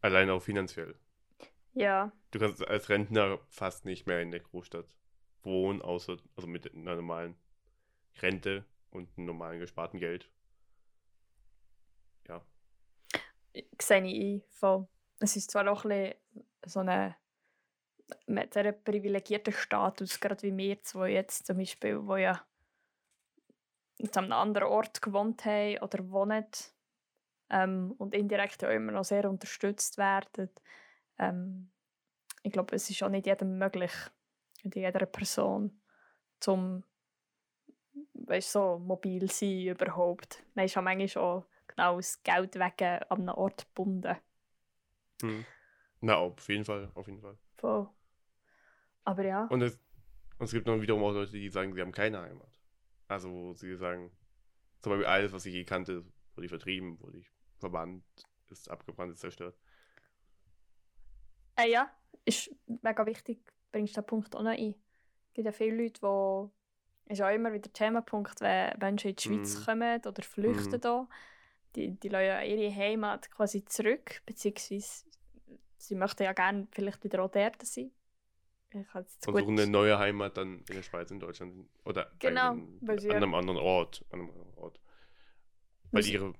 Allein 0.00 0.30
auch 0.30 0.42
finanziell. 0.42 0.94
Ja. 1.74 2.12
Du 2.30 2.38
kannst 2.38 2.66
als 2.66 2.88
Rentner 2.88 3.38
fast 3.48 3.84
nicht 3.84 4.06
mehr 4.06 4.20
in 4.20 4.30
der 4.30 4.40
Großstadt 4.40 4.86
wohnen, 5.42 5.80
außer 5.80 6.16
also 6.36 6.48
mit 6.48 6.74
einer 6.74 6.96
normalen 6.96 7.36
Rente 8.20 8.64
und 8.90 9.08
einem 9.16 9.26
normalen 9.26 9.60
gesparten 9.60 10.00
Geld. 10.00 10.30
Ja. 12.28 12.44
ein. 13.90 14.42
Voll. 14.48 14.86
Es 15.22 15.36
ist 15.36 15.50
zwar 15.50 15.70
auch 15.70 15.84
ein 15.84 16.14
so 16.64 16.80
eine 16.80 17.16
mit 18.26 18.52
sehr 18.52 18.72
privilegierten 18.72 19.52
Status, 19.52 20.20
gerade 20.20 20.42
wie 20.42 20.56
wir 20.56 20.82
zwei 20.82 21.10
jetzt 21.10 21.46
zum 21.46 21.58
Beispiel, 21.58 22.04
wo 22.06 22.16
ja 22.16 22.44
jetzt 23.98 24.16
an 24.16 24.24
einem 24.24 24.32
anderen 24.32 24.68
Ort 24.68 25.00
gewohnt 25.00 25.44
haben 25.44 25.78
oder 25.78 26.10
wohnen 26.10 26.46
ähm, 27.50 27.94
und 27.98 28.14
indirekt 28.14 28.64
auch 28.64 28.70
immer 28.70 28.92
noch 28.92 29.04
sehr 29.04 29.28
unterstützt 29.30 29.96
werden. 29.96 30.50
Ähm, 31.18 31.70
ich 32.42 32.52
glaube, 32.52 32.74
es 32.74 32.90
ist 32.90 33.02
auch 33.02 33.08
nicht 33.08 33.26
jedem 33.26 33.58
möglich, 33.58 33.92
nicht 34.64 34.76
jeder 34.76 35.06
Person, 35.06 35.80
zum 36.40 36.82
weißt, 38.14 38.52
so 38.52 38.78
mobil 38.78 39.30
sein 39.30 39.68
überhaupt. 39.68 40.42
Man 40.54 40.64
ist 40.64 40.76
auch 40.76 40.82
manchmal 40.82 41.24
auch 41.24 41.46
genau 41.68 41.96
aus 41.96 42.22
Geld 42.22 42.56
wegen 42.56 43.02
an 43.08 43.20
einem 43.20 43.28
Ort 43.28 43.66
gebunden. 43.66 44.16
Hm. 45.22 45.44
Na, 46.00 46.16
auf 46.16 46.48
jeden 46.48 46.64
Fall, 46.64 46.90
auf 46.94 47.06
jeden 47.06 47.20
Fall. 47.20 47.36
Voll. 47.58 47.88
Aber 49.04 49.24
ja. 49.24 49.46
Und 49.50 49.62
es, 49.62 49.78
und 50.38 50.46
es 50.46 50.52
gibt 50.52 50.66
noch 50.66 50.80
wiederum 50.80 51.02
auch 51.04 51.12
Leute, 51.12 51.32
die 51.32 51.48
sagen, 51.48 51.74
sie 51.74 51.80
haben 51.80 51.92
keine 51.92 52.20
Heimat. 52.20 52.60
Also, 53.08 53.30
wo 53.30 53.54
sie 53.54 53.76
sagen, 53.76 54.10
zum 54.80 54.92
Beispiel 54.92 55.06
alles, 55.06 55.32
was 55.32 55.46
ich 55.46 55.54
je 55.54 55.64
kannte, 55.64 56.04
wurde 56.34 56.46
ich 56.46 56.50
vertrieben, 56.50 57.00
wurde 57.00 57.18
ich 57.18 57.30
verbannt, 57.58 58.04
ist 58.50 58.70
abgebrannt, 58.70 59.12
ist 59.12 59.20
zerstört. 59.20 59.56
Äh, 61.56 61.70
ja, 61.70 61.90
ist 62.24 62.50
mega 62.82 63.06
wichtig, 63.06 63.40
bringst 63.70 63.96
du 63.96 64.00
den 64.00 64.06
Punkt 64.06 64.34
auch 64.34 64.42
noch 64.42 64.50
ein. 64.50 64.74
Es 65.28 65.34
gibt 65.34 65.46
ja 65.46 65.52
viele 65.52 65.76
Leute, 65.84 66.00
die, 67.08 67.12
ist 67.12 67.22
auch 67.22 67.30
immer 67.34 67.52
wieder 67.52 67.72
Themenpunkt, 67.72 68.40
wenn 68.40 68.76
Menschen 68.78 69.10
in 69.10 69.16
die 69.16 69.22
Schweiz 69.22 69.60
Mhm. 69.60 69.64
kommen 69.64 70.00
oder 70.06 70.22
flüchten 70.22 70.76
Mhm. 70.76 70.80
da, 70.80 71.08
die, 71.76 71.90
die 71.98 72.08
lassen 72.08 72.26
ja 72.26 72.42
ihre 72.42 72.74
Heimat 72.74 73.30
quasi 73.30 73.64
zurück, 73.64 74.22
beziehungsweise 74.26 75.04
sie 75.82 75.94
möchten 75.94 76.22
ja 76.22 76.32
gerne 76.32 76.66
vielleicht 76.72 77.02
wieder 77.04 77.22
auch 77.22 77.30
dort 77.30 77.64
sein. 77.66 77.90
Ich 78.74 78.86
kann 78.88 79.02
jetzt 79.02 79.26
Und 79.28 79.38
suchen 79.38 79.58
eine 79.60 79.70
neue 79.70 79.98
Heimat 79.98 80.36
dann 80.36 80.60
in 80.60 80.64
der 80.76 80.82
Schweiz, 80.82 81.10
in 81.10 81.20
Deutschland 81.20 81.68
oder 81.84 82.10
Genau, 82.18 82.52
an, 82.52 82.78
sie 82.98 83.08
an 83.08 83.10
ja- 83.10 83.16
einem 83.16 83.34
anderen 83.34 83.58
Ort. 83.58 84.04
An 84.10 84.20
einem 84.20 84.30
anderen 84.30 84.54
Ort. 84.54 84.80
Weil 85.90 86.06
ihre 86.06 86.32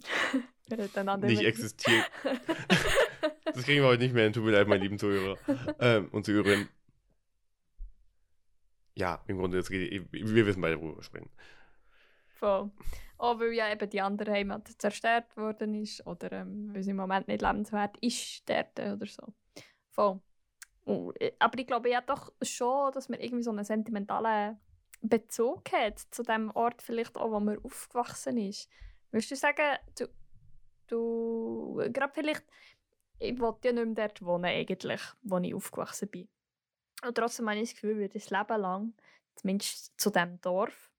nicht 1.26 1.42
existiert. 1.44 2.10
Das 3.44 3.62
kriegen 3.64 3.82
wir 3.82 3.88
heute 3.88 4.02
nicht 4.02 4.14
mehr 4.14 4.24
hin, 4.24 4.32
tut 4.32 4.44
mir 4.44 4.50
leid, 4.50 4.66
meine 4.66 4.82
lieben 4.82 4.98
Zuhörer 4.98 5.38
ähm, 5.78 6.08
und 6.08 6.24
Zuhörerinnen. 6.26 6.68
Ja, 8.96 9.22
im 9.28 9.38
Grunde, 9.38 9.58
jetzt 9.58 9.70
geht, 9.70 10.08
wir 10.12 10.46
wissen 10.46 10.60
beide, 10.60 10.80
worüber 10.80 10.96
wir 10.96 11.02
sprechen. 11.04 11.30
Voll. 12.34 12.70
Auch 13.16 13.38
weil 13.38 13.52
ja 13.52 13.72
eben 13.72 13.88
die 13.88 14.00
andere 14.00 14.32
Heimat 14.32 14.68
zerstört 14.78 15.36
worden 15.36 15.74
ist 15.74 16.06
oder 16.06 16.32
ähm, 16.32 16.74
weil 16.74 16.82
sie 16.82 16.90
im 16.90 16.96
Moment 16.96 17.28
nicht 17.28 17.42
lebenswert 17.42 17.96
ist 17.98 18.48
dort 18.48 18.78
oder 18.78 19.06
so. 19.06 19.32
Voll. 19.90 20.20
Äh, 20.86 21.32
aber 21.38 21.58
ich 21.58 21.66
glaube 21.66 21.90
ja 21.90 22.00
doch 22.00 22.32
schon, 22.42 22.92
dass 22.92 23.08
man 23.08 23.20
irgendwie 23.20 23.42
so 23.42 23.50
einen 23.50 23.64
sentimentalen 23.64 24.58
Bezug 25.00 25.70
hat 25.72 25.98
zu 25.98 26.22
dem 26.22 26.50
Ort 26.54 26.82
vielleicht 26.82 27.16
auch, 27.16 27.30
wo 27.30 27.40
man 27.40 27.58
aufgewachsen 27.62 28.38
ist. 28.38 28.68
Würdest 29.10 29.30
du 29.30 29.36
sagen, 29.36 29.78
du, 29.98 30.06
du 30.88 31.90
gerade 31.92 32.12
vielleicht, 32.12 32.44
ich 33.18 33.38
wollte 33.38 33.68
ja 33.68 33.74
nicht 33.74 33.96
mehr 33.96 34.08
dort 34.08 34.22
wohnen 34.24 34.46
eigentlich, 34.46 35.00
wo 35.22 35.38
ich 35.38 35.54
aufgewachsen 35.54 36.08
bin. 36.08 36.28
Und 37.06 37.16
trotzdem 37.16 37.48
habe 37.48 37.60
ich 37.60 37.70
das 37.70 37.80
Gefühl, 37.80 38.00
ich 38.02 38.12
das 38.12 38.30
Leben 38.30 38.60
lang, 38.60 38.94
zumindest 39.36 39.92
zu 40.00 40.10
dem 40.10 40.40
Dorf, 40.40 40.90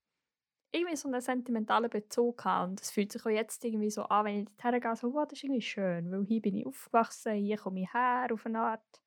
irgendwie 0.76 0.96
so 0.96 1.08
einen 1.08 1.22
sentimentalen 1.22 1.90
Bezug 1.90 2.44
haben. 2.46 2.72
Und 2.72 2.82
es 2.82 2.92
fühlt 2.92 3.12
sich 3.12 3.26
auch 3.26 3.30
jetzt 3.30 3.64
irgendwie 3.64 3.90
so 3.90 4.04
an, 4.04 4.26
wenn 4.26 4.42
ich 4.42 4.50
dorthin 4.62 4.82
gehe, 4.82 4.96
so, 4.96 5.14
wow, 5.14 5.28
das 5.28 5.40
ist 5.40 5.44
irgendwie 5.44 5.62
schön, 5.62 6.12
weil 6.12 6.26
hier 6.26 6.42
bin 6.42 6.56
ich 6.56 6.66
aufgewachsen, 6.66 7.34
hier 7.34 7.58
komme 7.58 7.82
ich 7.82 7.94
her 7.94 8.28
auf 8.32 8.46
eine 8.46 8.60
Art. 8.60 9.02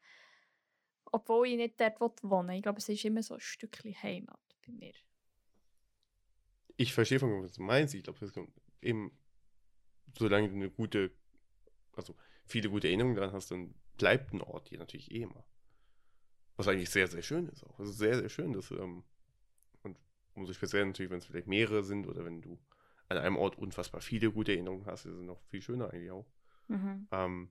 Obwohl 1.10 1.48
ich 1.48 1.56
nicht 1.56 1.80
dort 1.80 2.22
wohnen 2.22 2.48
will. 2.48 2.56
Ich 2.56 2.62
glaube, 2.62 2.78
es 2.78 2.88
ist 2.88 3.04
immer 3.04 3.22
so 3.22 3.34
ein 3.34 3.40
Stückchen 3.40 3.94
Heimat 4.02 4.40
bei 4.66 4.72
mir. 4.72 4.92
Ich 6.76 6.92
verstehe 6.92 7.18
von 7.18 7.42
was 7.42 7.52
du 7.52 7.62
meinst. 7.62 7.94
Ich 7.94 8.02
glaube, 8.02 8.18
eben, 8.82 9.18
solange 10.16 10.48
du 10.48 10.54
eine 10.54 10.70
gute, 10.70 11.10
also 11.92 12.14
viele 12.46 12.70
gute 12.70 12.88
Erinnerungen 12.88 13.16
daran 13.16 13.32
hast, 13.32 13.50
dann 13.50 13.74
bleibt 13.96 14.32
ein 14.32 14.42
Ort 14.42 14.68
hier 14.68 14.78
natürlich 14.78 15.10
eh 15.10 15.22
immer. 15.22 15.44
Was 16.56 16.68
eigentlich 16.68 16.90
sehr, 16.90 17.08
sehr 17.08 17.22
schön 17.22 17.48
ist 17.48 17.64
auch. 17.64 17.78
Also 17.78 17.92
sehr, 17.92 18.18
sehr 18.18 18.28
schön, 18.28 18.52
dass, 18.52 18.70
ähm, 18.70 19.04
umso 20.38 20.52
speziell 20.52 20.86
natürlich, 20.86 21.10
wenn 21.10 21.18
es 21.18 21.26
vielleicht 21.26 21.46
mehrere 21.46 21.84
sind 21.84 22.06
oder 22.06 22.24
wenn 22.24 22.40
du 22.40 22.58
an 23.08 23.18
einem 23.18 23.36
Ort 23.36 23.56
unfassbar 23.58 24.00
viele 24.00 24.30
gute 24.30 24.52
Erinnerungen 24.52 24.86
hast, 24.86 25.06
ist 25.06 25.14
es 25.14 25.22
noch 25.22 25.40
viel 25.44 25.62
schöner 25.62 25.90
eigentlich 25.90 26.10
auch. 26.10 26.26
Mhm. 26.68 27.08
Ähm, 27.10 27.50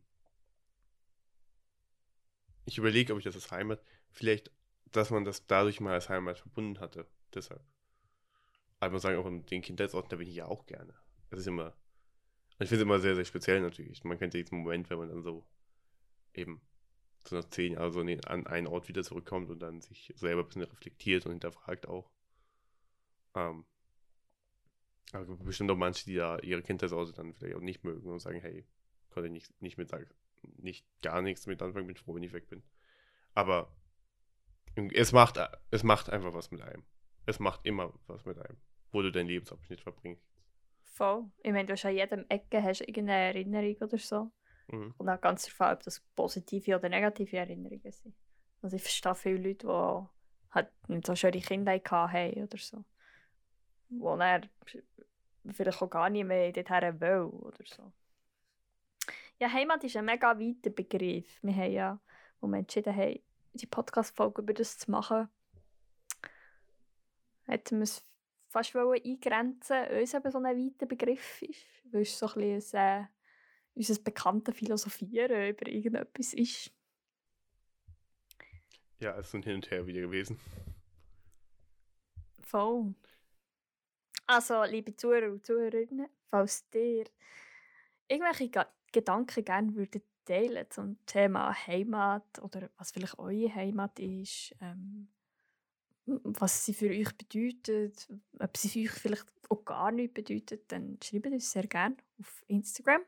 ich 2.66 2.78
überlege, 2.78 3.14
ob 3.14 3.20
ich 3.20 3.26
das 3.26 3.36
als 3.36 3.52
Heimat, 3.52 3.82
vielleicht, 4.12 4.52
dass 4.92 5.10
man 5.10 5.26
das 5.26 5.48
dadurch 5.48 5.80
mal 5.80 5.94
als 5.94 6.10
Heimat 6.10 6.40
verbunden 6.40 6.80
hatte. 6.80 7.08
Deshalb. 7.34 7.64
Aber 8.80 8.88
ich 8.88 8.94
muss 8.94 9.02
sagen, 9.02 9.18
auch 9.18 9.26
in 9.26 9.46
den 9.46 9.62
Kindheitsorten, 9.62 10.10
da 10.10 10.18
bin 10.18 10.28
ich 10.28 10.36
ja 10.36 10.46
auch 10.46 10.66
gerne. 10.66 10.94
Das 11.30 11.40
ist 11.40 11.48
immer, 11.48 11.76
ich 12.60 12.70
finde 12.70 12.76
es 12.76 12.82
immer 12.82 13.00
sehr, 13.00 13.16
sehr 13.16 13.26
speziell 13.26 13.62
natürlich. 13.62 14.04
Man 14.04 14.20
kennt 14.20 14.34
ja 14.34 14.42
diesen 14.42 14.60
Moment, 14.60 14.90
wenn 14.90 15.00
man 15.00 15.10
dann 15.10 15.24
so 15.24 15.48
eben 16.34 16.62
so 17.26 17.36
nach 17.36 17.50
zehn 17.50 17.74
Jahren 17.74 17.92
so 17.92 18.02
an 18.02 18.48
einen 18.48 18.68
Ort 18.68 18.88
wieder 18.88 19.04
zurückkommt 19.04 19.50
und 19.50 19.60
dann 19.60 19.82
sich 19.82 20.14
selber 20.16 20.42
ein 20.42 20.48
bisschen 20.48 20.64
reflektiert 20.64 21.26
und 21.26 21.34
hinterfragt 21.34 21.88
auch. 21.88 22.12
Ähm, 23.36 23.66
aber 25.14 25.22
es 25.22 25.28
gibt 25.30 25.46
bestimmt 25.46 25.72
auch 25.72 25.78
manche, 25.78 26.06
die 26.06 26.16
da 26.16 26.38
ihre 26.40 26.62
Kindheitsorte 26.62 27.14
dann 27.14 27.34
vielleicht 27.34 27.56
auch 27.56 27.62
nicht 27.62 27.84
mögen 27.84 28.10
und 28.10 28.20
sagen, 28.20 28.42
hey, 28.42 28.66
konnte 29.10 29.30
nicht, 29.30 29.62
nicht 29.62 29.78
mit 29.78 29.90
sagen, 29.90 30.08
nicht 30.58 30.86
gar 31.02 31.22
nichts 31.22 31.48
mit 31.48 31.62
anfangen, 31.62 31.88
bin 31.88 31.96
froh, 31.96 32.16
wenn 32.16 32.24
ich 32.24 32.34
weg 32.34 32.50
bin. 32.50 32.64
Aber 33.34 33.72
es 34.94 35.12
macht, 35.12 35.40
es 35.72 35.84
macht 35.84 36.10
einfach 36.10 36.34
was 36.34 36.52
mit 36.52 36.62
einem. 36.62 36.84
Es 37.26 37.40
macht 37.40 37.66
immer 37.66 37.94
was 38.08 38.26
mit 38.26 38.38
einem, 38.38 38.58
wo 38.92 39.02
du 39.02 39.12
deinen 39.12 39.28
Lebensabschnitt 39.28 39.82
verbringst. 39.82 40.26
Voll. 40.82 41.30
Ich 41.44 41.52
meine, 41.52 41.66
du 41.66 41.74
hast 41.74 41.86
an 41.86 41.96
jedem 41.96 42.26
Ecke 42.30 42.62
hast 42.64 42.82
irgendeine 42.82 43.34
Erinnerung 43.34 43.76
oder 43.82 43.98
so. 43.98 44.32
Mhm. 44.68 44.94
Und 44.98 45.10
auch 45.10 45.22
ganz 45.22 45.46
davon, 45.46 45.74
ob 45.74 45.84
das 45.84 46.00
positive 46.16 46.76
oder 46.76 46.90
negative 46.90 47.38
Erinnerungen 47.38 47.92
sind. 47.92 48.16
Also 48.62 48.76
ich 48.76 48.82
verstehe 48.82 49.16
viele 49.16 49.38
Leute, 49.38 49.68
die 49.68 50.54
halt 50.54 50.72
nicht 50.90 51.06
so 51.06 51.16
schöne 51.16 51.40
Kindheit 51.40 51.90
hatten 51.92 52.44
oder 52.44 52.58
so. 52.58 52.84
Wo 53.90 54.16
dann 54.18 54.50
vielleicht 55.52 55.82
auch 55.82 55.90
gar 55.90 56.10
nicht 56.10 56.26
mehr 56.26 56.52
dorthin 56.52 57.00
will 57.00 57.24
oder 57.24 57.64
so. 57.66 57.92
Ja, 59.40 59.52
Heimat 59.52 59.84
ist 59.84 59.96
ein 59.96 60.06
mega 60.06 60.38
weiter 60.40 60.70
Begriff. 60.70 61.40
Wir 61.44 61.56
haben 61.56 61.72
ja, 61.72 62.00
wo 62.42 62.48
wir 62.48 62.58
entschieden 62.58 62.96
haben, 62.96 63.20
die 63.54 63.66
Podcast-Folge 63.66 64.42
über 64.42 64.54
das 64.54 64.78
zu 64.78 64.92
machen, 64.92 65.30
hätten 67.46 67.78
wir 67.78 67.84
es 67.84 68.04
fast 68.50 68.74
wollen 68.76 69.02
eingrenzen, 69.04 69.78
weil 69.90 70.04
es 70.04 70.14
eben 70.14 70.32
so 70.32 70.40
ein 70.40 70.44
weiter 70.44 70.86
Begriff 70.86 71.42
ist. 71.42 71.66
Weil 71.92 72.02
es 72.02 72.18
so 72.18 72.28
ein 72.28 72.34
bisschen 72.34 72.80
ein, 72.80 73.04
äh, 73.04 73.08
unser 73.76 74.02
bekanntes 74.02 74.56
Philosophieren 74.56 75.50
über 75.50 75.68
irgendetwas 75.68 76.34
ist. 76.34 76.72
Ja, 79.00 79.16
es 79.18 79.28
ist 79.28 79.36
ein 79.36 79.44
Hin 79.44 79.56
und 79.56 79.70
Her 79.70 79.86
wieder 79.86 80.02
gewesen. 80.02 80.40
Voll. 82.42 82.96
Also, 84.28 84.64
liebe 84.64 84.96
Zuhörer 84.96 85.32
und 85.32 85.46
Zuhörerinnen, 85.46 86.10
falls 86.30 86.66
ihr 86.74 87.06
irgendwelche 88.08 88.52
Gedanken 88.92 89.46
gerne 89.46 89.74
würdet 89.74 90.04
teilen 90.26 90.66
zum 90.70 90.98
Thema 91.06 91.54
Heimat 91.68 92.40
oder 92.42 92.70
was 92.78 92.92
vielleicht 92.92 93.18
eure 93.18 93.54
Heimat 93.56 93.98
ist, 94.00 94.54
ähm, 94.62 95.08
was 96.06 96.66
sie 96.66 96.74
für 96.74 96.90
euch 96.90 97.18
bedeutet, 97.18 98.10
ob 98.40 98.58
sie 98.58 98.70
für 98.70 98.80
euch 98.80 99.00
vielleicht 99.00 99.26
auch 99.50 99.64
gar 99.64 99.92
nichts 99.92 100.14
bedeutet, 100.14 100.72
dann 100.72 101.00
schreibt 101.02 101.28
uns 101.28 101.52
sehr 101.52 101.68
gerne 101.68 101.96
auf 102.20 102.44
Instagram. 102.48 103.02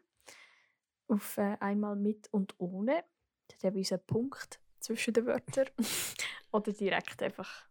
Auf 1.07 1.37
äh, 1.37 1.57
einmal 1.59 1.95
mit 1.95 2.31
und 2.31 2.55
ohne. 2.59 3.03
Dort 3.47 3.63
haben 3.63 3.73
wir 3.73 3.79
unseren 3.79 4.05
Punkt 4.05 4.59
zwischen 4.79 5.13
den 5.13 5.25
Wörtern. 5.25 5.67
oder 6.51 6.71
direkt 6.71 7.21
einfach 7.23 7.67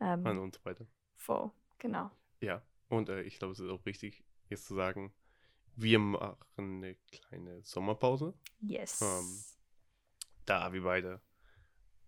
ähm, 0.00 0.26
An 0.26 0.38
uns 0.38 0.58
beide. 0.58 0.86
voll. 1.16 1.50
Genau. 1.78 2.10
Ja, 2.40 2.62
und 2.88 3.08
äh, 3.08 3.22
ich 3.22 3.38
glaube, 3.38 3.52
es 3.52 3.60
ist 3.60 3.70
auch 3.70 3.84
richtig, 3.86 4.24
jetzt 4.48 4.66
zu 4.66 4.74
sagen, 4.74 5.12
wir 5.74 5.98
machen 5.98 6.36
eine 6.58 6.94
kleine 7.12 7.62
Sommerpause, 7.62 8.34
Yes. 8.60 9.02
Ähm, 9.02 9.44
da 10.46 10.72
wir 10.72 10.82
beide 10.82 11.20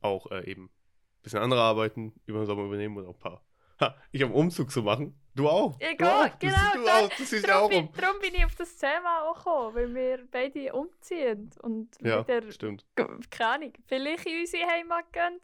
auch 0.00 0.30
äh, 0.30 0.50
eben 0.50 0.64
ein 0.66 1.22
bisschen 1.22 1.40
andere 1.40 1.60
Arbeiten 1.60 2.14
über 2.26 2.40
den 2.40 2.46
Sommer 2.46 2.64
übernehmen 2.64 2.96
und 2.96 3.06
auch 3.06 3.14
ein 3.14 3.18
paar. 3.18 3.44
Ha, 3.80 3.94
ich 4.10 4.22
habe 4.22 4.32
einen 4.32 4.40
Umzug 4.42 4.70
zu 4.72 4.82
machen. 4.82 5.20
Du 5.36 5.48
auch. 5.48 5.78
Ich 5.80 5.96
du 5.98 6.04
auch, 6.04 6.26
auch. 6.26 6.38
Genau, 6.40 6.72
du 6.74 6.88
auch. 6.88 7.08
Du 7.10 7.24
siehst 7.24 7.46
ja 7.46 7.58
auch 7.60 7.68
Darum 7.70 7.86
um. 7.86 7.92
bin, 7.92 8.00
darum 8.00 8.20
bin 8.20 8.34
ich 8.34 8.44
auf 8.44 8.54
das 8.56 8.76
Thema 8.76 9.22
auch 9.28 9.36
gekommen, 9.36 9.74
weil 9.76 9.94
wir 9.94 10.26
beide 10.30 10.72
umziehen 10.72 11.50
und 11.62 11.96
Ja, 12.00 12.26
wieder, 12.26 12.50
stimmt. 12.50 12.84
keine 13.30 13.50
Ahnung, 13.52 13.72
vielleicht 13.86 14.26
in 14.26 14.40
unsere 14.40 14.66
Heimat 14.66 15.12
gehen. 15.12 15.38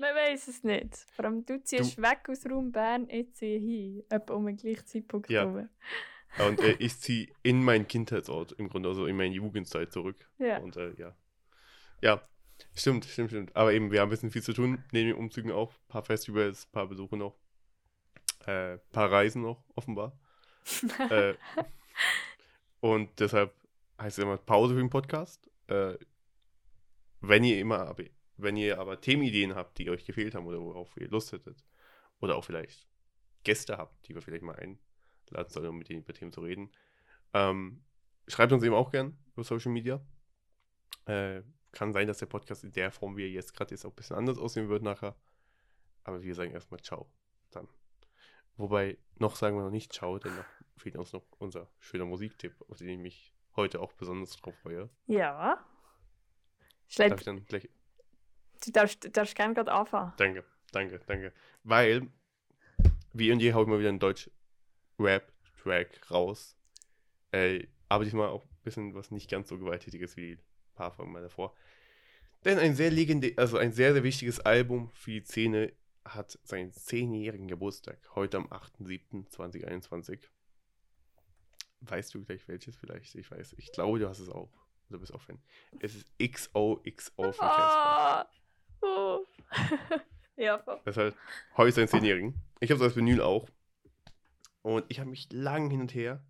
Man 0.00 0.14
weiß 0.14 0.48
es 0.48 0.62
nicht. 0.62 1.06
Vor 1.10 1.24
allem 1.24 1.44
du 1.44 1.62
ziehst 1.62 2.00
weg 2.00 2.28
aus 2.28 2.46
Raum 2.46 2.70
Bern, 2.70 3.08
ich 3.10 3.32
ziehe 3.34 3.58
hin. 3.58 4.04
Etwa 4.08 4.34
um 4.34 4.46
den 4.46 4.56
gleichen 4.56 4.86
Zeitpunkt 4.86 5.28
Ja. 5.28 5.42
rum. 5.44 5.68
Und 6.46 6.60
äh, 6.60 6.76
ich 6.78 6.98
ziehe 6.98 7.28
in 7.42 7.64
meinen 7.64 7.88
Kindheitsort 7.88 8.52
im 8.52 8.68
Grunde, 8.68 8.88
also 8.90 9.06
in 9.06 9.16
meine 9.16 9.34
Jugendzeit 9.34 9.92
zurück. 9.92 10.28
Ja. 10.38 10.58
Und 10.58 10.76
äh, 10.76 10.92
ja. 10.96 11.16
Ja, 12.00 12.22
stimmt, 12.74 13.06
stimmt, 13.06 13.30
stimmt. 13.30 13.56
Aber 13.56 13.72
eben, 13.72 13.90
wir 13.90 14.00
haben 14.00 14.08
ein 14.08 14.10
bisschen 14.10 14.30
viel 14.30 14.42
zu 14.42 14.52
tun, 14.52 14.84
neben 14.92 15.08
den 15.08 15.16
Umzügen 15.16 15.50
auch. 15.50 15.72
Ein 15.72 15.88
paar 15.88 16.02
Festivals, 16.04 16.66
ein 16.66 16.72
paar 16.72 16.86
Besuche 16.86 17.16
noch. 17.16 17.36
Äh, 18.46 18.74
ein 18.74 18.80
paar 18.92 19.10
Reisen 19.10 19.42
noch, 19.42 19.64
offenbar. 19.74 20.16
äh, 21.10 21.34
und 22.80 23.18
deshalb 23.18 23.52
heißt 24.00 24.18
es 24.18 24.22
immer 24.22 24.36
Pause 24.36 24.74
für 24.74 24.80
den 24.80 24.90
Podcast. 24.90 25.50
Äh, 25.66 25.94
wenn 27.20 27.42
ihr 27.42 27.58
immer, 27.58 27.96
wenn 28.38 28.56
ihr 28.56 28.78
aber 28.78 29.00
Themenideen 29.00 29.54
habt, 29.54 29.78
die 29.78 29.90
euch 29.90 30.04
gefehlt 30.04 30.34
haben 30.34 30.46
oder 30.46 30.60
worauf 30.60 30.96
ihr 30.96 31.08
Lust 31.08 31.32
hättet, 31.32 31.64
oder 32.20 32.36
auch 32.36 32.44
vielleicht 32.44 32.88
Gäste 33.44 33.76
habt, 33.78 34.08
die 34.08 34.14
wir 34.14 34.22
vielleicht 34.22 34.42
mal 34.42 34.56
einladen 34.56 35.50
sollen, 35.50 35.68
um 35.68 35.78
mit 35.78 35.88
denen 35.88 36.02
über 36.02 36.14
Themen 36.14 36.32
zu 36.32 36.40
reden, 36.40 36.70
ähm, 37.34 37.84
schreibt 38.26 38.52
uns 38.52 38.62
eben 38.62 38.74
auch 38.74 38.90
gern 38.90 39.18
über 39.32 39.44
Social 39.44 39.72
Media. 39.72 40.04
Äh, 41.06 41.42
kann 41.72 41.92
sein, 41.92 42.06
dass 42.06 42.18
der 42.18 42.26
Podcast 42.26 42.64
in 42.64 42.72
der 42.72 42.90
Form, 42.90 43.16
wie 43.16 43.24
er 43.24 43.30
jetzt 43.30 43.54
gerade 43.54 43.74
ist, 43.74 43.84
auch 43.84 43.90
ein 43.90 43.96
bisschen 43.96 44.16
anders 44.16 44.38
aussehen 44.38 44.68
wird 44.68 44.82
nachher. 44.82 45.16
Aber 46.04 46.22
wir 46.22 46.34
sagen 46.34 46.52
erstmal 46.52 46.80
Ciao. 46.80 47.10
Dann. 47.50 47.68
Wobei, 48.56 48.98
noch 49.16 49.36
sagen 49.36 49.56
wir 49.56 49.62
noch 49.62 49.70
nicht 49.70 49.92
Ciao, 49.92 50.18
denn 50.18 50.34
noch 50.34 50.44
fehlt 50.76 50.96
uns 50.96 51.12
noch 51.12 51.24
unser 51.38 51.70
schöner 51.78 52.06
Musiktipp, 52.06 52.54
auf 52.68 52.78
den 52.78 52.88
ich 52.88 52.98
mich 52.98 53.34
heute 53.56 53.80
auch 53.80 53.92
besonders 53.92 54.36
drauf 54.36 54.56
freue. 54.62 54.88
ja. 55.06 55.64
Darf 56.86 56.94
Schlecht, 56.94 57.18
ich 57.18 57.24
dann 57.24 57.44
gleich. 57.44 57.68
Du 58.68 58.80
darfst, 58.80 59.16
darfst 59.16 59.34
gerne 59.34 59.54
gerade 59.54 59.72
anfangen. 59.72 60.12
Danke, 60.16 60.44
danke, 60.72 61.00
danke. 61.06 61.32
Weil, 61.64 62.08
wie 63.12 63.32
und 63.32 63.40
je 63.40 63.54
hau 63.54 63.62
ich 63.62 63.68
mal 63.68 63.78
wieder 63.78 63.88
einen 63.88 63.98
Deutsch-Rap-Track 63.98 66.10
raus. 66.10 66.56
Äh, 67.32 67.66
aber 67.88 68.04
diesmal 68.04 68.28
auch 68.28 68.44
ein 68.44 68.62
bisschen 68.62 68.94
was 68.94 69.10
nicht 69.10 69.30
ganz 69.30 69.48
so 69.48 69.58
gewalttätiges 69.58 70.16
wie 70.16 70.36
die 70.36 70.42
paar 70.74 70.92
Folgen 70.92 71.12
mal 71.12 71.22
davor. 71.22 71.54
Denn 72.44 72.58
ein 72.58 72.74
sehr 72.74 72.90
legendär, 72.90 73.32
also 73.36 73.58
ein 73.58 73.72
sehr, 73.72 73.92
sehr 73.92 74.04
wichtiges 74.04 74.40
Album 74.40 74.90
für 74.90 75.10
die 75.10 75.24
Szene 75.24 75.72
hat 76.04 76.38
seinen 76.44 76.72
zehnjährigen 76.72 77.48
Geburtstag. 77.48 77.98
Heute 78.14 78.38
am 78.38 78.46
8.7.2021. 78.46 80.20
Weißt 81.80 82.14
du 82.14 82.24
gleich 82.24 82.46
welches 82.48 82.76
vielleicht? 82.76 83.14
Ich 83.14 83.30
weiß. 83.30 83.54
Ich 83.58 83.72
glaube, 83.72 83.98
du 83.98 84.08
hast 84.08 84.20
es 84.20 84.28
auch. 84.28 84.50
Du 84.88 84.98
bist 84.98 85.12
auch 85.12 85.20
Fan. 85.20 85.38
Es 85.80 85.94
ist 85.94 86.06
XOXO 86.18 87.32
von 87.32 87.32
Casper. 87.32 87.42
Ah. 87.42 88.30
Oh. 88.82 89.24
ja, 90.36 90.58
voll. 90.58 90.80
Das 90.84 90.96
ist 90.96 91.14
halt 91.56 91.74
sein 91.74 91.88
Zehnjährigen. 91.88 92.34
Ich 92.60 92.70
habe 92.70 92.78
so 92.78 92.84
als 92.84 92.96
Vinyl 92.96 93.20
auch. 93.20 93.48
Und 94.62 94.84
ich 94.88 95.00
habe 95.00 95.10
mich 95.10 95.28
lang 95.32 95.70
hin 95.70 95.80
und 95.80 95.94
her. 95.94 96.22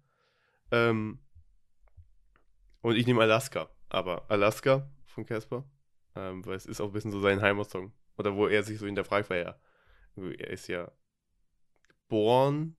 Ähm, 0.71 1.19
und 2.83 2.97
ich 2.97 3.07
nehme 3.07 3.23
Alaska. 3.23 3.69
Aber 3.89 4.31
Alaska 4.31 4.89
von 5.07 5.27
Casper. 5.27 5.65
Ähm, 6.15 6.45
weil 6.45 6.57
es 6.57 6.67
ist 6.67 6.81
auch 6.81 6.87
ein 6.87 6.93
bisschen 6.93 7.13
so 7.13 7.21
sein 7.21 7.41
Heimatsong. 7.41 7.93
Oder 8.17 8.37
wo 8.37 8.47
er 8.47 8.63
sich 8.63 8.79
so 8.79 8.87
hinterfragt, 8.87 9.31
weil 9.31 9.43
er, 9.43 9.61
er 10.17 10.51
ist 10.51 10.69
ja 10.69 10.91
geboren 11.89 12.77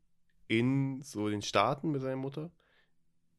in 0.47 1.01
so 1.01 1.29
den 1.29 1.41
Staaten 1.41 1.91
mit 1.91 2.01
seiner 2.01 2.15
Mutter. 2.15 2.51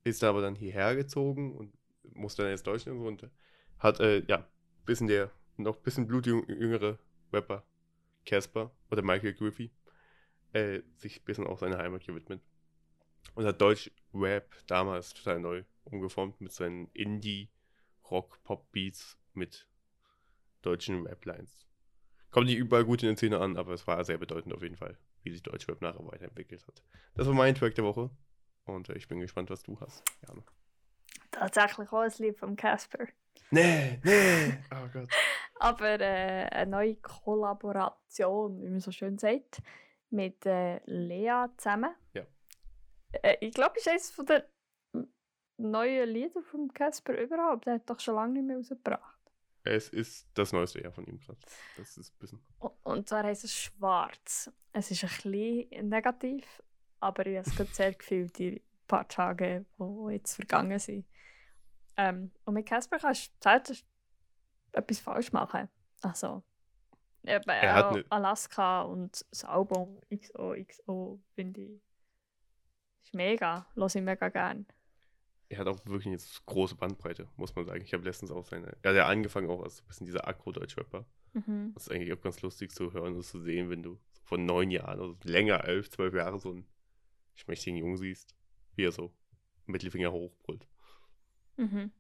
Ist 0.04 0.24
aber 0.24 0.40
dann 0.40 0.54
hierher 0.54 0.96
gezogen 0.96 1.54
und 1.56 1.72
muss 2.14 2.34
dann 2.34 2.48
jetzt 2.48 2.66
Deutschland. 2.66 3.00
Und 3.00 3.30
hat, 3.78 4.00
äh, 4.00 4.24
ja, 4.26 4.46
bisschen 4.84 5.06
der 5.06 5.30
noch 5.62 5.76
ein 5.76 5.82
bisschen 5.82 6.06
blutjüngere 6.06 6.98
Rapper 7.32 7.64
Casper 8.26 8.70
oder 8.90 9.02
Michael 9.02 9.34
Griffey 9.34 9.70
äh, 10.52 10.82
sich 10.96 11.20
ein 11.20 11.24
bisschen 11.24 11.46
auch 11.46 11.58
seiner 11.58 11.78
Heimat 11.78 12.06
gewidmet. 12.06 12.42
Und 13.34 13.46
hat 13.46 13.60
Deutsch-Rap 13.60 14.50
damals 14.66 15.12
total 15.14 15.40
neu 15.40 15.64
umgeformt 15.84 16.40
mit 16.40 16.52
seinen 16.52 16.88
Indie-Rock-Pop-Beats 16.92 19.18
mit 19.34 19.66
deutschen 20.62 21.06
Rap-Lines. 21.06 21.66
Kommt 22.30 22.46
nicht 22.46 22.58
überall 22.58 22.84
gut 22.84 23.02
in 23.02 23.08
der 23.08 23.16
Szene 23.16 23.40
an, 23.40 23.56
aber 23.56 23.72
es 23.74 23.84
war 23.86 24.04
sehr 24.04 24.18
bedeutend 24.18 24.54
auf 24.54 24.62
jeden 24.62 24.76
Fall, 24.76 24.96
wie 25.22 25.32
sich 25.32 25.42
Deutschrap 25.42 25.80
nachher 25.80 26.06
weiterentwickelt 26.06 26.66
hat. 26.66 26.82
Das 27.14 27.26
war 27.26 27.34
mein 27.34 27.54
Track 27.54 27.74
der 27.74 27.84
Woche 27.84 28.10
und 28.64 28.88
äh, 28.88 28.96
ich 28.96 29.08
bin 29.08 29.20
gespannt, 29.20 29.50
was 29.50 29.62
du 29.62 29.78
hast. 29.80 30.02
Jana. 30.26 30.42
Tatsächlich 31.30 31.92
auch 31.92 32.00
ein 32.00 32.12
Lied 32.18 32.38
vom 32.38 32.56
Casper. 32.56 33.06
Nee, 33.50 34.00
nee, 34.04 34.58
oh 34.70 34.88
Gott. 34.92 35.08
Aber 35.60 36.00
äh, 36.00 36.48
eine 36.50 36.70
neue 36.70 36.96
Kollaboration, 36.96 38.62
wie 38.62 38.70
man 38.70 38.80
so 38.80 38.90
schön 38.90 39.18
sagt, 39.18 39.60
mit 40.08 40.46
äh, 40.46 40.80
Lea 40.86 41.48
zusammen. 41.58 41.94
Ja. 42.14 42.24
Äh, 43.12 43.36
ich 43.40 43.52
glaube, 43.52 43.74
es 43.76 43.82
ist 43.82 43.88
eines 43.88 44.10
von 44.10 44.24
den 44.24 44.42
neuen 45.58 46.08
Lieder 46.08 46.42
vom 46.42 46.72
Casper 46.72 47.20
überhaupt. 47.20 47.66
Der 47.66 47.74
hat 47.74 47.90
doch 47.90 48.00
schon 48.00 48.14
lange 48.14 48.32
nicht 48.32 48.46
mehr 48.46 48.56
rausgebracht. 48.56 49.20
Es 49.62 49.90
ist 49.90 50.30
das 50.32 50.54
neueste 50.54 50.82
Jahr 50.82 50.92
von 50.92 51.04
ihm 51.04 51.18
gerade. 51.18 51.38
Das 51.76 51.98
ist 51.98 52.14
ein 52.14 52.18
bisschen. 52.18 52.42
Und, 52.82 53.06
zwar 53.06 53.24
heisst 53.24 53.44
es 53.44 53.54
Schwarz. 53.54 54.50
Es 54.72 54.90
ist 54.90 55.04
ein 55.04 55.10
bisschen 55.10 55.88
negativ, 55.90 56.62
aber 57.00 57.26
ich 57.26 57.36
habe 57.36 57.46
es 57.46 57.54
gerade 57.54 57.74
sehr 57.74 57.92
gefühlt, 57.92 58.38
die 58.38 58.62
paar 58.88 59.06
Tage, 59.08 59.66
die 59.78 60.12
jetzt 60.12 60.36
vergangen 60.36 60.78
sind. 60.78 61.06
Ähm, 61.98 62.30
und 62.46 62.54
mit 62.54 62.66
Casper 62.66 62.98
kannst 62.98 63.34
du 63.44 63.74
etwas 64.72 65.00
falsch 65.00 65.32
machen. 65.32 65.68
Also, 66.02 66.42
eben 67.24 67.48
Er 67.48 67.74
hat 67.74 67.92
ne- 67.92 68.04
Alaska 68.10 68.82
und 68.82 69.24
das 69.30 69.44
Album 69.44 70.00
XOXO 70.10 71.20
finde 71.34 71.60
ich 71.60 71.82
ist 73.02 73.14
mega. 73.14 73.66
Lass 73.74 73.94
ich 73.94 74.02
mega 74.02 74.28
gern. 74.28 74.66
Er 75.48 75.58
hat 75.58 75.66
auch 75.66 75.84
wirklich 75.86 76.06
eine 76.06 76.18
große 76.46 76.76
Bandbreite, 76.76 77.28
muss 77.36 77.54
man 77.56 77.64
sagen. 77.66 77.82
Ich 77.82 77.92
habe 77.92 78.04
letztens 78.04 78.30
auch 78.30 78.44
seine. 78.44 78.76
Er 78.82 78.90
hat 78.90 78.96
ja 78.96 79.06
angefangen 79.06 79.50
auch 79.50 79.62
als 79.62 79.78
so 79.78 79.82
ein 79.82 79.88
bisschen 79.88 80.06
dieser 80.06 80.28
Agro-Deutsch-Rapper. 80.28 81.04
Mhm. 81.32 81.72
Das 81.74 81.86
ist 81.86 81.92
eigentlich 81.92 82.12
auch 82.12 82.20
ganz 82.20 82.40
lustig 82.42 82.70
zu 82.70 82.92
hören 82.92 83.14
und 83.16 83.22
zu 83.24 83.40
sehen, 83.40 83.68
wenn 83.70 83.82
du 83.82 83.98
so 84.12 84.22
von 84.24 84.44
neun 84.44 84.70
Jahren, 84.70 85.00
also 85.00 85.16
länger, 85.24 85.64
elf, 85.64 85.90
zwölf 85.90 86.14
Jahre, 86.14 86.38
so 86.38 86.50
einen 86.50 86.66
schmächtigen 87.34 87.78
Jungen 87.78 87.96
siehst, 87.96 88.36
wie 88.76 88.84
er 88.84 88.92
so 88.92 89.12
Mittelfinger 89.66 90.12
hochbrüllt. 90.12 90.68
Mhm. 91.56 91.90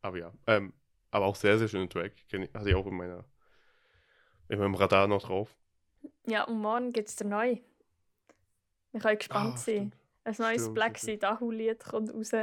Aber 0.00 0.18
ja, 0.18 0.32
ähm, 0.46 0.72
aber 1.12 1.26
auch 1.26 1.36
sehr, 1.36 1.58
sehr 1.58 1.68
schöner 1.68 1.88
Track. 1.88 2.12
Hatte 2.54 2.68
ich 2.68 2.74
auch 2.74 2.86
in 2.86 2.96
meiner, 2.96 3.24
in 4.48 4.58
meinem 4.58 4.74
Radar 4.74 5.06
noch 5.06 5.22
drauf. 5.22 5.54
Ja, 6.26 6.44
und 6.44 6.58
morgen 6.60 6.92
gibt 6.92 7.08
es 7.08 7.16
der 7.16 7.28
neu. 7.28 7.58
Wir 8.90 9.00
können 9.00 9.18
gespannt 9.18 9.54
Ah, 9.54 9.56
sein. 9.58 9.94
Ein 10.24 10.34
neues 10.38 10.62
Stimmt, 10.62 10.74
Black. 10.74 10.98
Sea 10.98 11.16
Dahu-Lied 11.16 11.84
kommt 11.84 12.12
raus. 12.12 12.32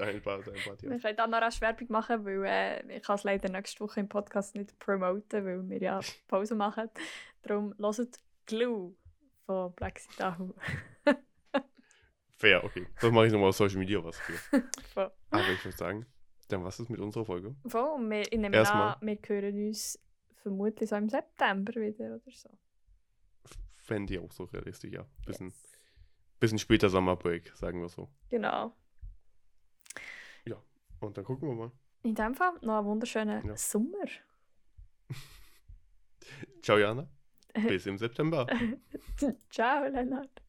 Ein 0.00 0.22
Part, 0.22 0.48
ein 0.48 0.54
Part, 0.64 0.82
ja. 0.82 0.88
Wir 0.90 0.98
können 1.00 1.16
dann 1.18 1.30
noch 1.30 1.42
rasch 1.42 1.60
Werbung 1.60 1.86
machen, 1.90 2.24
weil 2.24 2.42
äh, 2.46 2.96
ich 2.96 3.02
kann 3.02 3.16
es 3.16 3.24
leider 3.24 3.50
nächste 3.50 3.80
Woche 3.80 4.00
im 4.00 4.08
Podcast 4.08 4.54
nicht 4.54 4.78
promoten, 4.78 5.44
weil 5.44 5.68
wir 5.68 5.82
ja 5.82 6.00
Pause 6.28 6.54
machen. 6.54 6.88
Darum 7.42 7.74
hört 7.78 8.18
Glue 8.46 8.94
von 9.44 9.74
Black 9.74 9.98
Sea 9.98 10.12
Dahu. 10.16 10.54
Fair, 12.36 12.64
okay. 12.64 12.86
Das 13.02 13.12
mache 13.12 13.26
ich 13.26 13.32
nochmal 13.32 13.50
auf 13.50 13.56
Social 13.56 13.78
Media 13.78 14.02
was 14.02 14.18
für. 14.18 14.62
Aber 15.30 15.48
ich 15.52 15.62
würde 15.62 15.76
sagen, 15.76 16.06
dann 16.52 16.64
was 16.64 16.78
ist 16.80 16.88
mit 16.88 17.00
unserer 17.00 17.24
Folge? 17.24 17.54
Voll, 17.66 17.88
und 17.96 18.10
wir, 18.10 18.20
ich 18.20 18.38
nehme 18.38 18.56
Erstmal. 18.56 18.94
an, 18.94 18.98
wir 19.06 19.18
hören 19.26 19.68
uns 19.68 19.98
vermutlich 20.34 20.88
so 20.88 20.96
im 20.96 21.08
September 21.08 21.72
wieder 21.74 22.06
oder 22.16 22.20
so. 22.32 22.50
Fände 23.76 24.14
ich 24.14 24.20
auch 24.20 24.30
so 24.32 24.44
realistisch, 24.44 24.92
ja. 24.92 25.04
Bisschen, 25.26 25.52
bisschen 26.38 26.58
später 26.58 26.88
Sommerbreak, 26.88 27.52
sagen 27.56 27.80
wir 27.80 27.88
so. 27.88 28.08
Genau. 28.28 28.74
Und 31.02 31.16
dann 31.18 31.24
gucken 31.24 31.48
wir 31.48 31.54
mal. 31.54 31.72
In 32.04 32.14
dem 32.14 32.34
Fall 32.34 32.52
noch 32.62 32.78
einen 32.78 32.86
wunderschönen 32.86 33.44
Ja. 33.44 33.56
Sommer. 33.56 34.04
Ciao, 36.62 36.78
Jana. 36.78 37.08
Bis 37.68 37.86
im 37.86 37.98
September. 37.98 38.46
Ciao, 39.50 39.86
Lennart. 39.88 40.41